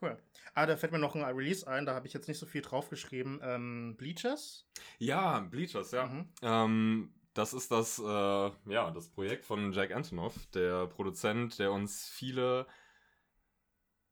Cool. 0.01 0.17
Ah, 0.53 0.65
da 0.65 0.77
fällt 0.77 0.93
mir 0.93 0.99
noch 0.99 1.15
ein 1.15 1.23
Release 1.23 1.67
ein, 1.67 1.85
da 1.85 1.93
habe 1.93 2.07
ich 2.07 2.13
jetzt 2.13 2.29
nicht 2.29 2.37
so 2.37 2.45
viel 2.45 2.61
draufgeschrieben. 2.61 3.41
Ähm, 3.43 3.95
Bleachers? 3.97 4.65
Ja, 4.97 5.41
Bleachers, 5.41 5.91
ja. 5.91 6.05
Mhm. 6.05 6.29
Ähm, 6.41 7.13
das 7.33 7.53
ist 7.53 7.69
das, 7.69 7.99
äh, 7.99 8.03
ja, 8.03 8.91
das 8.91 9.09
Projekt 9.09 9.45
von 9.45 9.73
Jack 9.73 9.91
Antonoff, 9.91 10.45
der 10.53 10.87
Produzent, 10.87 11.59
der 11.59 11.73
uns 11.73 12.07
viele 12.07 12.65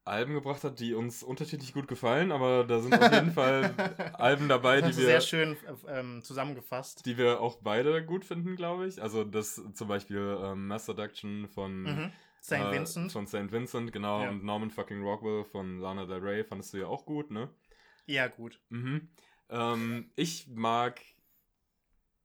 Alben 0.06 0.36
gebracht 0.36 0.63
hat, 0.63 0.80
die 0.80 0.94
uns 0.94 1.24
unterschiedlich 1.24 1.74
gut 1.74 1.88
gefallen, 1.88 2.32
aber 2.32 2.63
da 2.63 2.80
sind 2.80 2.94
auf 2.94 3.12
jeden 3.12 3.32
Fall 3.34 3.74
Alben 4.13 4.48
dabei, 4.48 4.82
die 4.82 4.96
wir. 4.96 5.06
Sehr 5.06 5.22
schön 5.22 5.58
ähm, 5.88 6.22
zusammengefasst. 6.24 7.06
Die 7.08 7.18
wir 7.18 7.41
auch 7.41 7.58
beide 7.62 8.06
gut 8.06 8.24
finden, 8.24 8.56
glaube 8.56 8.88
ich. 8.88 9.02
Also 9.02 9.24
das 9.24 9.62
zum 9.74 9.88
Beispiel 9.88 10.38
ähm, 10.41 10.68
Mass 10.68 10.86
Seduction 10.86 11.48
von 11.48 11.82
mhm. 11.82 12.12
St. 12.41 12.52
Äh, 12.54 12.72
Vincent. 12.72 13.12
Von 13.12 13.26
St. 13.26 13.52
Vincent, 13.52 13.91
genau. 13.91 14.22
Ja. 14.22 14.30
Und 14.30 14.44
Norman 14.44 14.70
fucking 14.70 15.02
Rockwell 15.02 15.44
von 15.44 15.80
Lana 15.80 16.06
Del 16.06 16.20
Rey 16.20 16.44
fandest 16.44 16.74
du 16.74 16.78
ja 16.78 16.88
auch 16.88 17.06
gut, 17.06 17.32
ne? 17.32 17.50
Ja, 18.06 18.28
gut. 18.28 18.62
Mhm. 18.70 19.10
Ähm, 19.50 20.12
ich 20.15 20.48
mag. 20.50 21.02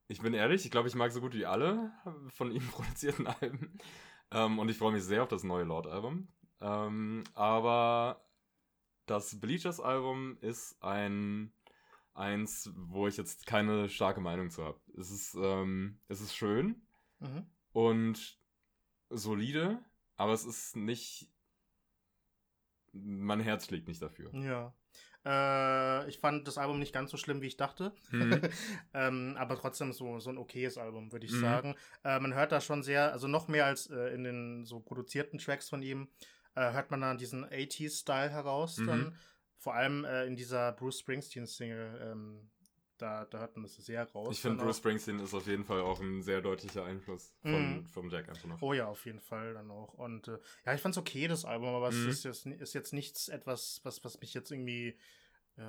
Ich 0.08 0.20
bin 0.20 0.34
ehrlich, 0.34 0.66
ich 0.66 0.70
glaube, 0.70 0.88
ich 0.88 0.94
mag 0.94 1.12
so 1.12 1.20
gut 1.20 1.34
wie 1.34 1.46
alle 1.46 1.92
von 2.34 2.52
ihm 2.52 2.66
produzierten 2.70 3.26
Alben. 3.26 3.78
Ähm, 4.32 4.58
und 4.58 4.68
ich 4.68 4.76
freue 4.76 4.92
mich 4.92 5.04
sehr 5.04 5.22
auf 5.22 5.28
das 5.28 5.44
neue 5.44 5.64
Lord-Album. 5.64 6.28
Ähm, 6.60 7.24
aber 7.34 8.24
das 9.06 9.40
Bleachers-Album 9.40 10.38
ist 10.40 10.82
ein 10.82 11.52
eins, 12.14 12.70
wo 12.74 13.08
ich 13.08 13.16
jetzt 13.16 13.46
keine 13.46 13.88
starke 13.88 14.20
Meinung 14.20 14.50
zu 14.50 14.64
habe. 14.64 14.80
Es 14.98 15.10
ist, 15.10 15.34
ähm, 15.34 15.98
es 16.08 16.20
ist 16.20 16.36
schön 16.36 16.82
mhm. 17.18 17.46
und 17.72 18.38
solide, 19.08 19.78
aber 20.16 20.32
es 20.32 20.44
ist 20.44 20.76
nicht. 20.76 21.28
Mein 22.92 23.40
Herz 23.40 23.66
schlägt 23.66 23.88
nicht 23.88 24.02
dafür. 24.02 24.34
Ja. 24.34 24.74
Äh, 25.24 26.08
ich 26.08 26.18
fand 26.18 26.48
das 26.48 26.58
Album 26.58 26.78
nicht 26.78 26.92
ganz 26.92 27.10
so 27.10 27.16
schlimm, 27.16 27.40
wie 27.40 27.46
ich 27.46 27.56
dachte. 27.56 27.92
Mhm. 28.10 28.40
ähm, 28.94 29.36
aber 29.38 29.56
trotzdem 29.56 29.92
so, 29.92 30.18
so 30.18 30.30
ein 30.30 30.38
okayes 30.38 30.78
Album, 30.78 31.12
würde 31.12 31.26
ich 31.26 31.32
mhm. 31.32 31.40
sagen. 31.40 31.74
Äh, 32.04 32.18
man 32.20 32.34
hört 32.34 32.52
da 32.52 32.60
schon 32.60 32.82
sehr, 32.82 33.12
also 33.12 33.28
noch 33.28 33.48
mehr 33.48 33.66
als 33.66 33.88
äh, 33.90 34.14
in 34.14 34.24
den 34.24 34.64
so 34.64 34.80
produzierten 34.80 35.38
Tracks 35.38 35.68
von 35.68 35.82
ihm, 35.82 36.08
äh, 36.54 36.72
hört 36.72 36.90
man 36.90 37.00
dann 37.00 37.18
diesen 37.18 37.44
80s-Style 37.44 38.30
heraus. 38.30 38.78
Mhm. 38.78 38.86
Dann. 38.86 39.18
Vor 39.56 39.74
allem 39.74 40.04
äh, 40.06 40.24
in 40.24 40.36
dieser 40.36 40.72
Bruce 40.72 41.00
Springsteen-Single. 41.00 42.10
Ähm, 42.12 42.50
da, 43.00 43.24
da 43.24 43.38
hört 43.38 43.56
man 43.56 43.62
das 43.62 43.76
sehr 43.76 44.04
raus. 44.10 44.34
Ich 44.34 44.42
finde, 44.42 44.62
Bruce 44.62 44.78
Springsteen 44.78 45.18
ist 45.20 45.34
auf 45.34 45.46
jeden 45.46 45.64
Fall 45.64 45.80
auch 45.80 46.00
ein 46.00 46.22
sehr 46.22 46.40
deutlicher 46.40 46.84
Einfluss 46.84 47.34
von, 47.40 47.76
mhm. 47.76 47.86
vom 47.86 48.10
Jack 48.10 48.28
Antonoff. 48.28 48.62
Oh 48.62 48.72
ja, 48.72 48.86
auf 48.86 49.06
jeden 49.06 49.20
Fall 49.20 49.54
dann 49.54 49.70
auch. 49.70 49.94
Und 49.94 50.28
äh, 50.28 50.38
ja, 50.66 50.74
ich 50.74 50.80
fand 50.80 50.94
es 50.94 50.98
okay, 50.98 51.26
das 51.26 51.44
Album, 51.44 51.70
aber 51.74 51.90
mhm. 51.90 52.08
es 52.08 52.18
ist 52.18 52.24
jetzt, 52.24 52.46
ist 52.46 52.74
jetzt 52.74 52.92
nichts 52.92 53.28
etwas, 53.28 53.80
was, 53.84 54.04
was 54.04 54.20
mich 54.20 54.34
jetzt 54.34 54.50
irgendwie 54.50 54.98
äh, 55.56 55.62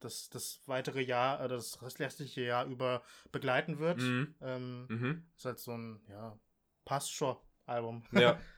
das, 0.00 0.28
das 0.28 0.60
weitere 0.66 1.02
Jahr, 1.02 1.40
äh, 1.40 1.48
das 1.48 1.82
restliche 1.82 2.42
Jahr 2.42 2.66
über 2.66 3.02
begleiten 3.32 3.78
wird. 3.78 3.98
Mhm. 3.98 4.34
Ähm, 4.40 4.86
mhm. 4.88 5.26
Ist 5.36 5.44
halt 5.44 5.58
so 5.58 5.72
ein, 5.72 6.00
ja, 6.08 6.38
passt 6.84 7.12
schon 7.12 7.36
Album. 7.66 8.04
Ja. 8.12 8.40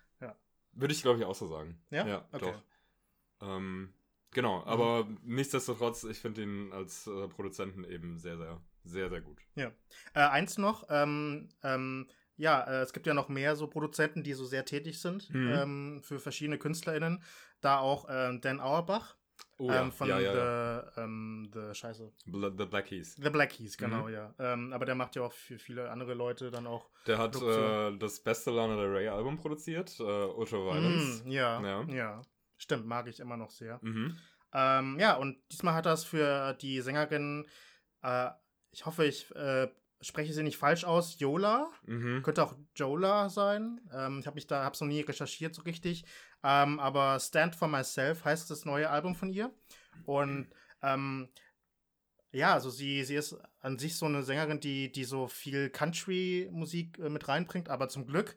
Würde 0.79 0.95
ich, 0.95 1.03
glaube 1.03 1.19
ich, 1.19 1.25
auch 1.25 1.35
so 1.35 1.49
sagen. 1.49 1.81
Ja? 1.91 2.07
Ja, 2.07 2.29
okay. 2.33 2.53
doch. 2.53 2.63
Ähm, 3.49 3.93
genau, 4.31 4.61
mhm. 4.61 4.69
aber 4.69 5.05
mhm. 5.05 5.19
nichtsdestotrotz, 5.25 6.05
ich 6.05 6.19
finde 6.19 6.43
ihn 6.43 6.73
als 6.73 7.07
äh, 7.07 7.29
Produzenten 7.29 7.85
eben 7.85 8.19
sehr, 8.19 8.37
sehr, 8.37 8.61
sehr, 8.85 9.09
sehr 9.11 9.21
gut. 9.21 9.41
Ja. 9.55 9.73
Äh, 10.15 10.21
eins 10.21 10.59
noch, 10.59 10.87
ähm, 10.89 11.49
ähm, 11.63 12.09
ja, 12.37 12.63
äh, 12.63 12.83
es 12.83 12.93
gibt 12.93 13.07
ja 13.07 13.15
noch 13.15 13.29
mehr 13.29 13.57
so 13.57 13.67
Produzenten, 13.67 14.23
die 14.23 14.33
so 14.35 14.45
sehr 14.45 14.65
tätig 14.65 15.01
sind 15.01 15.33
mhm. 15.35 15.53
ähm, 15.53 16.01
für 16.03 16.21
verschiedene 16.21 16.59
KünstlerInnen. 16.59 17.23
Da 17.61 17.81
auch 17.81 18.09
äh, 18.09 18.39
Dan 18.39 18.61
Auerbach, 18.61 19.17
Oh, 19.59 19.69
ja. 19.69 19.83
ähm, 19.83 19.93
von 19.93 20.09
ja, 20.09 20.21
ja, 20.21 20.83
the, 20.95 21.01
ähm, 21.01 21.51
the 21.53 21.75
Scheiße. 21.75 22.13
The 22.27 22.67
Black 22.67 22.87
Keys. 22.87 23.17
The 23.17 23.31
Black 23.31 23.51
Keys, 23.51 23.77
genau, 23.77 24.07
mhm. 24.07 24.15
ja. 24.15 24.35
Ähm, 24.39 24.73
aber 24.73 24.85
der 24.85 24.95
macht 24.95 25.17
ja 25.17 25.23
auch 25.23 25.33
für 25.33 25.59
viele 25.59 25.91
andere 25.91 26.15
Leute 26.15 26.51
dann 26.51 26.67
auch. 26.67 26.89
Der 27.07 27.19
hat 27.19 27.35
äh, 27.43 27.97
das 27.99 28.21
beste 28.23 28.51
Lana 28.53 28.77
Del 28.77 28.87
Rey 28.87 29.09
Album 29.09 29.37
produziert, 29.37 29.99
äh, 29.99 30.03
Ultraviolence. 30.03 31.25
Mm, 31.25 31.31
ja, 31.31 31.61
ja, 31.61 31.83
ja. 31.89 32.23
Stimmt, 32.57 32.87
mag 32.87 33.09
ich 33.09 33.19
immer 33.19 33.37
noch 33.37 33.51
sehr. 33.51 33.81
Mhm. 33.83 34.17
Ähm, 34.53 34.99
ja, 35.01 35.17
und 35.17 35.39
diesmal 35.51 35.75
hat 35.75 35.87
das 35.87 36.05
für 36.05 36.55
die 36.55 36.81
Sängerin, 36.81 37.47
äh, 38.03 38.31
ich 38.71 38.87
hoffe, 38.87 39.05
ich 39.05 39.35
äh, 39.35 39.69
spreche 40.01 40.33
sie 40.33 40.43
nicht 40.43 40.57
falsch 40.57 40.85
aus, 40.85 41.19
Yola. 41.19 41.69
Mhm. 41.85 42.23
Könnte 42.23 42.43
auch 42.45 42.55
Jola 42.75 43.29
sein. 43.29 43.81
Ähm, 43.93 44.21
ich 44.21 44.27
habe 44.27 44.37
mich 44.37 44.47
da, 44.47 44.65
hab's 44.65 44.81
noch 44.81 44.89
nie 44.89 45.01
recherchiert 45.01 45.55
so 45.55 45.63
richtig. 45.63 46.05
Ähm, 46.43 46.79
aber 46.79 47.19
Stand 47.21 47.57
for 47.57 47.69
Myself 47.69 48.25
heißt 48.25 48.51
das 48.51 48.65
neue 48.65 48.91
Album 48.91 49.15
von 49.15 49.31
ihr. 49.31 49.53
Und 50.05 50.49
ähm, 50.83 51.29
ja, 52.31 52.55
also 52.55 52.71
sie, 52.71 53.05
sie 53.05 53.17
ist 53.17 53.37
an 53.61 53.79
sich 53.79 53.97
so 53.97 54.07
eine 54.07 54.23
Sängerin, 54.23 54.61
die, 54.61 54.93
die 54.93 55.05
so 55.05 55.29
viel 55.29 55.71
Country-Musik 55.71 56.99
äh, 56.99 57.09
mit 57.09 57.29
reinbringt, 57.29 57.69
aber 57.69 57.89
zum 57.89 58.07
Glück 58.07 58.37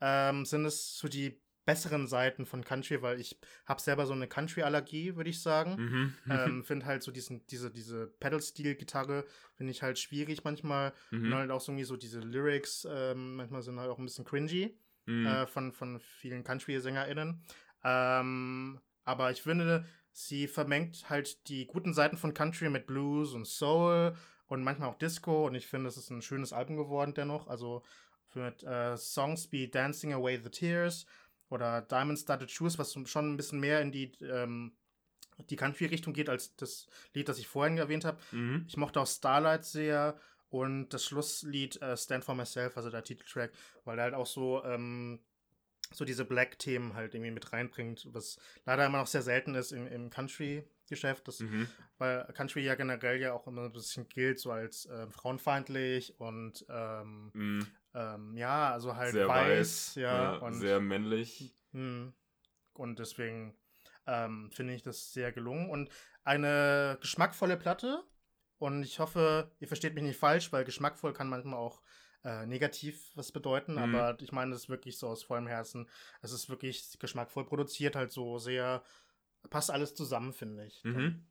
ähm, 0.00 0.44
sind 0.44 0.64
es 0.64 0.98
so 0.98 1.08
die 1.08 1.40
besseren 1.64 2.06
Seiten 2.06 2.46
von 2.46 2.64
Country, 2.64 3.02
weil 3.02 3.20
ich 3.20 3.38
habe 3.66 3.80
selber 3.80 4.06
so 4.06 4.14
eine 4.14 4.26
Country-Allergie, 4.26 5.16
würde 5.16 5.28
ich 5.28 5.42
sagen. 5.42 5.76
Mhm. 5.76 6.14
Ähm, 6.30 6.64
finde 6.64 6.86
halt 6.86 7.02
so 7.02 7.12
diesen, 7.12 7.46
diese, 7.48 7.70
diese 7.70 8.06
Pedal-Steel-Gitarre 8.06 9.26
finde 9.54 9.72
ich 9.72 9.82
halt 9.82 9.98
schwierig 9.98 10.44
manchmal. 10.44 10.94
Mhm. 11.10 11.26
Und 11.26 11.34
halt 11.34 11.50
auch 11.50 11.60
so 11.60 11.70
irgendwie 11.70 11.84
so 11.84 11.98
diese 11.98 12.20
Lyrics, 12.20 12.88
ähm, 12.90 13.36
manchmal 13.36 13.60
sind 13.60 13.78
halt 13.78 13.90
auch 13.90 13.98
ein 13.98 14.06
bisschen 14.06 14.24
cringy 14.24 14.78
mhm. 15.08 15.26
äh, 15.26 15.46
von, 15.46 15.72
von 15.72 16.00
vielen 16.00 16.44
Country-SängerInnen. 16.44 17.42
Ähm, 17.84 18.80
aber 19.04 19.30
ich 19.30 19.42
finde, 19.42 19.86
sie 20.12 20.46
vermengt 20.46 21.08
halt 21.08 21.48
die 21.48 21.66
guten 21.66 21.94
Seiten 21.94 22.16
von 22.16 22.34
Country 22.34 22.68
mit 22.68 22.86
Blues 22.86 23.32
und 23.32 23.46
Soul 23.46 24.14
und 24.46 24.62
manchmal 24.62 24.88
auch 24.88 24.98
Disco. 24.98 25.46
Und 25.46 25.54
ich 25.54 25.66
finde, 25.66 25.88
es 25.88 25.96
ist 25.96 26.10
ein 26.10 26.22
schönes 26.22 26.52
Album 26.52 26.76
geworden 26.76 27.14
dennoch. 27.14 27.48
Also 27.48 27.82
mit 28.34 28.62
äh, 28.62 28.96
Songs 28.96 29.50
wie 29.52 29.68
Dancing 29.68 30.12
Away 30.12 30.40
the 30.42 30.50
Tears 30.50 31.06
oder 31.48 31.80
Diamond 31.82 32.18
Studded 32.18 32.50
Shoes, 32.50 32.78
was 32.78 32.92
schon 33.06 33.32
ein 33.32 33.36
bisschen 33.36 33.60
mehr 33.60 33.80
in 33.80 33.90
die, 33.90 34.12
ähm, 34.20 34.72
die 35.50 35.56
Country-Richtung 35.56 36.12
geht 36.12 36.28
als 36.28 36.54
das 36.56 36.88
Lied, 37.14 37.28
das 37.28 37.38
ich 37.38 37.48
vorhin 37.48 37.78
erwähnt 37.78 38.04
habe. 38.04 38.18
Mhm. 38.32 38.64
Ich 38.68 38.76
mochte 38.76 39.00
auch 39.00 39.06
Starlight 39.06 39.64
sehr 39.64 40.18
und 40.50 40.88
das 40.90 41.04
Schlusslied 41.04 41.80
äh, 41.82 41.96
Stand 41.96 42.24
for 42.24 42.34
Myself, 42.34 42.76
also 42.76 42.90
der 42.90 43.04
Titeltrack, 43.04 43.52
weil 43.84 43.98
er 43.98 44.04
halt 44.04 44.14
auch 44.14 44.26
so, 44.26 44.64
ähm, 44.64 45.20
so 45.92 46.04
diese 46.04 46.24
Black-Themen 46.24 46.94
halt 46.94 47.14
irgendwie 47.14 47.30
mit 47.30 47.52
reinbringt, 47.52 48.06
was 48.12 48.38
leider 48.64 48.86
immer 48.86 48.98
noch 48.98 49.06
sehr 49.06 49.22
selten 49.22 49.54
ist 49.54 49.72
im, 49.72 49.86
im 49.86 50.10
Country-Geschäft, 50.10 51.40
mhm. 51.40 51.68
weil 51.98 52.24
Country 52.34 52.62
ja 52.62 52.74
generell 52.74 53.20
ja 53.20 53.32
auch 53.32 53.46
immer 53.46 53.64
ein 53.64 53.72
bisschen 53.72 54.08
gilt, 54.08 54.38
so 54.38 54.50
als 54.50 54.86
äh, 54.86 55.08
frauenfeindlich 55.10 56.18
und 56.20 56.66
ähm, 56.68 57.30
mhm. 57.32 57.66
Ähm, 57.94 58.36
ja, 58.36 58.72
also 58.72 58.96
halt 58.96 59.12
sehr 59.12 59.26
weiß, 59.26 59.58
weiß 59.58 59.94
ja, 59.96 60.34
ja, 60.34 60.38
und 60.38 60.54
sehr 60.54 60.80
männlich. 60.80 61.54
Mh. 61.72 62.12
Und 62.74 62.98
deswegen 62.98 63.56
ähm, 64.06 64.50
finde 64.52 64.74
ich 64.74 64.82
das 64.82 65.12
sehr 65.12 65.32
gelungen 65.32 65.68
und 65.70 65.90
eine 66.22 66.98
geschmackvolle 67.00 67.56
Platte. 67.56 68.04
Und 68.58 68.82
ich 68.82 68.98
hoffe, 68.98 69.50
ihr 69.60 69.68
versteht 69.68 69.94
mich 69.94 70.02
nicht 70.02 70.18
falsch, 70.18 70.52
weil 70.52 70.64
geschmackvoll 70.64 71.12
kann 71.12 71.28
manchmal 71.28 71.58
auch 71.58 71.80
äh, 72.24 72.46
negativ 72.46 73.12
was 73.14 73.30
bedeuten, 73.30 73.72
mhm. 73.72 73.94
aber 73.94 74.20
ich 74.20 74.32
meine 74.32 74.50
das 74.50 74.62
ist 74.62 74.68
wirklich 74.68 74.98
so 74.98 75.08
aus 75.08 75.22
vollem 75.22 75.46
Herzen. 75.46 75.88
Es 76.20 76.32
ist 76.32 76.48
wirklich 76.48 76.98
geschmackvoll 76.98 77.44
produziert, 77.44 77.94
halt 77.94 78.10
so 78.10 78.38
sehr, 78.38 78.82
passt 79.50 79.70
alles 79.70 79.94
zusammen, 79.94 80.32
finde 80.32 80.66
ich. 80.66 80.82
Mhm. 80.84 81.26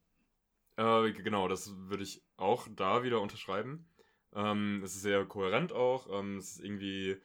Äh, 0.77 1.11
genau, 1.11 1.47
das 1.47 1.75
würde 1.75 2.03
ich 2.03 2.23
auch 2.37 2.67
da 2.71 3.03
wieder 3.03 3.19
unterschreiben. 3.19 3.89
Ähm, 4.33 4.81
es 4.83 4.95
ist 4.95 5.01
sehr 5.01 5.25
kohärent 5.25 5.73
auch. 5.73 6.07
Ähm, 6.19 6.37
es 6.37 6.51
ist 6.51 6.63
irgendwie 6.63 7.17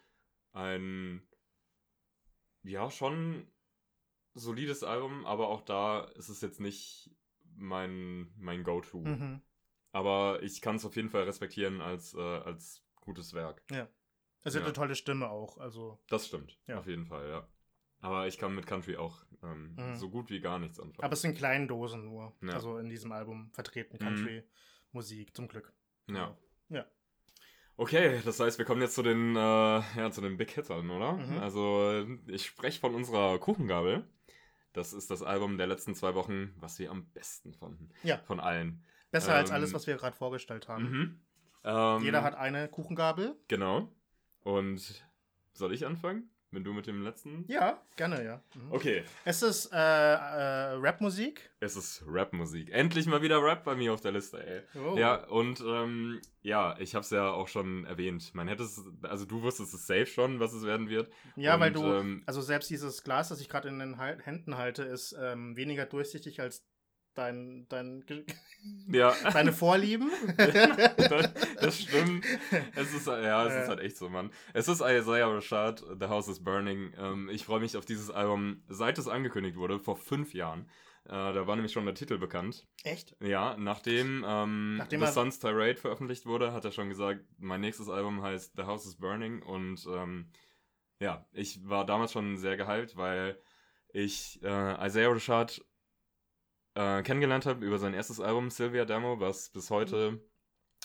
ein, 0.53 1.23
ja, 2.63 2.91
schon 2.91 3.47
solides 4.35 4.83
Album, 4.83 5.27
aber 5.27 5.49
auch 5.49 5.61
da 5.61 6.05
ist 6.17 6.31
es 6.31 6.41
jetzt 6.41 6.61
nicht 6.61 7.11
mein, 7.55 8.33
mein 8.37 8.65
Go-To. 8.65 9.01
Mhm. 9.01 9.43
Aber 9.93 10.43
ich 10.43 10.61
kann 10.61 10.77
es 10.77 10.85
auf 10.85 10.97
jeden 10.97 11.11
Fall 11.11 11.25
respektieren 11.25 11.81
als, 11.81 12.15
äh, 12.15 12.21
als 12.21 12.83
gutes 12.97 13.35
Werk. 13.35 13.63
Ja. 13.71 13.89
Es 14.45 14.55
hat 14.55 14.63
ja. 14.63 14.67
eine 14.67 14.75
tolle 14.75 14.95
Stimme 14.97 15.31
auch, 15.31 15.59
also. 15.59 16.01
Das 16.09 16.27
stimmt, 16.27 16.59
ja. 16.67 16.79
auf 16.79 16.87
jeden 16.87 17.07
Fall, 17.07 17.29
ja. 17.29 17.47
Aber 18.01 18.27
ich 18.27 18.39
kann 18.39 18.55
mit 18.55 18.67
Country 18.67 18.97
auch 18.97 19.25
ähm, 19.45 19.77
mhm. 19.77 19.97
so 19.97 20.11
gut 20.11 20.29
wie 20.31 20.41
gar 20.41 20.59
nichts 20.59 20.81
anfangen. 20.81 21.05
Aber 21.05 21.13
es 21.13 21.23
sind 21.23 21.37
kleinen 21.39 21.69
Dosen 21.69 22.05
nur. 22.05 22.35
Ja. 22.43 22.55
Also 22.55 22.79
in 22.79 22.89
diesem 22.89 23.13
Album 23.13 23.51
vertreten 23.53 23.99
mhm. 24.01 24.05
Country-Musik, 24.05 25.37
zum 25.37 25.47
Glück. 25.47 25.73
Ja. 26.09 26.37
Ja. 26.69 26.85
Okay, 27.77 28.21
das 28.25 28.41
heißt, 28.41 28.59
wir 28.59 28.65
kommen 28.65 28.83
jetzt 28.83 28.95
zu 28.95 29.03
den, 29.03 29.37
äh, 29.37 29.39
ja, 29.39 30.11
zu 30.11 30.21
den 30.21 30.37
Big 30.37 30.51
Hittern, 30.51 30.91
oder? 30.91 31.13
Mhm. 31.13 31.39
Also, 31.39 32.05
ich 32.27 32.47
spreche 32.47 32.81
von 32.81 32.95
unserer 32.95 33.39
Kuchengabel. 33.39 34.05
Das 34.73 34.93
ist 34.93 35.11
das 35.11 35.23
Album 35.23 35.59
der 35.59 35.67
letzten 35.67 35.95
zwei 35.95 36.15
Wochen, 36.15 36.55
was 36.57 36.79
wir 36.79 36.91
am 36.91 37.07
besten 37.11 37.53
fanden. 37.53 37.91
Ja. 38.03 38.19
Von 38.19 38.41
allen. 38.41 38.85
Besser 39.13 39.33
ähm, 39.33 39.39
als 39.39 39.51
alles, 39.53 39.73
was 39.73 39.87
wir 39.87 39.97
gerade 39.97 40.17
vorgestellt 40.17 40.67
haben. 40.67 40.91
Mhm. 40.91 41.21
Ähm, 41.65 42.03
Jeder 42.03 42.25
hat 42.25 42.35
eine 42.35 42.67
Kuchengabel. 42.69 43.37
Genau. 43.47 43.89
Und 44.43 45.05
soll 45.53 45.73
ich 45.73 45.87
anfangen? 45.87 46.29
Wenn 46.51 46.65
du 46.65 46.75
mit 46.75 46.87
dem 46.87 47.03
letzten? 47.03 47.47
Ja, 47.49 47.83
gerne, 47.97 48.23
ja. 48.23 48.43
Mhm. 48.55 48.73
Okay. 48.73 49.05
Es 49.25 49.43
ist 49.43 49.73
äh, 49.73 49.77
äh, 49.77 50.75
Rap-Musik. 50.75 51.51
Es 51.61 51.77
ist 51.77 52.05
Rap-Musik. 52.07 52.71
Endlich 52.71 53.07
mal 53.07 53.23
wieder 53.23 53.43
Rap 53.43 53.65
bei 53.65 53.75
mir 53.75 53.95
auf 53.95 54.03
der 54.03 54.13
Liste, 54.13 54.47
ey. 54.47 54.63
Oh. 54.79 54.99
Ja, 54.99 55.25
und 55.29 55.63
ähm, 55.67 56.21
ja, 56.43 56.77
ich 56.79 56.95
hab's 56.95 57.09
ja 57.09 57.31
auch 57.31 57.49
schon 57.49 57.87
erwähnt. 57.87 58.35
Man 58.35 58.49
hätte 58.49 58.65
es, 58.65 58.85
also 59.03 59.25
du 59.25 59.41
wusstest 59.41 59.73
es 59.73 59.87
safe 59.87 60.05
schon, 60.05 60.41
was 60.41 60.53
es 60.53 60.65
werden 60.65 60.91
wird. 60.91 61.11
Ja, 61.37 61.55
und, 61.55 61.61
weil 61.61 61.73
du, 61.73 61.85
ähm, 61.85 62.23
also 62.27 62.43
selbst 62.43 62.69
dieses 62.69 63.03
Glas, 63.03 63.31
das 63.31 63.41
ich 63.41 63.49
gerade 63.49 63.69
in 63.69 63.79
den 63.79 63.99
Händen 63.99 64.59
halte, 64.59 64.83
ist 64.83 65.17
ähm, 65.19 65.57
weniger 65.57 65.87
durchsichtig 65.87 66.41
als 66.41 66.67
dein, 67.15 67.67
dein, 67.69 68.05
ja. 68.89 69.15
deine 69.33 69.53
Vorlieben. 69.53 70.11
das 71.61 71.81
stimmt. 71.81 72.25
Es 72.75 72.95
ist, 72.95 73.07
ja, 73.07 73.47
es 73.47 73.63
ist 73.63 73.69
halt 73.69 73.81
echt 73.81 73.97
so, 73.97 74.09
Mann. 74.09 74.31
Es 74.55 74.69
ist 74.69 74.81
Isaiah 74.81 75.29
Rashad, 75.29 75.85
The 76.01 76.07
House 76.07 76.29
is 76.29 76.43
Burning. 76.43 76.93
Ähm, 76.99 77.29
ich 77.31 77.45
freue 77.45 77.61
mich 77.61 77.77
auf 77.77 77.85
dieses 77.85 78.11
Album, 78.11 78.63
seit 78.69 78.99
es 78.99 79.09
angekündigt 79.09 79.57
wurde, 79.57 79.79
vor 79.79 79.97
fünf 79.97 80.35
Jahren. 80.35 80.69
Äh, 81.05 81.33
da 81.33 81.47
war 81.47 81.57
nämlich 81.57 81.73
schon 81.73 81.85
der 81.85 81.95
Titel 81.95 82.19
bekannt. 82.19 82.67
Echt? 82.85 83.17
Ja, 83.21 83.57
nachdem, 83.59 84.25
ähm, 84.27 84.77
nachdem 84.77 85.01
The 85.01 85.13
Sun's 85.13 85.41
Tirade 85.41 85.77
veröffentlicht 85.77 86.27
wurde, 86.27 86.53
hat 86.53 86.65
er 86.65 86.71
schon 86.71 86.89
gesagt, 86.89 87.25
mein 87.39 87.61
nächstes 87.61 87.89
Album 87.89 88.23
heißt 88.23 88.53
The 88.57 88.63
House 88.63 88.87
is 88.87 88.97
Burning. 88.97 89.43
Und 89.43 89.85
ähm, 89.87 90.31
ja, 91.01 91.27
ich 91.33 91.69
war 91.69 91.85
damals 91.85 92.13
schon 92.13 92.37
sehr 92.37 92.57
gehypt, 92.57 92.97
weil 92.97 93.37
ich 93.93 94.41
äh, 94.43 94.87
Isaiah 94.87 95.11
Rashad 95.11 95.61
äh, 96.75 97.03
kennengelernt 97.03 97.47
habe 97.47 97.65
über 97.65 97.79
sein 97.79 97.95
erstes 97.95 98.21
Album 98.21 98.51
Sylvia 98.51 98.85
Demo, 98.85 99.21
was 99.21 99.51
bis 99.51 99.71
heute 99.71 100.21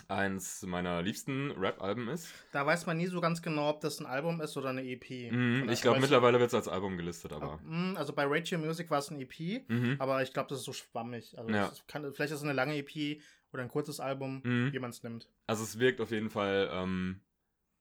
eins 0.07 0.61
meiner 0.63 1.01
liebsten 1.01 1.51
Rap-Alben 1.51 2.07
ist. 2.07 2.33
Da 2.51 2.65
weiß 2.65 2.85
man 2.85 2.97
nie 2.97 3.07
so 3.07 3.19
ganz 3.19 3.41
genau, 3.41 3.69
ob 3.69 3.81
das 3.81 3.99
ein 3.99 4.05
Album 4.05 4.41
ist 4.41 4.55
oder 4.57 4.69
eine 4.69 4.83
EP. 4.83 5.31
Mhm, 5.31 5.69
ich 5.69 5.81
glaube, 5.81 5.99
mittlerweile 5.99 6.39
wird 6.39 6.49
es 6.49 6.53
als 6.53 6.67
Album 6.67 6.97
gelistet, 6.97 7.33
aber. 7.33 7.59
Mhm, 7.63 7.97
also 7.97 8.13
bei 8.13 8.25
Radio 8.25 8.59
Music 8.59 8.89
war 8.89 8.99
es 8.99 9.09
ein 9.09 9.19
EP, 9.19 9.67
mhm. 9.67 9.95
aber 9.99 10.21
ich 10.21 10.33
glaube, 10.33 10.49
das 10.49 10.59
ist 10.59 10.65
so 10.65 10.73
schwammig. 10.73 11.37
Also 11.37 11.49
ja. 11.51 11.71
kann, 11.87 12.03
vielleicht 12.13 12.31
ist 12.31 12.39
es 12.39 12.43
eine 12.43 12.53
lange 12.53 12.77
EP 12.77 13.21
oder 13.51 13.63
ein 13.63 13.69
kurzes 13.69 13.99
Album, 13.99 14.41
mhm. 14.43 14.73
wie 14.73 14.79
man 14.79 14.91
es 14.91 15.03
nimmt. 15.03 15.29
Also 15.47 15.63
es 15.63 15.79
wirkt 15.79 15.99
auf 15.99 16.11
jeden 16.11 16.29
Fall 16.29 16.69
ähm, 16.71 17.21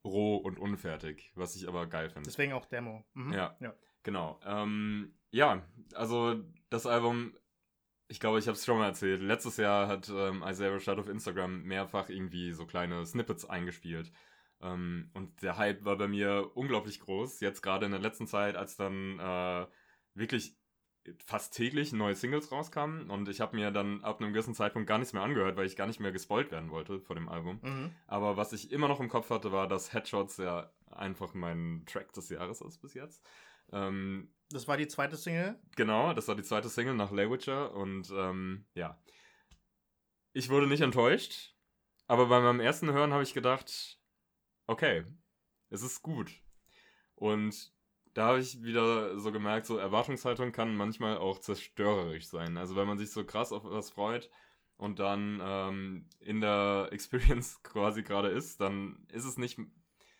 roh 0.04 0.36
und 0.36 0.58
unfertig, 0.58 1.32
was 1.34 1.56
ich 1.56 1.68
aber 1.68 1.86
geil 1.86 2.08
finde. 2.08 2.28
Deswegen 2.28 2.52
auch 2.52 2.66
Demo. 2.66 3.04
Mhm. 3.14 3.32
Ja, 3.32 3.56
ja, 3.60 3.74
genau. 4.02 4.40
Ähm, 4.44 5.12
ja, 5.30 5.62
also 5.94 6.42
das 6.70 6.86
Album 6.86 7.34
ich 8.08 8.20
glaube, 8.20 8.38
ich 8.38 8.46
habe 8.46 8.56
es 8.56 8.64
schon 8.64 8.78
mal 8.78 8.86
erzählt. 8.86 9.20
Letztes 9.20 9.56
Jahr 9.56 9.88
hat 9.88 10.08
ähm, 10.08 10.44
Isaiah 10.46 10.72
Rashad 10.72 10.98
auf 10.98 11.08
Instagram 11.08 11.62
mehrfach 11.62 12.08
irgendwie 12.08 12.52
so 12.52 12.66
kleine 12.66 13.04
Snippets 13.04 13.44
eingespielt. 13.44 14.12
Ähm, 14.60 15.10
und 15.14 15.42
der 15.42 15.58
Hype 15.58 15.84
war 15.84 15.96
bei 15.96 16.08
mir 16.08 16.50
unglaublich 16.54 17.00
groß. 17.00 17.40
Jetzt 17.40 17.62
gerade 17.62 17.86
in 17.86 17.92
der 17.92 18.00
letzten 18.00 18.26
Zeit, 18.26 18.56
als 18.56 18.76
dann 18.76 19.18
äh, 19.18 19.66
wirklich 20.14 20.56
fast 21.24 21.54
täglich 21.54 21.92
neue 21.92 22.14
Singles 22.14 22.50
rauskamen. 22.50 23.10
Und 23.10 23.28
ich 23.28 23.40
habe 23.40 23.56
mir 23.56 23.70
dann 23.70 24.02
ab 24.02 24.20
einem 24.20 24.32
gewissen 24.32 24.54
Zeitpunkt 24.54 24.88
gar 24.88 24.98
nichts 24.98 25.12
mehr 25.12 25.22
angehört, 25.22 25.56
weil 25.56 25.66
ich 25.66 25.76
gar 25.76 25.86
nicht 25.86 26.00
mehr 26.00 26.12
gespoilt 26.12 26.50
werden 26.50 26.70
wollte 26.70 27.00
vor 27.00 27.16
dem 27.16 27.28
Album. 27.28 27.60
Mhm. 27.62 27.90
Aber 28.06 28.36
was 28.36 28.52
ich 28.52 28.72
immer 28.72 28.88
noch 28.88 29.00
im 29.00 29.08
Kopf 29.08 29.30
hatte, 29.30 29.52
war, 29.52 29.68
dass 29.68 29.92
Headshots 29.92 30.38
ja 30.38 30.70
einfach 30.90 31.34
mein 31.34 31.84
Track 31.86 32.12
des 32.12 32.28
Jahres 32.28 32.60
ist 32.60 32.78
bis 32.78 32.94
jetzt. 32.94 33.24
Ähm, 33.72 34.30
das 34.50 34.68
war 34.68 34.76
die 34.76 34.88
zweite 34.88 35.16
Single? 35.16 35.58
Genau, 35.76 36.12
das 36.12 36.28
war 36.28 36.34
die 36.34 36.42
zweite 36.42 36.68
Single 36.68 36.94
nach 36.94 37.12
Witcher 37.12 37.74
und 37.74 38.10
ähm, 38.10 38.66
ja. 38.74 38.98
Ich 40.32 40.50
wurde 40.50 40.66
nicht 40.66 40.82
enttäuscht, 40.82 41.54
aber 42.06 42.26
bei 42.26 42.40
meinem 42.40 42.60
ersten 42.60 42.92
Hören 42.92 43.12
habe 43.12 43.22
ich 43.22 43.34
gedacht, 43.34 43.98
okay, 44.66 45.04
es 45.70 45.82
ist 45.82 46.02
gut. 46.02 46.30
Und 47.14 47.72
da 48.14 48.28
habe 48.28 48.40
ich 48.40 48.62
wieder 48.62 49.18
so 49.18 49.32
gemerkt, 49.32 49.66
so 49.66 49.76
Erwartungshaltung 49.76 50.52
kann 50.52 50.76
manchmal 50.76 51.18
auch 51.18 51.38
zerstörerisch 51.38 52.26
sein. 52.26 52.56
Also 52.56 52.76
wenn 52.76 52.86
man 52.86 52.98
sich 52.98 53.10
so 53.10 53.24
krass 53.24 53.52
auf 53.52 53.64
was 53.64 53.90
freut 53.90 54.30
und 54.76 54.98
dann 54.98 55.40
ähm, 55.42 56.08
in 56.20 56.40
der 56.40 56.88
Experience 56.92 57.62
quasi 57.62 58.02
gerade 58.02 58.28
ist, 58.28 58.60
dann 58.60 59.06
ist 59.12 59.24
es 59.24 59.36
nicht 59.36 59.58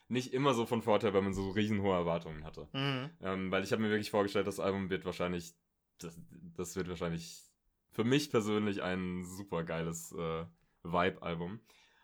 nicht 0.09 0.33
immer 0.33 0.55
so 0.55 0.67
von 0.67 0.83
Vorteil, 0.83 1.15
weil 1.15 1.23
man 1.23 1.35
so 1.35 1.51
riesenhohe 1.51 1.95
Erwartungen 1.95 2.45
hatte. 2.45 2.69
Mhm. 2.73 3.11
Ähm, 3.21 3.51
weil 3.51 3.65
ich 3.65 3.73
habe 3.73 3.83
mir 3.83 3.91
wirklich 3.91 4.11
vorgestellt, 4.11 4.47
das 4.47 4.61
Album 4.61 4.91
wird 4.91 5.05
wahrscheinlich, 5.05 5.55
das, 5.99 6.19
das 6.57 6.77
wird 6.77 6.89
wahrscheinlich 6.89 7.43
für 7.91 8.05
mich 8.05 8.31
persönlich 8.31 8.83
ein 8.83 9.25
super 9.25 9.65
geiles 9.65 10.13
äh, 10.13 10.45
Vibe-Album. 10.85 11.61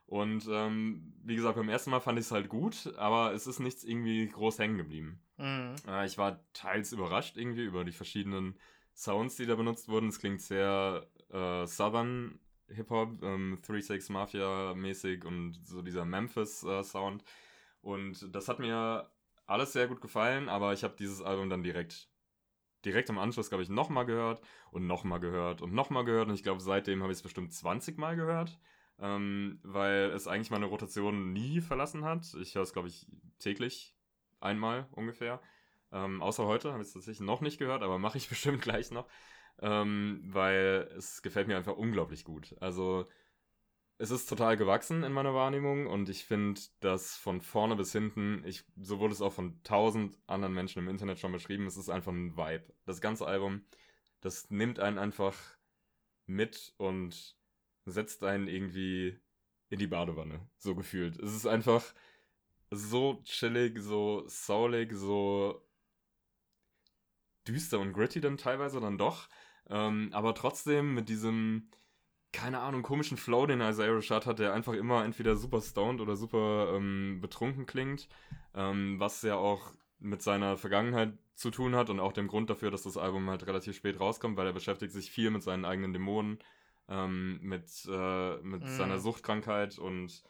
Und 0.07 0.47
ähm, 0.51 1.15
wie 1.23 1.37
gesagt, 1.37 1.57
beim 1.57 1.69
ersten 1.69 1.91
Mal 1.91 2.01
fand 2.01 2.19
ich 2.19 2.27
es 2.27 2.33
halt 2.33 2.49
gut, 2.49 2.93
aber 2.99 3.33
es 3.33 3.47
ist 3.47 3.61
nichts 3.61 3.85
irgendwie 3.85 4.29
groß 4.29 4.59
hängen 4.59 4.77
geblieben. 4.77 5.23
Mhm. 5.39 5.75
Äh, 5.89 6.07
ich 6.07 6.19
war 6.19 6.41
teils 6.53 6.93
überrascht 6.93 7.37
irgendwie 7.37 7.65
über 7.65 7.85
die 7.85 7.93
verschiedenen 7.93 8.59
Sounds, 8.95 9.37
die 9.37 9.47
da 9.47 9.55
benutzt 9.55 9.89
wurden. 9.89 10.09
Es 10.09 10.19
klingt 10.19 10.43
sehr 10.43 11.07
äh, 11.31 11.67
Southern 11.67 12.39
Hip-Hop, 12.69 13.23
ähm, 13.23 13.59
3-6 13.63 14.13
Mafia 14.13 14.75
mäßig 14.75 15.25
und 15.25 15.59
so 15.65 15.83
dieser 15.83 16.05
Memphis-Sound. 16.05 17.23
Äh, 17.23 17.25
und 17.83 18.35
das 18.35 18.49
hat 18.49 18.61
mir 18.61 19.11
alles 19.47 19.72
sehr 19.72 19.89
gut 19.89 20.01
gefallen, 20.01 20.49
aber 20.49 20.72
ich 20.72 20.85
habe 20.85 20.95
dieses 20.99 21.20
Album 21.20 21.51
dann 21.51 21.62
direkt, 21.62 22.09
direkt 22.85 23.11
im 23.11 23.18
Anschluss, 23.18 23.49
glaube 23.49 23.64
ich, 23.64 23.68
nochmal 23.68 24.07
gehört 24.07 24.41
und 24.70 24.87
nochmal 24.87 25.20
gehört 25.20 25.61
und 25.61 25.74
nochmal 25.74 26.05
gehört. 26.05 26.28
Und 26.28 26.35
ich 26.35 26.43
glaube, 26.43 26.61
seitdem 26.61 27.03
habe 27.03 27.12
ich 27.12 27.18
es 27.18 27.22
bestimmt 27.22 27.53
20 27.53 27.99
Mal 27.99 28.16
gehört, 28.16 28.59
ähm, 28.99 29.59
weil 29.62 30.11
es 30.12 30.28
eigentlich 30.28 30.51
meine 30.51 30.66
Rotation 30.66 31.33
nie 31.33 31.61
verlassen 31.61 32.05
hat. 32.05 32.33
Ich 32.41 32.55
höre 32.55 32.62
es, 32.62 32.72
glaube 32.72 32.89
ich, 32.89 33.07
täglich 33.39 33.97
einmal 34.41 34.87
ungefähr. 34.93 35.41
Ähm, 35.91 36.22
außer 36.22 36.47
heute 36.47 36.72
habe 36.72 36.83
ich 36.83 36.89
es 36.89 36.95
tatsächlich 36.95 37.26
noch 37.26 37.41
nicht 37.41 37.59
gehört, 37.59 37.83
aber 37.83 37.99
mache 37.99 38.18
ich 38.18 38.28
bestimmt 38.28 38.62
gleich 38.62 38.91
noch, 38.93 39.09
ähm, 39.61 40.22
weil 40.24 40.89
es 40.97 41.20
gefällt 41.22 41.49
mir 41.49 41.57
einfach 41.57 41.76
unglaublich 41.76 42.24
gut. 42.24 42.55
Also 42.61 43.07
es 44.03 44.11
ist 44.11 44.29
total 44.29 44.57
gewachsen 44.57 45.05
in 45.05 45.13
meiner 45.13 45.33
Wahrnehmung 45.33 45.87
und 45.87 46.09
ich 46.09 46.25
finde 46.25 46.61
das 46.81 47.17
von 47.17 47.41
vorne 47.41 47.77
bis 47.77 47.93
hinten, 47.93 48.43
ich, 48.45 48.65
so 48.77 48.99
wurde 48.99 49.15
es 49.15 49.23
auch 49.23 49.33
von 49.33 49.63
tausend 49.63 50.19
anderen 50.27 50.53
Menschen 50.55 50.81
im 50.81 50.89
Internet 50.89 51.21
schon 51.21 51.31
beschrieben, 51.31 51.69
es 51.69 51.77
ist 51.77 51.89
einfach 51.89 52.11
ein 52.11 52.37
Vibe. 52.37 52.65
Das 52.85 53.01
ganze 53.01 53.29
Album, 53.29 53.65
das 54.21 54.51
nimmt 54.51 54.81
einen 54.81 54.99
einfach 54.99 55.37
mit 56.27 56.75
und 56.79 57.37
setzt 57.85 58.25
einen 58.25 58.49
irgendwie 58.49 59.21
in 59.69 59.79
die 59.79 59.87
Badewanne, 59.87 60.49
so 60.59 60.75
gefühlt. 60.75 61.17
Es 61.21 61.33
ist 61.33 61.47
einfach 61.47 61.85
so 62.73 63.23
chillig, 63.23 63.79
so 63.79 64.25
soulig, 64.27 64.93
so 64.95 65.65
düster 67.47 67.79
und 67.79 67.93
gritty 67.93 68.21
dann 68.21 68.37
teilweise 68.37 68.81
dann 68.81 68.99
doch, 68.99 69.29
ähm, 69.69 70.11
aber 70.13 70.35
trotzdem 70.35 70.93
mit 70.93 71.09
diesem 71.09 71.71
keine 72.33 72.61
Ahnung, 72.61 72.83
komischen 72.83 73.16
Flow, 73.16 73.47
den 73.47 73.61
Isaiah 73.61 73.95
Rashad 73.95 74.26
hat, 74.26 74.39
der 74.39 74.55
einfach 74.55 74.72
immer 74.72 75.05
entweder 75.05 75.37
super 75.37 75.61
stoned 75.61 76.01
oder 76.01 76.16
super 76.16 76.72
ähm, 76.74 77.20
betrunken 77.20 77.66
klingt, 77.66 78.09
ähm, 78.55 78.99
was 78.99 79.22
ja 79.22 79.37
auch 79.37 79.72
mit 79.99 80.22
seiner 80.22 80.57
Vergangenheit 80.57 81.12
zu 81.35 81.51
tun 81.51 81.76
hat 81.76 81.91
und 81.91 82.01
auch 82.01 82.12
dem 82.12 82.28
Grund 82.28 82.51
dafür, 82.51 82.70
dass 82.70 82.83
das 82.83 82.97
Album 82.97 83.28
halt 83.30 83.47
relativ 83.47 83.76
spät 83.76 84.01
rauskommt, 84.01 84.37
weil 84.37 84.47
er 84.47 84.53
beschäftigt 84.53 84.93
sich 84.93 85.11
viel 85.11 85.30
mit 85.30 85.43
seinen 85.43 85.64
eigenen 85.64 85.93
Dämonen, 85.93 86.39
ähm, 86.89 87.39
mit, 87.43 87.70
äh, 87.89 88.37
mit 88.39 88.64
mm. 88.64 88.68
seiner 88.68 88.99
Suchtkrankheit 88.99 89.78
und 89.78 90.22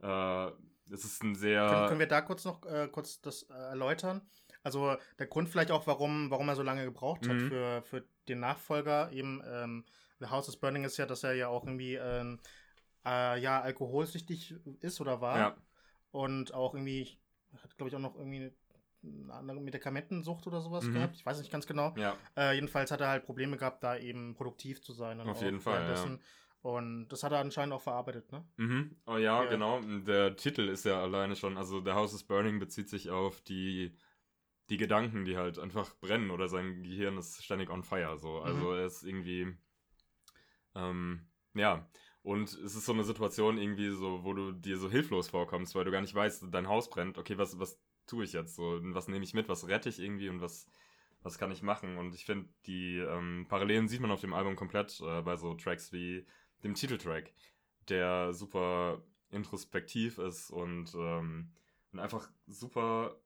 äh, 0.00 0.46
es 0.90 1.04
ist 1.04 1.22
ein 1.22 1.34
sehr... 1.34 1.68
Können, 1.68 1.88
können 1.88 2.00
wir 2.00 2.06
da 2.08 2.20
kurz 2.20 2.44
noch 2.44 2.64
äh, 2.66 2.88
kurz 2.90 3.20
das 3.20 3.44
äh, 3.44 3.54
erläutern? 3.54 4.22
Also 4.62 4.96
der 5.18 5.26
Grund 5.26 5.48
vielleicht 5.48 5.70
auch, 5.70 5.86
warum, 5.86 6.30
warum 6.30 6.48
er 6.48 6.56
so 6.56 6.62
lange 6.62 6.84
gebraucht 6.84 7.28
hat 7.28 7.36
mhm. 7.36 7.48
für, 7.48 7.82
für 7.82 8.04
den 8.28 8.40
Nachfolger, 8.40 9.10
eben 9.12 9.42
ähm, 9.44 9.84
The 10.22 10.30
House 10.30 10.48
is 10.48 10.56
Burning 10.56 10.84
ist 10.84 10.96
ja, 10.96 11.06
dass 11.06 11.24
er 11.24 11.34
ja 11.34 11.48
auch 11.48 11.64
irgendwie 11.64 11.94
ähm, 11.94 12.38
äh, 13.04 13.40
ja, 13.40 13.60
alkoholsüchtig 13.60 14.54
ist 14.80 15.00
oder 15.00 15.20
war. 15.20 15.38
Ja. 15.38 15.56
Und 16.10 16.54
auch 16.54 16.74
irgendwie, 16.74 17.18
hat 17.62 17.76
glaube 17.76 17.88
ich 17.88 17.96
auch 17.96 18.00
noch 18.00 18.16
irgendwie 18.16 18.52
eine 19.04 19.32
andere 19.32 19.60
Medikamentensucht 19.60 20.46
oder 20.46 20.60
sowas 20.60 20.84
mhm. 20.84 20.94
gehabt. 20.94 21.16
Ich 21.16 21.26
weiß 21.26 21.38
nicht 21.38 21.50
ganz 21.50 21.66
genau. 21.66 21.94
Ja. 21.96 22.16
Äh, 22.36 22.54
jedenfalls 22.54 22.90
hat 22.90 23.00
er 23.00 23.08
halt 23.08 23.24
Probleme 23.24 23.56
gehabt, 23.56 23.82
da 23.82 23.96
eben 23.96 24.34
produktiv 24.34 24.80
zu 24.82 24.92
sein. 24.92 25.20
Auf 25.20 25.42
jeden 25.42 25.60
Fall. 25.60 25.92
Ja. 25.92 26.18
Und 26.62 27.08
das 27.08 27.24
hat 27.24 27.32
er 27.32 27.40
anscheinend 27.40 27.74
auch 27.74 27.82
verarbeitet, 27.82 28.30
ne? 28.30 28.44
Mhm. 28.56 28.96
Oh 29.06 29.16
ja, 29.16 29.42
ja, 29.42 29.50
genau. 29.50 29.80
Der 29.80 30.36
Titel 30.36 30.68
ist 30.68 30.84
ja 30.84 31.02
alleine 31.02 31.34
schon, 31.34 31.56
also 31.56 31.82
The 31.82 31.90
House 31.90 32.14
is 32.14 32.22
Burning 32.22 32.60
bezieht 32.60 32.88
sich 32.88 33.10
auf 33.10 33.40
die 33.40 33.96
die 34.70 34.78
Gedanken, 34.78 35.24
die 35.24 35.36
halt 35.36 35.58
einfach 35.58 35.94
brennen 36.00 36.30
oder 36.30 36.48
sein 36.48 36.82
Gehirn 36.82 37.18
ist 37.18 37.44
ständig 37.44 37.68
on 37.70 37.82
fire. 37.82 38.16
So. 38.16 38.40
Also 38.40 38.70
mhm. 38.70 38.78
er 38.78 38.86
ist 38.86 39.02
irgendwie, 39.02 39.54
ähm, 40.74 41.26
ja. 41.54 41.88
Und 42.22 42.44
es 42.44 42.76
ist 42.76 42.86
so 42.86 42.92
eine 42.92 43.04
Situation 43.04 43.58
irgendwie 43.58 43.90
so, 43.90 44.22
wo 44.24 44.32
du 44.32 44.52
dir 44.52 44.78
so 44.78 44.88
hilflos 44.88 45.28
vorkommst, 45.28 45.74
weil 45.74 45.84
du 45.84 45.90
gar 45.90 46.00
nicht 46.00 46.14
weißt, 46.14 46.44
dein 46.52 46.68
Haus 46.68 46.88
brennt. 46.88 47.18
Okay, 47.18 47.36
was, 47.36 47.58
was 47.58 47.80
tue 48.06 48.24
ich 48.24 48.32
jetzt 48.32 48.54
so? 48.54 48.78
Was 48.94 49.08
nehme 49.08 49.24
ich 49.24 49.34
mit? 49.34 49.48
Was 49.48 49.66
rette 49.66 49.88
ich 49.88 49.98
irgendwie 49.98 50.28
und 50.28 50.40
was, 50.40 50.68
was 51.22 51.38
kann 51.38 51.50
ich 51.50 51.62
machen? 51.62 51.98
Und 51.98 52.14
ich 52.14 52.24
finde, 52.24 52.48
die 52.66 52.98
ähm, 52.98 53.46
Parallelen 53.48 53.88
sieht 53.88 54.00
man 54.00 54.12
auf 54.12 54.20
dem 54.20 54.34
Album 54.34 54.54
komplett 54.54 55.00
äh, 55.00 55.22
bei 55.22 55.36
so 55.36 55.54
Tracks 55.54 55.92
wie 55.92 56.24
dem 56.62 56.74
Titeltrack, 56.74 57.32
der 57.88 58.32
super 58.32 59.02
introspektiv 59.30 60.18
ist 60.18 60.50
und, 60.50 60.94
ähm, 60.94 61.50
und 61.92 61.98
einfach 61.98 62.30
super 62.46 63.20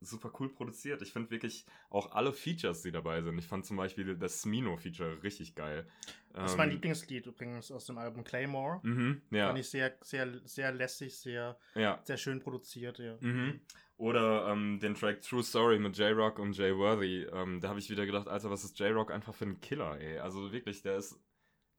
super 0.00 0.30
cool 0.38 0.48
produziert. 0.48 1.02
Ich 1.02 1.12
finde 1.12 1.30
wirklich 1.30 1.64
auch 1.90 2.12
alle 2.12 2.32
Features, 2.32 2.82
die 2.82 2.92
dabei 2.92 3.22
sind. 3.22 3.38
Ich 3.38 3.46
fand 3.46 3.66
zum 3.66 3.76
Beispiel 3.76 4.16
das 4.16 4.42
Smino-Feature 4.42 5.22
richtig 5.22 5.54
geil. 5.54 5.86
Das 6.32 6.52
ist 6.52 6.56
mein 6.56 6.68
ähm, 6.68 6.74
Lieblingslied 6.74 7.26
übrigens 7.26 7.72
aus 7.72 7.86
dem 7.86 7.98
Album 7.98 8.22
Claymore. 8.24 8.80
Mhm, 8.82 9.22
ja. 9.30 9.46
Fand 9.46 9.58
ich 9.58 9.68
sehr, 9.68 9.96
sehr, 10.02 10.40
sehr 10.44 10.72
lässig, 10.72 11.18
sehr, 11.18 11.58
ja. 11.74 12.00
sehr 12.04 12.16
schön 12.16 12.40
produziert, 12.40 12.98
ja. 12.98 13.16
Mhm. 13.20 13.60
Oder 13.96 14.48
ähm, 14.48 14.78
den 14.78 14.94
Track 14.94 15.22
True 15.22 15.42
Story 15.42 15.78
mit 15.80 15.98
J-Rock 15.98 16.38
und 16.38 16.56
Jay 16.56 16.76
Worthy. 16.76 17.24
Ähm, 17.32 17.60
da 17.60 17.68
habe 17.68 17.80
ich 17.80 17.90
wieder 17.90 18.06
gedacht, 18.06 18.28
Alter, 18.28 18.50
was 18.50 18.62
ist 18.62 18.78
J-Rock 18.78 19.10
einfach 19.10 19.34
für 19.34 19.46
ein 19.46 19.60
Killer, 19.60 19.98
ey. 20.00 20.18
Also 20.18 20.52
wirklich, 20.52 20.82
der 20.82 20.98
ist, 20.98 21.18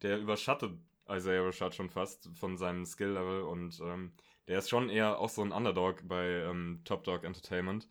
der 0.01 0.19
überschattet 0.19 0.73
Isaiah 1.09 1.43
Rashad 1.43 1.73
schon 1.73 1.89
fast 1.89 2.29
von 2.35 2.57
seinem 2.57 2.85
Skill-Level 2.85 3.43
und 3.43 3.79
ähm, 3.81 4.11
der 4.47 4.59
ist 4.59 4.69
schon 4.69 4.89
eher 4.89 5.19
auch 5.19 5.29
so 5.29 5.43
ein 5.43 5.51
Underdog 5.51 6.07
bei 6.07 6.25
ähm, 6.25 6.81
Top 6.83 7.03
Dog 7.03 7.23
Entertainment. 7.23 7.87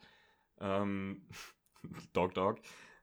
Ähm, 0.59 1.27
Dog 2.13 2.33
Dog. 2.33 2.59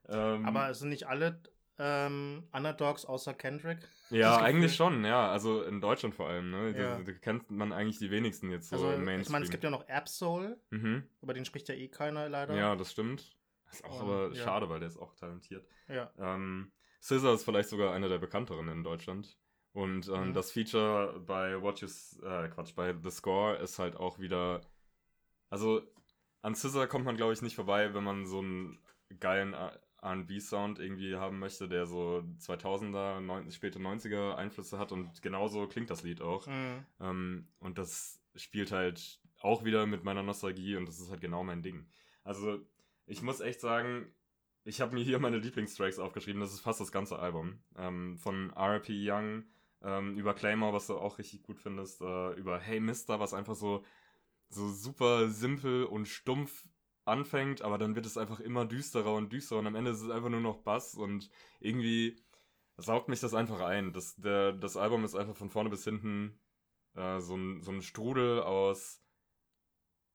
Ähm, 0.09 0.45
Aber 0.45 0.73
sind 0.73 0.89
nicht 0.89 1.07
alle 1.07 1.41
ähm, 1.79 2.43
Underdogs 2.51 3.05
außer 3.05 3.33
Kendrick? 3.33 3.79
Ja, 4.09 4.37
eigentlich 4.37 4.73
schon, 4.73 5.03
ja. 5.03 5.29
Also 5.29 5.63
in 5.63 5.81
Deutschland 5.81 6.15
vor 6.15 6.29
allem, 6.29 6.49
ne? 6.49 6.69
Ja. 6.69 6.97
Da, 6.97 7.03
da, 7.03 7.11
kennt 7.11 7.51
man 7.51 7.73
eigentlich 7.73 7.99
die 7.99 8.09
wenigsten 8.09 8.49
jetzt 8.49 8.69
so 8.69 8.77
also, 8.77 8.91
im 8.93 9.03
Mainstream. 9.03 9.21
Ich 9.21 9.29
meine, 9.29 9.43
es 9.43 9.51
gibt 9.51 9.65
ja 9.65 9.69
noch 9.69 9.85
Absol, 9.89 10.57
mhm. 10.69 11.03
über 11.21 11.33
den 11.33 11.43
spricht 11.43 11.67
ja 11.67 11.75
eh 11.75 11.89
keiner 11.89 12.29
leider. 12.29 12.55
Ja, 12.55 12.77
das 12.77 12.93
stimmt. 12.93 13.35
Das 13.65 13.81
ist 13.81 13.83
auch 13.83 14.01
um, 14.01 14.09
aber 14.09 14.33
ja. 14.33 14.43
schade, 14.45 14.69
weil 14.69 14.79
der 14.79 14.87
ist 14.87 14.97
auch 14.97 15.13
talentiert. 15.15 15.67
Ja. 15.89 16.09
Ähm, 16.17 16.71
Scissor 17.01 17.33
ist 17.33 17.43
vielleicht 17.43 17.67
sogar 17.67 17.93
einer 17.93 18.07
der 18.07 18.17
bekannteren 18.17 18.69
in 18.69 18.81
Deutschland. 18.83 19.37
Und 19.73 20.07
ähm, 20.07 20.29
mhm. 20.29 20.33
das 20.33 20.51
Feature 20.51 21.19
bei 21.19 21.61
What 21.61 21.81
You, 21.81 21.87
äh, 22.23 22.47
Quatsch, 22.47 22.73
bei 22.75 22.95
The 23.03 23.11
Score 23.11 23.57
ist 23.57 23.77
halt 23.77 23.95
auch 23.95 24.19
wieder, 24.19 24.61
also 25.49 25.81
an 26.47 26.55
Scissor 26.55 26.87
kommt 26.87 27.03
man, 27.03 27.17
glaube 27.17 27.33
ich, 27.33 27.41
nicht 27.41 27.57
vorbei, 27.57 27.93
wenn 27.93 28.05
man 28.05 28.25
so 28.25 28.39
einen 28.39 28.79
geilen 29.19 29.53
R&B-Sound 30.01 30.79
irgendwie 30.79 31.17
haben 31.17 31.39
möchte, 31.39 31.67
der 31.67 31.85
so 31.85 32.23
2000er, 32.39 33.19
90, 33.19 33.53
späte 33.53 33.79
90er 33.79 34.35
Einflüsse 34.35 34.79
hat 34.79 34.93
und 34.93 35.21
genauso 35.21 35.67
klingt 35.67 35.89
das 35.89 36.03
Lied 36.03 36.21
auch. 36.21 36.47
Mhm. 36.47 36.85
Ähm, 37.01 37.47
und 37.59 37.77
das 37.77 38.21
spielt 38.37 38.71
halt 38.71 39.19
auch 39.41 39.65
wieder 39.65 39.85
mit 39.87 40.05
meiner 40.05 40.23
Nostalgie 40.23 40.77
und 40.77 40.87
das 40.87 41.01
ist 41.01 41.11
halt 41.11 41.19
genau 41.19 41.43
mein 41.43 41.63
Ding. 41.63 41.85
Also 42.23 42.59
ich 43.07 43.21
muss 43.21 43.41
echt 43.41 43.59
sagen, 43.59 44.09
ich 44.63 44.79
habe 44.79 44.95
mir 44.95 45.03
hier 45.03 45.19
meine 45.19 45.39
Lieblingstracks 45.39 45.99
aufgeschrieben, 45.99 46.39
das 46.39 46.53
ist 46.53 46.61
fast 46.61 46.79
das 46.79 46.93
ganze 46.93 47.19
Album. 47.19 47.59
Ähm, 47.77 48.17
von 48.19 48.51
R.P. 48.51 48.93
Young 48.93 49.43
ähm, 49.83 50.17
über 50.17 50.33
Claymore, 50.33 50.71
was 50.71 50.87
du 50.87 50.97
auch 50.97 51.17
richtig 51.17 51.43
gut 51.43 51.59
findest, 51.59 51.99
äh, 51.99 52.31
über 52.35 52.57
Hey 52.57 52.79
Mister, 52.79 53.19
was 53.19 53.33
einfach 53.33 53.55
so 53.55 53.83
so 54.49 54.69
super 54.69 55.29
simpel 55.29 55.85
und 55.85 56.07
stumpf 56.07 56.65
anfängt, 57.05 57.61
aber 57.61 57.77
dann 57.77 57.95
wird 57.95 58.05
es 58.05 58.17
einfach 58.17 58.39
immer 58.39 58.65
düsterer 58.65 59.13
und 59.13 59.31
düsterer 59.31 59.59
und 59.59 59.67
am 59.67 59.75
Ende 59.75 59.91
ist 59.91 60.01
es 60.01 60.09
einfach 60.09 60.29
nur 60.29 60.41
noch 60.41 60.57
Bass 60.57 60.95
und 60.95 61.29
irgendwie 61.59 62.21
saugt 62.77 63.09
mich 63.09 63.19
das 63.19 63.33
einfach 63.33 63.61
ein. 63.61 63.93
Das, 63.93 64.15
der, 64.17 64.53
das 64.53 64.77
Album 64.77 65.03
ist 65.05 65.15
einfach 65.15 65.35
von 65.35 65.49
vorne 65.49 65.69
bis 65.69 65.83
hinten 65.83 66.39
äh, 66.95 67.19
so, 67.19 67.35
ein, 67.35 67.61
so 67.61 67.71
ein 67.71 67.81
Strudel 67.81 68.41
aus 68.41 69.01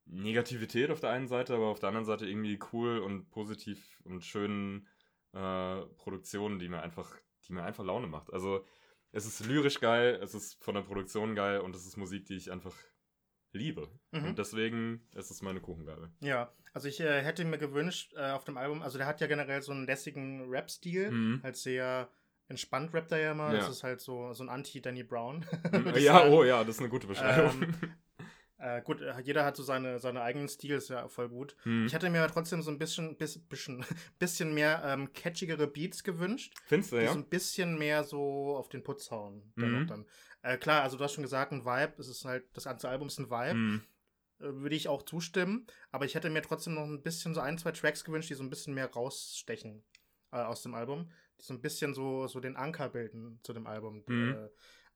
Negativität 0.05 0.91
auf 0.91 1.01
der 1.01 1.11
einen 1.11 1.29
Seite, 1.29 1.55
aber 1.55 1.67
auf 1.67 1.79
der 1.79 1.89
anderen 1.89 2.07
Seite 2.07 2.27
irgendwie 2.27 2.59
cool 2.73 2.99
und 2.99 3.31
positiv 3.31 4.01
und 4.05 4.25
schönen 4.25 4.89
äh, 5.33 5.83
Produktionen, 5.97 6.59
die 6.59 6.69
mir 6.69 6.83
einfach, 6.83 7.17
die 7.47 7.53
mir 7.53 7.63
einfach 7.65 7.85
Laune 7.85 8.07
macht. 8.07 8.33
Also 8.33 8.65
es 9.13 9.27
ist 9.27 9.45
lyrisch 9.47 9.81
geil, 9.81 10.19
es 10.23 10.35
ist 10.35 10.63
von 10.63 10.75
der 10.75 10.83
Produktion 10.83 11.35
geil 11.35 11.61
und 11.61 11.75
es 11.75 11.87
ist 11.87 11.97
Musik, 11.97 12.27
die 12.27 12.37
ich 12.37 12.51
einfach 12.51 12.75
liebe. 13.53 13.89
Mhm. 14.11 14.25
Und 14.25 14.39
deswegen 14.39 15.07
ist 15.15 15.31
es 15.31 15.43
meine 15.43 15.61
Kuchengabe. 15.61 16.11
Ja, 16.21 16.53
also 16.73 16.89
ich 16.89 17.01
äh, 17.01 17.23
hätte 17.23 17.45
mir 17.45 17.59
gewünscht 17.59 18.15
äh, 18.17 18.31
auf 18.31 18.45
dem 18.45 18.57
Album, 18.57 18.83
also 18.83 18.99
der 18.99 19.07
hat 19.07 19.21
ja 19.21 19.27
generell 19.27 19.63
so 19.63 19.73
einen 19.73 19.87
lässigen 19.87 20.49
Rap-Stil, 20.49 21.11
mhm. 21.11 21.41
halt 21.43 21.57
sehr 21.57 22.09
entspannt 22.49 22.93
rappt 22.93 23.13
er 23.13 23.19
ja 23.19 23.35
mal. 23.35 23.55
Ja. 23.55 23.61
Das 23.61 23.71
ist 23.71 23.83
halt 23.83 24.01
so, 24.01 24.33
so 24.35 24.45
ein 24.45 24.49
Anti-Danny 24.49 25.03
Brown. 25.03 25.45
ja, 25.97 26.19
sagen. 26.19 26.33
oh 26.33 26.45
ja, 26.45 26.63
das 26.65 26.77
ist 26.77 26.81
eine 26.81 26.91
gute 26.91 27.07
Beschreibung. 27.07 27.63
Ähm, 27.63 27.75
äh, 28.63 28.81
gut, 28.81 29.01
äh, 29.01 29.21
jeder 29.23 29.45
hat 29.45 29.57
so 29.57 29.65
seine, 29.65 29.99
seine 29.99 30.23
eigenen 30.23 30.49
Stil, 30.49 30.77
ist 30.77 30.89
ja 30.89 31.09
voll 31.09 31.29
gut. 31.29 31.57
Mhm. 31.65 31.87
Ich 31.87 31.93
hätte 31.93 32.09
mir 32.11 32.27
trotzdem 32.29 32.63
so 32.63 32.71
ein 32.71 32.79
bisschen, 32.79 33.17
bis, 33.17 33.37
bisschen, 33.39 33.85
bisschen 34.21 34.55
mehr 34.55 34.83
ähm, 34.85 35.13
catchigere 35.13 35.67
Beats 35.67 36.05
gewünscht. 36.05 36.55
Findest 36.67 36.93
du, 36.93 36.97
ja? 36.97 37.03
Die 37.03 37.09
so 37.09 37.15
ein 37.15 37.29
bisschen 37.29 37.77
mehr 37.77 38.05
so 38.05 38.57
auf 38.57 38.69
den 38.69 38.85
Putz 38.85 39.11
hauen. 39.11 39.53
Mhm. 39.57 39.89
Dann. 39.89 40.07
Äh, 40.43 40.59
klar, 40.59 40.83
also 40.85 40.97
du 40.97 41.03
hast 41.03 41.15
schon 41.15 41.23
gesagt, 41.23 41.51
ein 41.51 41.65
Vibe, 41.65 41.95
es 41.99 42.07
ist 42.07 42.25
halt, 42.25 42.45
das 42.53 42.65
ganze 42.65 42.89
Album 42.89 43.09
ist 43.09 43.19
ein 43.19 43.31
Vibe. 43.31 43.55
Mhm. 43.55 43.83
Äh, 44.39 44.55
würde 44.55 44.77
ich 44.77 44.87
auch 44.87 45.03
zustimmen. 45.03 45.67
Aber 45.91 46.05
ich 46.05 46.15
hätte 46.15 46.31
mir 46.31 46.43
trotzdem 46.43 46.75
noch 46.75 46.85
ein 46.85 47.03
bisschen 47.03 47.35
so 47.35 47.41
ein, 47.41 47.59
zwei 47.59 47.73
Tracks 47.73 48.05
gewünscht, 48.05 48.31
die 48.31 48.35
so 48.35 48.45
ein 48.45 48.51
bisschen 48.51 48.75
mehr 48.75 48.93
rausstechen 48.93 49.83
äh, 50.31 50.37
aus 50.37 50.63
dem 50.63 50.75
Album. 50.75 51.11
Die 51.41 51.45
so 51.45 51.55
ein 51.55 51.61
bisschen 51.61 51.95
so, 51.95 52.29
so 52.29 52.39
den 52.39 52.57
Anker 52.57 52.91
bilden 52.91 53.41
zu 53.43 53.53
dem 53.53 53.67
Album. 53.67 54.05
Mhm. 54.07 54.35
Äh, 54.35 54.49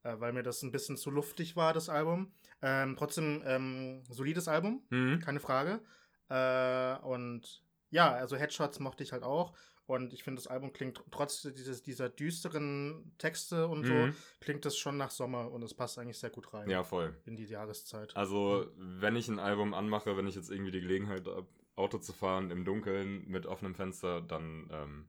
äh, 0.07 0.21
weil 0.21 0.33
mir 0.33 0.43
das 0.43 0.63
ein 0.63 0.73
bisschen 0.73 0.97
zu 0.97 1.11
luftig 1.11 1.57
war, 1.57 1.73
das 1.73 1.89
Album. 1.89 2.33
Ähm, 2.63 2.97
trotzdem 2.97 3.43
ähm, 3.45 4.03
solides 4.09 4.49
Album, 4.49 4.83
mhm. 4.91 5.21
keine 5.21 5.41
Frage. 5.41 5.81
Äh, 6.29 6.97
und 7.05 7.63
ja, 7.91 8.13
also 8.13 8.37
Headshots 8.37 8.81
mochte 8.81 9.03
ich 9.03 9.13
halt 9.13 9.23
auch. 9.23 9.55
Und 9.87 10.13
ich 10.13 10.25
finde, 10.25 10.43
das 10.43 10.49
Album 10.49 10.73
klingt 10.73 11.01
trotz 11.13 11.43
dieses, 11.43 11.83
dieser 11.83 12.09
düsteren 12.09 13.13
Texte 13.19 13.69
und 13.69 13.83
mhm. 13.83 14.13
so, 14.13 14.19
klingt 14.41 14.65
das 14.65 14.77
schon 14.77 14.97
nach 14.97 15.11
Sommer 15.11 15.53
und 15.53 15.63
es 15.63 15.75
passt 15.75 15.99
eigentlich 15.99 16.19
sehr 16.19 16.31
gut 16.31 16.53
rein. 16.53 16.69
Ja, 16.69 16.83
voll. 16.83 17.17
In 17.25 17.37
die 17.37 17.45
Jahreszeit. 17.45 18.17
Also, 18.17 18.67
wenn 18.77 19.15
ich 19.15 19.29
ein 19.29 19.39
Album 19.39 19.75
anmache, 19.75 20.17
wenn 20.17 20.27
ich 20.27 20.35
jetzt 20.35 20.51
irgendwie 20.51 20.73
die 20.73 20.81
Gelegenheit 20.81 21.27
habe, 21.27 21.47
Auto 21.77 21.99
zu 21.99 22.13
fahren 22.13 22.51
im 22.51 22.65
Dunkeln 22.65 23.29
mit 23.29 23.47
offenem 23.47 23.75
Fenster, 23.75 24.23
dann 24.23 24.69
ähm, 24.73 25.09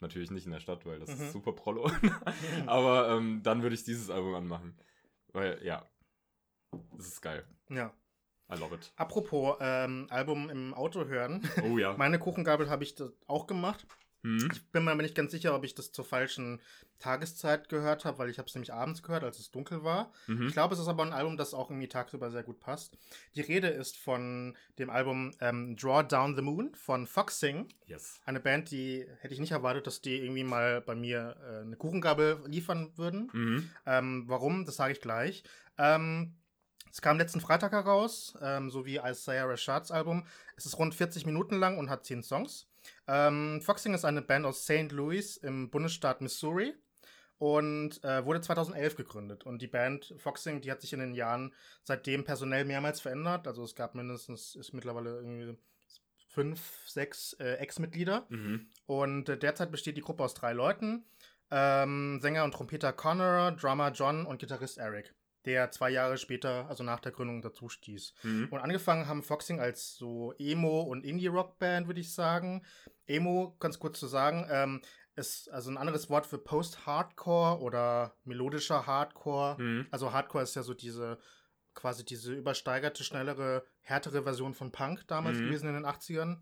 natürlich 0.00 0.30
nicht 0.30 0.46
in 0.46 0.52
der 0.52 0.60
Stadt, 0.60 0.86
weil 0.86 0.98
das 0.98 1.16
mhm. 1.16 1.24
ist 1.24 1.32
super 1.32 1.52
Prollo. 1.52 1.90
Aber 2.66 3.10
ähm, 3.10 3.42
dann 3.42 3.62
würde 3.62 3.74
ich 3.74 3.84
dieses 3.84 4.10
Album 4.10 4.34
anmachen. 4.34 4.76
Weil, 5.32 5.60
ja, 5.64 5.84
das 6.96 7.06
ist 7.08 7.20
geil. 7.20 7.44
Ja. 7.68 7.92
I 8.52 8.58
love 8.58 8.74
it. 8.74 8.92
Apropos 8.96 9.56
ähm, 9.60 10.06
Album 10.10 10.50
im 10.50 10.74
Auto 10.74 11.06
hören. 11.06 11.48
Oh 11.62 11.78
ja. 11.78 11.94
Meine 11.98 12.18
Kuchengabel 12.18 12.68
habe 12.68 12.84
ich 12.84 12.94
das 12.94 13.10
auch 13.26 13.46
gemacht. 13.46 13.86
Hm. 14.24 14.48
Ich 14.50 14.70
bin 14.72 14.84
mir 14.84 14.96
nicht 14.96 15.14
ganz 15.14 15.32
sicher, 15.32 15.54
ob 15.54 15.64
ich 15.64 15.74
das 15.74 15.92
zur 15.92 16.04
falschen 16.04 16.60
Tageszeit 16.98 17.68
gehört 17.68 18.06
habe, 18.06 18.18
weil 18.18 18.30
ich 18.30 18.38
habe 18.38 18.48
es 18.48 18.54
nämlich 18.54 18.72
abends 18.72 19.02
gehört, 19.02 19.22
als 19.22 19.38
es 19.38 19.50
dunkel 19.50 19.84
war. 19.84 20.10
Mhm. 20.26 20.46
Ich 20.46 20.54
glaube, 20.54 20.74
es 20.74 20.80
ist 20.80 20.88
aber 20.88 21.02
ein 21.02 21.12
Album, 21.12 21.36
das 21.36 21.52
auch 21.52 21.70
irgendwie 21.70 21.88
tagsüber 21.88 22.30
sehr 22.30 22.42
gut 22.42 22.58
passt. 22.58 22.96
Die 23.34 23.42
Rede 23.42 23.68
ist 23.68 23.98
von 23.98 24.56
dem 24.78 24.88
Album 24.88 25.32
ähm, 25.40 25.76
Draw 25.76 26.02
Down 26.02 26.34
the 26.36 26.42
Moon 26.42 26.74
von 26.74 27.06
Foxing. 27.06 27.68
Yes. 27.86 28.20
Eine 28.24 28.40
Band, 28.40 28.70
die 28.70 29.06
hätte 29.20 29.34
ich 29.34 29.40
nicht 29.40 29.52
erwartet, 29.52 29.86
dass 29.86 30.00
die 30.00 30.16
irgendwie 30.16 30.44
mal 30.44 30.80
bei 30.80 30.94
mir 30.94 31.36
äh, 31.42 31.60
eine 31.60 31.76
Kuchengabel 31.76 32.42
liefern 32.46 32.92
würden. 32.96 33.28
Mhm. 33.32 33.70
Ähm, 33.84 34.24
warum? 34.26 34.64
Das 34.64 34.76
sage 34.76 34.94
ich 34.94 35.02
gleich. 35.02 35.44
Ähm, 35.76 36.34
es 36.90 37.02
kam 37.02 37.18
letzten 37.18 37.40
Freitag 37.40 37.72
heraus, 37.72 38.38
ähm, 38.40 38.70
so 38.70 38.86
wie 38.86 39.00
Isaiah 39.04 39.44
Rashads 39.44 39.90
Album. 39.90 40.26
Es 40.56 40.64
ist 40.64 40.78
rund 40.78 40.94
40 40.94 41.26
Minuten 41.26 41.56
lang 41.56 41.76
und 41.76 41.90
hat 41.90 42.06
10 42.06 42.22
Songs. 42.22 42.68
Ähm, 43.06 43.60
Foxing 43.62 43.94
ist 43.94 44.04
eine 44.04 44.22
Band 44.22 44.46
aus 44.46 44.64
St. 44.64 44.90
Louis 44.90 45.36
im 45.36 45.70
Bundesstaat 45.70 46.20
Missouri 46.20 46.74
und 47.38 48.02
äh, 48.04 48.24
wurde 48.24 48.40
2011 48.40 48.96
gegründet. 48.96 49.44
Und 49.44 49.60
die 49.60 49.66
Band 49.66 50.14
Foxing, 50.18 50.60
die 50.60 50.70
hat 50.70 50.80
sich 50.80 50.92
in 50.92 51.00
den 51.00 51.14
Jahren 51.14 51.52
seitdem 51.82 52.24
personell 52.24 52.64
mehrmals 52.64 53.00
verändert. 53.00 53.46
Also 53.46 53.64
es 53.64 53.74
gab 53.74 53.94
mindestens, 53.94 54.54
ist 54.54 54.72
mittlerweile 54.72 55.16
irgendwie 55.16 55.56
fünf, 56.28 56.60
sechs 56.86 57.34
äh, 57.34 57.54
Ex-Mitglieder. 57.54 58.26
Mhm. 58.28 58.68
Und 58.86 59.28
äh, 59.28 59.38
derzeit 59.38 59.70
besteht 59.70 59.96
die 59.96 60.02
Gruppe 60.02 60.24
aus 60.24 60.34
drei 60.34 60.52
Leuten. 60.52 61.04
Ähm, 61.50 62.18
Sänger 62.20 62.44
und 62.44 62.54
Trompeter 62.54 62.92
Connor, 62.92 63.52
Drummer 63.52 63.92
John 63.92 64.26
und 64.26 64.38
Gitarrist 64.38 64.78
Eric 64.78 65.14
der 65.44 65.70
zwei 65.70 65.90
Jahre 65.90 66.18
später, 66.18 66.66
also 66.68 66.84
nach 66.84 67.00
der 67.00 67.12
Gründung, 67.12 67.42
dazu 67.42 67.68
stieß. 67.68 68.14
Mhm. 68.22 68.48
Und 68.50 68.60
angefangen 68.60 69.06
haben 69.06 69.22
Foxing 69.22 69.60
als 69.60 69.94
so 69.94 70.32
Emo- 70.38 70.82
und 70.82 71.04
Indie-Rock-Band, 71.04 71.86
würde 71.86 72.00
ich 72.00 72.14
sagen. 72.14 72.64
Emo, 73.06 73.56
ganz 73.60 73.78
kurz 73.78 74.00
zu 74.00 74.06
sagen, 74.06 74.46
ähm, 74.50 74.82
ist 75.16 75.50
also 75.50 75.70
ein 75.70 75.76
anderes 75.76 76.10
Wort 76.10 76.26
für 76.26 76.38
Post-Hardcore 76.38 77.60
oder 77.60 78.16
melodischer 78.24 78.86
Hardcore. 78.86 79.60
Mhm. 79.60 79.86
Also 79.90 80.12
Hardcore 80.12 80.44
ist 80.44 80.56
ja 80.56 80.62
so 80.62 80.74
diese 80.74 81.18
quasi 81.74 82.04
diese 82.04 82.32
übersteigerte, 82.32 83.04
schnellere, 83.04 83.64
härtere 83.80 84.22
Version 84.22 84.54
von 84.54 84.72
Punk 84.72 85.06
damals 85.08 85.38
mhm. 85.38 85.46
gewesen 85.46 85.68
in 85.68 85.74
den 85.74 85.86
80ern. 85.86 86.38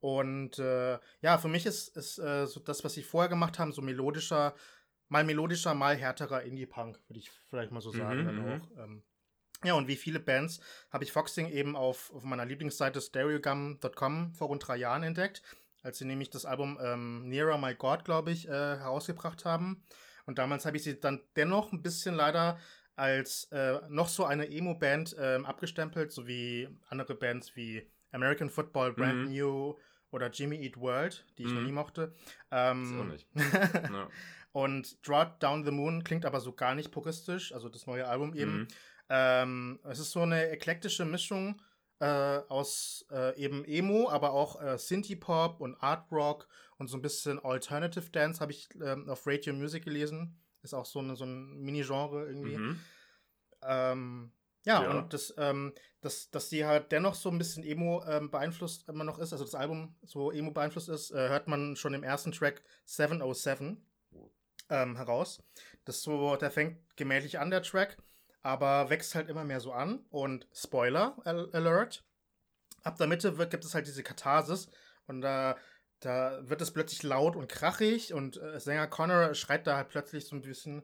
Und 0.00 0.58
äh, 0.58 0.98
ja, 1.20 1.36
für 1.38 1.48
mich 1.48 1.66
ist, 1.66 1.94
ist 1.96 2.18
äh, 2.18 2.46
so 2.46 2.60
das, 2.60 2.82
was 2.84 2.94
sie 2.94 3.02
vorher 3.02 3.28
gemacht 3.28 3.58
haben, 3.58 3.72
so 3.72 3.82
melodischer, 3.82 4.54
mal 5.10 5.24
melodischer, 5.24 5.74
mal 5.74 5.96
härterer 5.96 6.42
Indie-Punk, 6.42 6.98
würde 7.08 7.18
ich 7.18 7.30
vielleicht 7.50 7.72
mal 7.72 7.82
so 7.82 7.90
sagen. 7.90 8.22
Mhm, 8.22 8.24
dann 8.24 8.36
mhm. 8.36 8.62
auch. 8.62 8.82
Ähm, 8.82 9.02
ja, 9.62 9.74
und 9.74 9.88
wie 9.88 9.96
viele 9.96 10.20
Bands 10.20 10.60
habe 10.90 11.04
ich 11.04 11.12
Foxing 11.12 11.50
eben 11.50 11.76
auf, 11.76 12.10
auf 12.14 12.22
meiner 12.22 12.46
Lieblingsseite 12.46 13.00
stereogum.com 13.00 14.32
vor 14.32 14.48
rund 14.48 14.66
drei 14.66 14.76
Jahren 14.76 15.02
entdeckt, 15.02 15.42
als 15.82 15.98
sie 15.98 16.06
nämlich 16.06 16.30
das 16.30 16.46
Album 16.46 16.78
ähm, 16.80 17.28
Nearer 17.28 17.58
My 17.58 17.74
God, 17.74 18.04
glaube 18.06 18.30
ich, 18.30 18.48
äh, 18.48 18.52
herausgebracht 18.52 19.44
haben. 19.44 19.84
Und 20.24 20.38
damals 20.38 20.64
habe 20.64 20.76
ich 20.78 20.84
sie 20.84 20.98
dann 20.98 21.20
dennoch 21.36 21.72
ein 21.72 21.82
bisschen 21.82 22.14
leider 22.14 22.58
als 22.96 23.44
äh, 23.50 23.80
noch 23.88 24.08
so 24.08 24.24
eine 24.24 24.50
Emo-Band 24.50 25.16
ähm, 25.18 25.44
abgestempelt, 25.44 26.12
so 26.12 26.26
wie 26.26 26.68
andere 26.88 27.14
Bands 27.14 27.56
wie 27.56 27.90
American 28.12 28.48
Football, 28.48 28.92
Brand 28.92 29.26
Mhm. 29.26 29.30
New 29.32 29.76
oder 30.10 30.28
Jimmy 30.30 30.56
Eat 30.64 30.76
World, 30.78 31.24
die 31.38 31.44
ich 31.44 31.50
noch 31.52 31.60
Mhm. 31.60 31.66
nie 31.66 31.72
mochte. 31.72 32.14
Ähm, 32.50 33.08
nicht. 33.08 33.26
Ja. 33.92 34.08
und 34.52 35.06
Draw 35.06 35.26
Down 35.38 35.64
the 35.64 35.70
Moon 35.70 36.02
klingt 36.04 36.24
aber 36.26 36.40
so 36.40 36.52
gar 36.52 36.74
nicht 36.74 36.90
puristisch, 36.90 37.52
also 37.52 37.68
das 37.68 37.86
neue 37.86 38.06
Album 38.08 38.34
eben. 38.34 38.58
Mhm. 38.60 38.68
Ähm, 39.08 39.80
es 39.84 39.98
ist 39.98 40.12
so 40.12 40.20
eine 40.22 40.48
eklektische 40.50 41.04
Mischung 41.04 41.60
äh, 42.00 42.06
aus 42.06 43.04
äh, 43.10 43.36
eben 43.36 43.64
Emo, 43.64 44.08
aber 44.08 44.32
auch 44.32 44.60
äh, 44.62 44.78
Synthie-Pop 44.78 45.60
und 45.60 45.76
Art 45.82 46.10
Rock 46.12 46.48
und 46.78 46.88
so 46.88 46.96
ein 46.96 47.02
bisschen 47.02 47.38
Alternative 47.44 48.08
Dance 48.10 48.40
habe 48.40 48.52
ich 48.52 48.68
ähm, 48.82 49.08
auf 49.08 49.26
Radio 49.26 49.52
Music 49.52 49.84
gelesen. 49.84 50.36
Ist 50.62 50.74
auch 50.74 50.86
so, 50.86 50.98
eine, 51.00 51.16
so 51.16 51.24
ein 51.24 51.58
Mini-Genre 51.60 52.26
irgendwie. 52.26 52.56
Mhm. 52.56 52.80
Ähm, 53.62 54.32
ja, 54.64 54.82
Ja. 54.82 54.90
und 54.90 55.12
das, 55.12 55.34
ähm, 55.38 55.72
dass, 56.00 56.30
dass 56.30 56.48
die 56.48 56.64
halt 56.64 56.92
dennoch 56.92 57.14
so 57.14 57.28
ein 57.30 57.38
bisschen 57.38 57.62
Emo 57.64 58.02
ähm, 58.06 58.30
beeinflusst 58.30 58.88
immer 58.88 59.04
noch 59.04 59.18
ist, 59.18 59.32
also 59.32 59.44
das 59.44 59.54
Album 59.54 59.96
so 60.02 60.30
Emo 60.32 60.50
beeinflusst 60.50 60.88
ist, 60.88 61.10
äh, 61.10 61.28
hört 61.28 61.48
man 61.48 61.76
schon 61.76 61.94
im 61.94 62.02
ersten 62.02 62.32
Track 62.32 62.62
707 62.86 63.84
ähm, 64.70 64.96
heraus. 64.96 65.42
Das 65.84 66.02
so, 66.02 66.36
der 66.36 66.50
fängt 66.50 66.78
gemächlich 66.96 67.38
an, 67.38 67.50
der 67.50 67.62
Track, 67.62 67.98
aber 68.42 68.88
wächst 68.90 69.14
halt 69.14 69.28
immer 69.28 69.44
mehr 69.44 69.60
so 69.60 69.72
an. 69.72 70.04
Und 70.10 70.46
Spoiler 70.54 71.16
Al 71.24 71.50
Alert, 71.52 72.04
ab 72.82 72.96
der 72.96 73.06
Mitte 73.06 73.36
wird, 73.38 73.50
gibt 73.50 73.64
es 73.64 73.74
halt 73.74 73.86
diese 73.86 74.02
Katharsis 74.02 74.68
und 75.06 75.20
da, 75.20 75.56
da 76.00 76.38
wird 76.48 76.62
es 76.62 76.70
plötzlich 76.70 77.02
laut 77.02 77.36
und 77.36 77.48
krachig 77.48 78.14
und 78.14 78.40
äh, 78.40 78.58
Sänger 78.60 78.86
Connor 78.86 79.34
schreit 79.34 79.66
da 79.66 79.76
halt 79.76 79.88
plötzlich 79.88 80.26
so 80.26 80.36
ein 80.36 80.42
bisschen. 80.42 80.82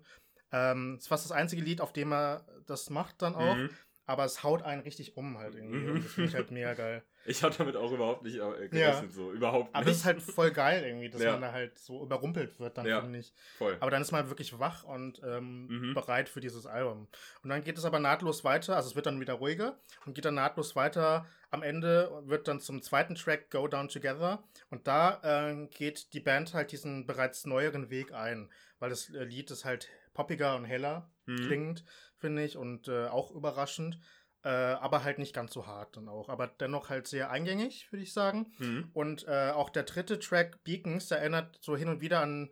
Ähm, 0.53 0.97
ist 0.99 1.09
fast 1.09 1.25
das 1.25 1.33
einzige 1.33 1.63
Lied, 1.63 1.81
auf 1.81 1.93
dem 1.93 2.13
er 2.13 2.45
das 2.67 2.91
macht 2.91 3.23
dann 3.23 3.35
auch. 3.35 3.57
Mhm. 3.57 3.71
Aber 4.09 4.25
es 4.25 4.45
haut 4.45 4.63
einen 4.63 4.83
richtig 4.83 5.17
um 5.17 5.37
halt 5.39 5.57
irgendwie. 5.57 5.79
Mhm. 5.79 6.03
Das 6.05 6.13
finde 6.13 6.29
ich 6.29 6.35
halt 6.37 6.51
mega 6.53 6.75
geil. 6.75 7.03
Ich 7.29 7.43
habe 7.43 7.53
damit 7.59 7.75
auch 7.75 7.91
überhaupt 7.91 8.23
nicht 8.23 8.37
äh, 8.37 8.69
gerechnet, 8.69 9.13
so. 9.13 9.33
Überhaupt 9.33 9.75
Aber 9.75 9.85
nicht. 9.85 9.95
es 9.95 9.99
ist 9.99 10.05
halt 10.05 10.23
voll 10.23 10.53
geil 10.53 10.85
irgendwie, 10.85 11.11
dass 11.11 11.21
Ja. 11.21 11.33
man 11.33 11.41
da 11.41 11.51
halt 11.51 11.77
so 11.77 12.01
überrumpelt 12.05 12.61
wird, 12.61 12.79
dann 12.79 12.87
Ja. 12.87 13.01
finde 13.01 13.19
ich. 13.19 13.35
Voll. 13.59 13.77
Aber 13.81 13.91
dann 13.91 14.01
ist 14.01 14.13
man 14.13 14.29
wirklich 14.29 14.61
wach 14.61 14.85
und 14.85 15.21
ähm, 15.25 15.67
Mhm. 15.89 15.95
bereit 15.95 16.29
für 16.29 16.39
dieses 16.39 16.67
Album. 16.67 17.09
Und 17.43 17.51
dann 17.51 17.65
geht 17.65 17.79
es 17.79 17.85
aber 17.85 17.99
nahtlos 17.99 18.45
weiter, 18.45 18.77
also 18.77 18.91
es 18.91 18.95
wird 18.95 19.07
dann 19.07 19.19
wieder 19.21 19.33
ruhiger 19.35 19.77
und 20.05 20.15
geht 20.15 20.25
dann 20.25 20.37
nahtlos 20.37 20.77
weiter. 20.77 21.27
Am 21.51 21.65
Ende 21.65 22.13
wird 22.27 22.47
dann 22.47 22.61
zum 22.61 22.81
zweiten 22.81 23.17
Track 23.17 23.51
Go 23.51 23.67
Down 23.67 23.89
Together 23.89 24.45
und 24.71 24.87
da 24.87 25.51
äh, 25.51 25.67
geht 25.67 26.13
die 26.13 26.21
Band 26.21 26.55
halt 26.55 26.71
diesen 26.71 27.07
bereits 27.09 27.45
neueren 27.45 27.91
Weg 27.91 28.13
ein, 28.15 28.53
weil 28.79 28.91
das 28.91 29.11
äh, 29.13 29.25
Lied 29.25 29.51
ist 29.51 29.65
halt 29.65 29.89
poppiger 30.17 30.57
und 30.57 30.65
heller 30.65 31.11
Mhm. 31.27 31.37
klingt, 31.39 31.85
finde 32.17 32.45
ich, 32.45 32.57
und 32.57 32.89
äh, 32.89 33.07
auch 33.09 33.31
überraschend. 33.33 33.99
Äh, 34.45 34.49
aber 34.49 35.03
halt 35.03 35.19
nicht 35.19 35.35
ganz 35.35 35.53
so 35.53 35.67
hart 35.67 35.97
dann 35.97 36.09
auch. 36.09 36.29
Aber 36.29 36.47
dennoch 36.47 36.89
halt 36.89 37.09
sehr 37.09 37.31
eingängig, 37.33 37.91
würde 37.91 38.05
ich 38.05 38.13
sagen. 38.13 38.53
Mhm. 38.59 38.91
Und 38.93 39.27
äh, 39.27 39.51
auch 39.51 39.71
der 39.71 39.83
dritte 39.83 40.21
Track, 40.21 40.63
Beacons, 40.63 41.09
der 41.09 41.19
erinnert 41.19 41.59
so 41.61 41.77
hin 41.77 41.89
und 41.89 42.01
wieder 42.01 42.21
an, 42.21 42.51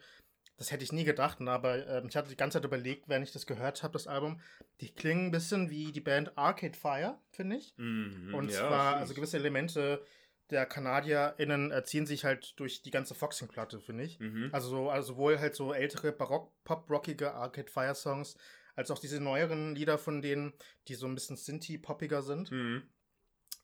das 0.57 0.73
hätte 0.73 0.83
ich 0.83 0.93
nie 0.93 1.05
gedacht, 1.05 1.41
ne, 1.41 1.51
aber 1.53 1.87
äh, 1.87 2.03
ich 2.09 2.17
hatte 2.17 2.29
die 2.31 2.37
ganze 2.37 2.59
Zeit 2.59 2.65
überlegt, 2.65 3.09
wenn 3.09 3.23
ich 3.23 3.31
das 3.33 3.47
gehört 3.47 3.83
habe, 3.85 3.93
das 3.93 4.07
Album, 4.09 4.41
die 4.81 4.93
klingen 4.93 5.27
ein 5.27 5.31
bisschen 5.31 5.71
wie 5.71 5.93
die 5.93 6.01
Band 6.01 6.37
Arcade 6.37 6.77
Fire, 6.77 7.19
finde 7.31 7.57
ich. 7.57 7.75
Mhm. 7.77 8.35
Und 8.35 8.51
Ja, 8.51 8.59
zwar, 8.59 8.97
also 8.97 9.15
gewisse 9.15 9.37
Elemente 9.37 10.05
der 10.51 10.67
KanadierInnen 10.67 11.71
äh, 11.73 11.85
ziehen 11.85 12.07
sich 12.07 12.25
halt 12.25 12.59
durch 12.61 12.83
die 12.83 12.91
ganze 12.91 13.15
Foxing-Platte, 13.15 13.81
finde 13.81 14.05
ich. 14.05 14.19
Mhm. 14.21 14.51
Also, 14.53 14.69
so, 14.69 14.91
also 14.91 15.15
sowohl 15.15 15.39
halt 15.39 15.55
so 15.55 15.73
ältere 15.73 16.13
Barock-Pop-rockige 16.13 17.35
Arcade 17.35 17.71
Fire 17.71 17.95
Songs, 17.95 18.37
als 18.77 18.91
auch 18.91 18.99
diese 18.99 19.21
neueren 19.21 19.75
Lieder 19.75 19.99
von 19.99 20.21
denen, 20.21 20.53
die 20.89 20.95
so 20.95 21.07
ein 21.07 21.15
bisschen 21.15 21.37
Synthie-poppiger 21.37 22.23
sind 22.23 22.51
Mhm. 22.51 22.83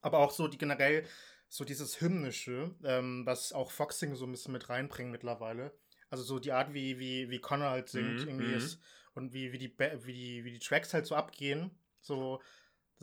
aber 0.02 0.18
auch 0.18 0.30
so 0.30 0.48
die 0.48 0.58
generell 0.58 1.04
so 1.48 1.64
dieses 1.64 2.00
hymnische, 2.00 2.74
ähm, 2.84 3.26
was 3.26 3.52
auch 3.52 3.70
Foxing 3.70 4.14
so 4.14 4.24
ein 4.24 4.30
bisschen 4.32 4.52
mit 4.52 4.68
reinbringt 4.68 5.10
mittlerweile. 5.10 5.72
Also 6.08 6.22
so 6.22 6.38
die 6.38 6.52
Art, 6.52 6.74
wie, 6.74 6.98
wie, 6.98 7.28
wie 7.30 7.40
Connor 7.40 7.70
halt 7.70 7.88
singt, 7.88 8.20
Mhm, 8.22 8.28
irgendwie 8.28 8.50
mhm. 8.50 8.56
ist 8.56 8.80
und 9.14 9.32
wie, 9.32 9.52
wie, 9.52 9.58
die, 9.58 9.74
wie, 9.78 10.12
die, 10.12 10.44
wie 10.44 10.52
die 10.52 10.58
Tracks 10.60 10.94
halt 10.94 11.06
so 11.06 11.16
abgehen. 11.16 11.70
So, 12.00 12.40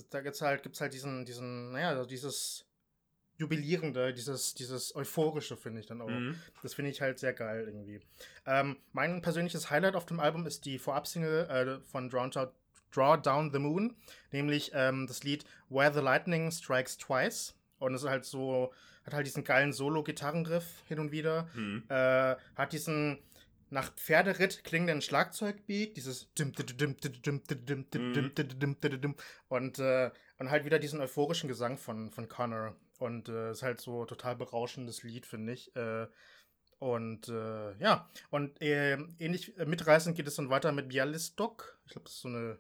da 0.09 0.21
gibt's 0.21 0.41
halt, 0.41 0.63
gibt's 0.63 0.79
halt 0.81 0.93
diesen, 0.93 1.25
diesen, 1.25 1.71
naja, 1.73 1.89
also 1.89 2.05
dieses 2.05 2.66
Jubilierende, 3.37 4.13
dieses, 4.13 4.55
dieses 4.55 4.95
Euphorische 4.95 5.57
finde 5.57 5.79
ich 5.79 5.85
dann 5.85 6.01
auch. 6.01 6.09
Mhm. 6.09 6.35
Das 6.63 6.73
finde 6.73 6.91
ich 6.91 7.01
halt 7.01 7.19
sehr 7.19 7.33
geil 7.33 7.65
irgendwie. 7.67 7.99
Ähm, 8.45 8.77
mein 8.93 9.21
persönliches 9.21 9.69
Highlight 9.69 9.95
auf 9.95 10.05
dem 10.05 10.19
Album 10.19 10.45
ist 10.45 10.65
die 10.65 10.79
Vorab-Single 10.79 11.47
äh, 11.49 11.85
von 11.85 12.09
Drowned 12.09 12.37
Out 12.37 12.53
Draw 12.91 13.17
Down 13.17 13.51
the 13.51 13.59
Moon, 13.59 13.95
nämlich 14.31 14.71
ähm, 14.73 15.07
das 15.07 15.23
Lied 15.23 15.45
Where 15.69 15.93
the 15.93 15.99
Lightning 15.99 16.51
Strikes 16.51 16.97
Twice. 16.97 17.53
Und 17.79 17.93
es 17.93 18.03
ist 18.03 18.09
halt 18.09 18.25
so, 18.25 18.73
hat 19.05 19.13
halt 19.13 19.27
diesen 19.27 19.43
geilen 19.43 19.71
Solo-Gitarrenriff 19.71 20.83
hin 20.87 20.99
und 20.99 21.11
wieder. 21.11 21.47
Mhm. 21.53 21.83
Äh, 21.89 22.35
hat 22.55 22.73
diesen 22.73 23.19
nach 23.69 23.93
Pferderitt 23.95 24.63
klingenden 24.63 25.01
Schlagzeugbeat, 25.01 25.97
dieses 25.97 26.29
mhm. 26.39 26.53
und, 29.49 29.79
äh, 29.79 30.11
und 30.39 30.49
halt 30.49 30.65
wieder 30.65 30.79
diesen 30.79 31.01
euphorischen 31.01 31.47
Gesang 31.47 31.77
von, 31.77 32.11
von 32.11 32.29
Connor. 32.29 32.75
Und 32.97 33.29
äh, 33.29 33.51
ist 33.51 33.63
halt 33.63 33.79
so 33.79 34.05
total 34.05 34.35
berauschendes 34.35 35.03
Lied, 35.03 35.25
finde 35.25 35.53
ich. 35.53 35.75
Äh, 35.75 36.07
und 36.79 37.27
äh, 37.29 37.75
ja, 37.77 38.09
und 38.29 38.61
äh, 38.61 38.97
ähnlich 39.19 39.57
äh, 39.57 39.65
mitreißend 39.65 40.15
geht 40.15 40.27
es 40.27 40.35
dann 40.35 40.49
weiter 40.49 40.71
mit 40.71 40.89
Bialystok. 40.89 41.79
Ich 41.85 41.91
glaube, 41.91 42.05
das 42.05 42.13
ist 42.13 42.21
so 42.21 42.27
eine, 42.27 42.59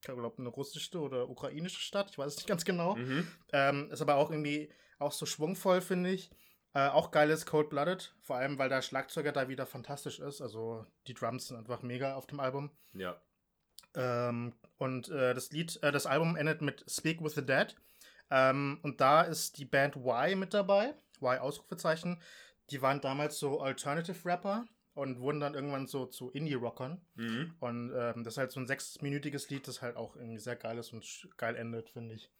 ich 0.00 0.06
glaube, 0.06 0.32
eine 0.38 0.48
russische 0.48 0.98
oder 0.98 1.28
ukrainische 1.28 1.80
Stadt. 1.80 2.10
Ich 2.10 2.18
weiß 2.18 2.32
es 2.32 2.36
nicht 2.38 2.48
ganz 2.48 2.64
genau. 2.64 2.96
Mhm. 2.96 3.28
Ähm, 3.52 3.90
ist 3.90 4.00
aber 4.00 4.16
auch 4.16 4.30
irgendwie 4.30 4.70
auch 4.98 5.12
so 5.12 5.26
schwungvoll, 5.26 5.80
finde 5.80 6.10
ich. 6.10 6.30
Äh, 6.72 6.88
auch 6.88 7.10
geiles 7.10 7.46
Cold 7.46 7.70
Blooded, 7.70 8.14
vor 8.20 8.36
allem 8.36 8.58
weil 8.58 8.68
der 8.68 8.82
Schlagzeuger 8.82 9.32
da 9.32 9.48
wieder 9.48 9.66
fantastisch 9.66 10.18
ist. 10.18 10.40
Also 10.42 10.86
die 11.06 11.14
Drums 11.14 11.48
sind 11.48 11.56
einfach 11.56 11.82
mega 11.82 12.16
auf 12.16 12.26
dem 12.26 12.40
Album. 12.40 12.70
Ja. 12.92 13.20
Ähm, 13.94 14.54
und 14.76 15.08
äh, 15.08 15.32
das 15.32 15.50
Lied, 15.52 15.82
äh, 15.82 15.90
das 15.90 16.06
Album 16.06 16.36
endet 16.36 16.60
mit 16.60 16.84
Speak 16.88 17.22
with 17.22 17.34
the 17.34 17.44
Dead. 17.44 17.74
Ähm, 18.30 18.78
und 18.82 19.00
da 19.00 19.22
ist 19.22 19.58
die 19.58 19.64
Band 19.64 19.96
Y 19.96 20.38
mit 20.38 20.54
dabei. 20.54 20.94
Y 21.20 21.38
Ausrufezeichen. 21.38 22.20
Die 22.70 22.82
waren 22.82 23.00
damals 23.00 23.38
so 23.38 23.60
Alternative 23.60 24.24
Rapper 24.24 24.66
und 24.94 25.20
wurden 25.20 25.40
dann 25.40 25.54
irgendwann 25.54 25.86
so 25.86 26.06
zu 26.06 26.30
Indie-Rockern. 26.30 27.00
Mhm. 27.14 27.54
Und 27.60 27.92
ähm, 27.94 28.24
das 28.24 28.34
ist 28.34 28.38
halt 28.38 28.50
so 28.50 28.60
ein 28.60 28.66
sechsminütiges 28.66 29.50
Lied, 29.50 29.68
das 29.68 29.82
halt 29.82 29.96
auch 29.96 30.16
irgendwie 30.16 30.38
sehr 30.38 30.56
geil 30.56 30.78
ist 30.78 30.92
und 30.92 31.28
geil 31.36 31.54
endet, 31.56 31.90
finde 31.90 32.14
ich. 32.14 32.30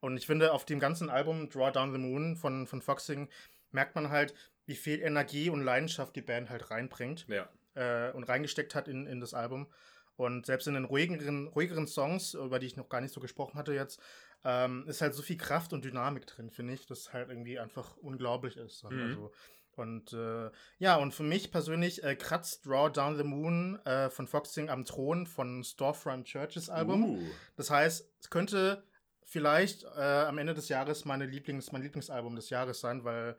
Und 0.00 0.16
ich 0.16 0.26
finde, 0.26 0.52
auf 0.52 0.64
dem 0.64 0.80
ganzen 0.80 1.08
Album 1.08 1.48
Draw 1.48 1.70
Down 1.70 1.92
the 1.92 1.98
Moon 1.98 2.36
von, 2.36 2.66
von 2.66 2.82
Foxing 2.82 3.28
merkt 3.70 3.94
man 3.94 4.10
halt, 4.10 4.34
wie 4.66 4.74
viel 4.74 5.00
Energie 5.00 5.50
und 5.50 5.62
Leidenschaft 5.62 6.14
die 6.16 6.22
Band 6.22 6.50
halt 6.50 6.70
reinbringt 6.70 7.26
Ja. 7.28 7.48
äh, 7.74 8.12
und 8.12 8.24
reingesteckt 8.24 8.74
hat 8.74 8.88
in, 8.88 9.06
in 9.06 9.20
das 9.20 9.32
Album. 9.34 9.68
Und 10.16 10.44
selbst 10.46 10.66
in 10.66 10.74
den 10.74 10.84
ruhigeren, 10.84 11.46
ruhigeren 11.46 11.86
Songs, 11.86 12.34
über 12.34 12.58
die 12.58 12.66
ich 12.66 12.76
noch 12.76 12.88
gar 12.88 13.00
nicht 13.00 13.14
so 13.14 13.20
gesprochen 13.20 13.54
hatte 13.58 13.72
jetzt, 13.72 14.00
ähm, 14.44 14.86
ist 14.88 15.00
halt 15.00 15.14
so 15.14 15.22
viel 15.22 15.36
Kraft 15.36 15.72
und 15.72 15.84
Dynamik 15.84 16.26
drin, 16.26 16.50
finde 16.50 16.74
ich, 16.74 16.86
dass 16.86 17.12
halt 17.12 17.28
irgendwie 17.28 17.58
einfach 17.58 17.96
unglaublich 17.98 18.56
ist. 18.56 18.84
Mhm. 18.84 19.02
Also, 19.02 19.32
und 19.76 20.12
äh, 20.12 20.50
ja, 20.78 20.96
und 20.96 21.14
für 21.14 21.22
mich 21.22 21.50
persönlich 21.50 22.02
äh, 22.02 22.16
kratzt 22.16 22.66
Draw 22.66 22.90
Down 22.90 23.16
the 23.16 23.24
Moon 23.24 23.78
äh, 23.86 24.10
von 24.10 24.26
Foxing 24.26 24.68
am 24.68 24.84
Thron 24.84 25.26
von 25.26 25.64
Storefront 25.64 26.26
Churches 26.26 26.68
Album. 26.68 27.04
Uh. 27.04 27.30
Das 27.56 27.70
heißt, 27.70 28.06
es 28.20 28.30
könnte 28.30 28.84
vielleicht 29.24 29.84
äh, 29.84 30.24
am 30.26 30.38
Ende 30.38 30.54
des 30.54 30.68
Jahres 30.68 31.04
meine 31.04 31.24
Lieblings, 31.24 31.72
mein 31.72 31.82
Lieblingsalbum 31.82 32.34
des 32.34 32.50
Jahres 32.50 32.80
sein, 32.80 33.04
weil 33.04 33.36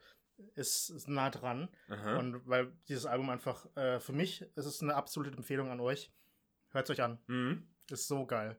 es 0.56 0.90
ist 0.90 1.08
nah 1.08 1.30
dran. 1.30 1.70
Aha. 1.90 2.18
Und 2.18 2.48
weil 2.48 2.72
dieses 2.88 3.06
Album 3.06 3.30
einfach, 3.30 3.66
äh, 3.76 4.00
für 4.00 4.14
mich 4.14 4.42
ist 4.56 4.66
es 4.66 4.82
eine 4.82 4.96
absolute 4.96 5.38
Empfehlung 5.38 5.70
an 5.70 5.80
euch. 5.80 6.12
Hört 6.70 6.90
es 6.90 6.92
euch 6.92 7.04
an. 7.04 7.20
Mhm. 7.28 7.68
Ist 7.90 8.08
so 8.08 8.26
geil. 8.26 8.58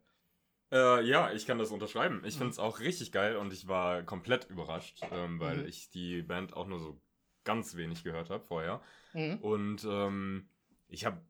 Äh, 0.73 1.05
ja, 1.05 1.31
ich 1.33 1.47
kann 1.47 1.59
das 1.59 1.71
unterschreiben. 1.71 2.23
Ich 2.25 2.35
Mhm. 2.35 2.39
finde 2.39 2.51
es 2.53 2.59
auch 2.59 2.81
richtig 2.81 3.13
geil 3.13 3.37
und 3.37 3.53
ich 3.53 3.69
war 3.69 4.03
komplett 4.03 4.49
überrascht, 4.51 5.03
ähm, 5.13 5.39
weil 5.39 5.59
Mhm. 5.59 5.67
ich 5.67 5.91
die 5.91 6.23
Band 6.23 6.55
auch 6.57 6.67
nur 6.67 6.81
so 6.81 6.99
ganz 7.45 7.77
wenig 7.77 8.03
gehört 8.05 8.31
habe 8.31 8.43
vorher. 8.45 8.81
Mhm. 9.13 9.39
Und 9.43 9.85
ähm, 9.85 10.49
ich 10.89 11.05
habe 11.05 11.21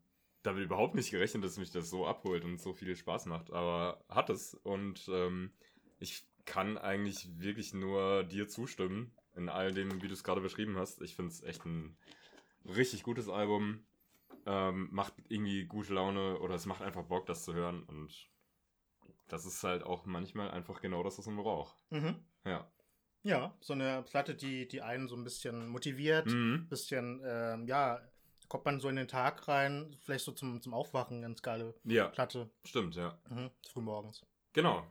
damit 0.43 0.63
überhaupt 0.63 0.95
nicht 0.95 1.11
gerechnet, 1.11 1.43
dass 1.43 1.57
mich 1.57 1.71
das 1.71 1.89
so 1.89 2.05
abholt 2.07 2.43
und 2.45 2.59
so 2.59 2.73
viel 2.73 2.95
Spaß 2.95 3.25
macht. 3.25 3.51
Aber 3.51 4.03
hat 4.09 4.29
es. 4.29 4.53
Und 4.53 5.07
ähm, 5.09 5.51
ich 5.99 6.23
kann 6.45 6.77
eigentlich 6.77 7.27
wirklich 7.39 7.73
nur 7.73 8.23
dir 8.23 8.47
zustimmen. 8.47 9.11
in 9.35 9.49
all 9.49 9.73
dem, 9.73 10.01
wie 10.03 10.07
du 10.07 10.13
es 10.13 10.23
gerade 10.23 10.41
beschrieben 10.41 10.77
hast. 10.77 11.01
Ich 11.01 11.15
finde 11.15 11.31
es 11.31 11.41
echt 11.41 11.65
ein 11.65 11.97
richtig 12.65 13.01
gutes 13.01 13.29
Album. 13.29 13.83
Ähm, 14.45 14.89
macht 14.91 15.13
irgendwie 15.27 15.65
gute 15.65 15.93
Laune 15.95 16.37
oder 16.39 16.53
es 16.53 16.65
macht 16.67 16.81
einfach 16.83 17.03
Bock, 17.03 17.25
das 17.25 17.43
zu 17.43 17.53
hören. 17.55 17.81
Und 17.83 18.29
das 19.27 19.45
ist 19.45 19.63
halt 19.63 19.83
auch 19.83 20.05
manchmal 20.05 20.51
einfach 20.51 20.81
genau 20.81 21.03
das, 21.03 21.17
was 21.17 21.25
man 21.25 21.37
braucht. 21.37 21.75
Mhm. 21.89 22.15
Ja. 22.45 22.69
Ja, 23.25 23.55
so 23.61 23.71
eine 23.73 24.03
Platte, 24.03 24.35
die, 24.35 24.67
die 24.67 24.81
einen 24.81 25.07
so 25.07 25.15
ein 25.15 25.23
bisschen 25.23 25.67
motiviert, 25.69 26.27
ein 26.27 26.51
Mhm. 26.51 26.67
bisschen, 26.67 27.21
ähm, 27.25 27.67
ja, 27.67 28.01
kommt 28.49 28.65
man 28.65 28.79
so 28.81 28.89
in 28.89 28.97
den 28.97 29.07
Tag 29.07 29.47
rein, 29.47 29.95
vielleicht 30.01 30.25
so 30.25 30.33
zum, 30.33 30.61
zum 30.61 30.73
Aufwachen, 30.73 31.21
ganz 31.21 31.41
geile 31.41 31.73
Ja, 31.85 32.07
Platte, 32.09 32.49
stimmt, 32.65 32.95
ja. 32.95 33.17
mhm. 33.29 33.49
frühmorgens. 33.71 34.25
Genau. 34.51 34.85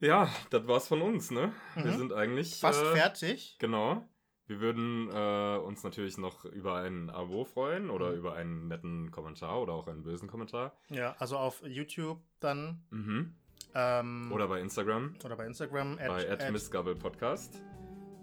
Ja, 0.00 0.28
das 0.50 0.66
war's 0.66 0.88
von 0.88 1.00
uns, 1.00 1.30
ne? 1.30 1.52
Wir 1.76 1.92
Mhm. 1.92 1.96
sind 1.96 2.12
eigentlich. 2.12 2.56
Fast 2.60 2.82
äh, 2.82 2.94
fertig. 2.96 3.56
Genau. 3.60 4.06
Wir 4.48 4.60
würden 4.60 5.08
äh, 5.12 5.58
uns 5.58 5.82
natürlich 5.82 6.18
noch 6.18 6.44
über 6.44 6.76
ein 6.76 7.10
Abo 7.10 7.44
freuen 7.44 7.90
oder 7.90 8.10
Mhm. 8.12 8.18
über 8.18 8.34
einen 8.34 8.68
netten 8.68 9.10
Kommentar 9.10 9.60
oder 9.60 9.72
auch 9.72 9.88
einen 9.88 10.02
bösen 10.04 10.28
Kommentar. 10.28 10.72
Ja, 10.88 11.16
also 11.18 11.36
auf 11.36 11.62
YouTube 11.66 12.20
dann 12.40 12.80
Mhm. 12.90 13.34
ähm, 13.74 14.30
Oder 14.32 14.46
bei 14.48 14.60
Instagram, 14.60 15.14
oder 15.24 15.36
bei 15.36 15.46
Instagram. 15.46 15.98
at- 15.98 16.08
bei 16.08 16.30
at- 16.30 16.52
@missgabble_podcast. 16.52 17.60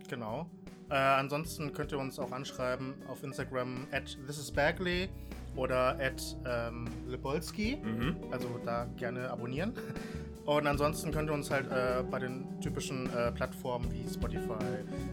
Genau. 0.09 0.49
Äh, 0.89 0.95
ansonsten 0.95 1.73
könnt 1.73 1.91
ihr 1.91 1.99
uns 1.99 2.19
auch 2.19 2.31
anschreiben 2.31 2.93
auf 3.07 3.21
Instagram 3.23 3.87
at 3.91 4.17
thisisbagley 4.25 5.09
oder 5.55 5.97
at 5.99 6.37
ähm, 6.45 6.85
Lepolski. 7.07 7.77
Mhm. 7.83 8.17
Also 8.31 8.59
da 8.63 8.85
gerne 8.97 9.29
abonnieren. 9.29 9.73
Und 10.45 10.67
ansonsten 10.67 11.11
könnt 11.11 11.29
ihr 11.29 11.33
uns 11.33 11.49
halt 11.49 11.71
äh, 11.71 12.03
bei 12.09 12.19
den 12.19 12.59
typischen 12.59 13.05
äh, 13.13 13.31
Plattformen 13.31 13.89
wie 13.93 14.05
Spotify, 14.11 14.53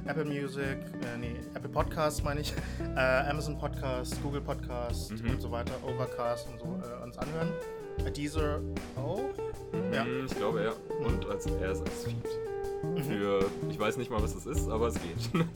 Apple 0.06 0.24
Music, 0.24 0.78
äh, 1.04 1.18
nee, 1.20 1.36
Apple 1.54 1.68
Podcasts 1.70 2.22
meine 2.24 2.40
ich, 2.40 2.52
äh, 2.96 3.00
Amazon 3.30 3.56
Podcast, 3.56 4.20
Google 4.22 4.40
Podcast 4.40 5.12
Mhm. 5.12 5.30
und 5.30 5.40
so 5.40 5.50
weiter, 5.52 5.72
Overcast 5.86 6.48
und 6.50 6.58
so 6.58 6.66
äh, 6.66 7.04
uns 7.04 7.16
anhören. 7.16 7.48
Äh, 8.04 8.10
Deezer 8.10 8.60
auch. 8.96 9.20
Ja. 9.92 10.04
Mhm, 10.04 10.26
Ich 10.26 10.36
glaube, 10.36 10.64
ja. 10.64 10.72
Und 11.06 11.24
als 11.28 11.46
RSS-Feed. 11.46 12.16
Mhm. 12.82 13.02
Für, 13.04 13.44
ich 13.68 13.78
weiß 13.78 13.98
nicht 13.98 14.10
mal, 14.10 14.20
was 14.22 14.34
das 14.34 14.46
ist, 14.46 14.68
aber 14.68 14.88
es 14.88 14.94
geht. 14.94 15.30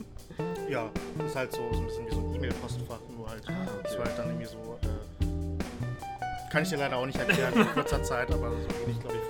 Ja, 0.69 0.89
ist 1.23 1.35
halt 1.35 1.51
so, 1.53 1.61
so 1.73 1.79
ein 1.79 1.85
bisschen 1.85 2.07
wie 2.07 2.11
so 2.11 2.19
ein 2.21 2.33
E-Mail-Postfach, 2.33 2.97
nur 3.15 3.29
halt, 3.29 3.43
das 3.83 3.97
war 3.99 4.05
halt 4.05 4.17
dann 4.17 4.27
irgendwie 4.29 4.47
so, 4.47 4.57
äh, 4.81 6.51
kann 6.51 6.63
ich 6.63 6.69
dir 6.69 6.77
leider 6.77 6.97
auch 6.97 7.05
nicht 7.05 7.19
erklären 7.19 7.53
in 7.53 7.67
kurzer 7.67 8.01
Zeit, 8.01 8.31
aber 8.31 8.49
so 8.49 8.57
ähnlich, 8.81 8.99
glaube 8.99 9.15
ich, 9.15 9.24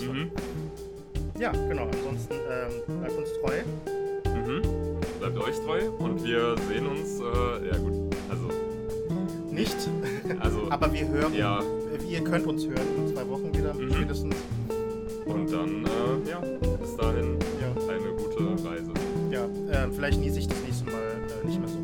das. 0.00 0.14
mhm. 0.14 0.30
Ja, 1.38 1.52
genau, 1.52 1.84
ansonsten 1.84 2.34
ähm, 2.34 2.98
bleibt 3.00 3.16
uns 3.18 3.28
treu. 3.42 3.54
Mhm. 4.34 4.62
Bleibt 5.20 5.38
euch 5.38 5.56
treu 5.60 5.90
und 5.98 6.24
wir 6.24 6.56
sehen 6.68 6.86
uns, 6.86 7.20
äh, 7.20 7.68
ja 7.70 7.76
gut, 7.78 8.14
also, 8.28 8.48
Nicht, 9.50 9.76
also, 10.40 10.66
aber 10.70 10.92
wir 10.92 11.08
hören, 11.08 11.34
ja, 11.34 11.60
ihr 12.08 12.22
könnt 12.24 12.46
uns 12.46 12.64
hören 12.66 12.86
in 12.96 13.08
zwei 13.14 13.28
Wochen 13.28 13.52
wieder, 13.56 13.74
Mhm. 13.74 13.92
spätestens. 13.92 14.34
und 15.26 15.52
dann, 15.52 15.84
äh, 15.84 16.30
ja, 16.30 16.40
bis 16.80 16.96
dahin 16.96 17.36
Ja, 17.60 17.92
eine 17.92 18.10
gute 18.16 18.68
Reise. 18.68 18.92
ja 19.30 19.44
ähm, 19.84 19.92
vielleicht 19.92 20.20
niese 20.20 20.38
ich 20.38 20.48
das 20.48 20.58
nächste 20.64 20.86
Mal 20.86 20.92
äh, 20.94 21.46
nicht 21.46 21.58
mehr 21.60 21.68
so 21.68 21.78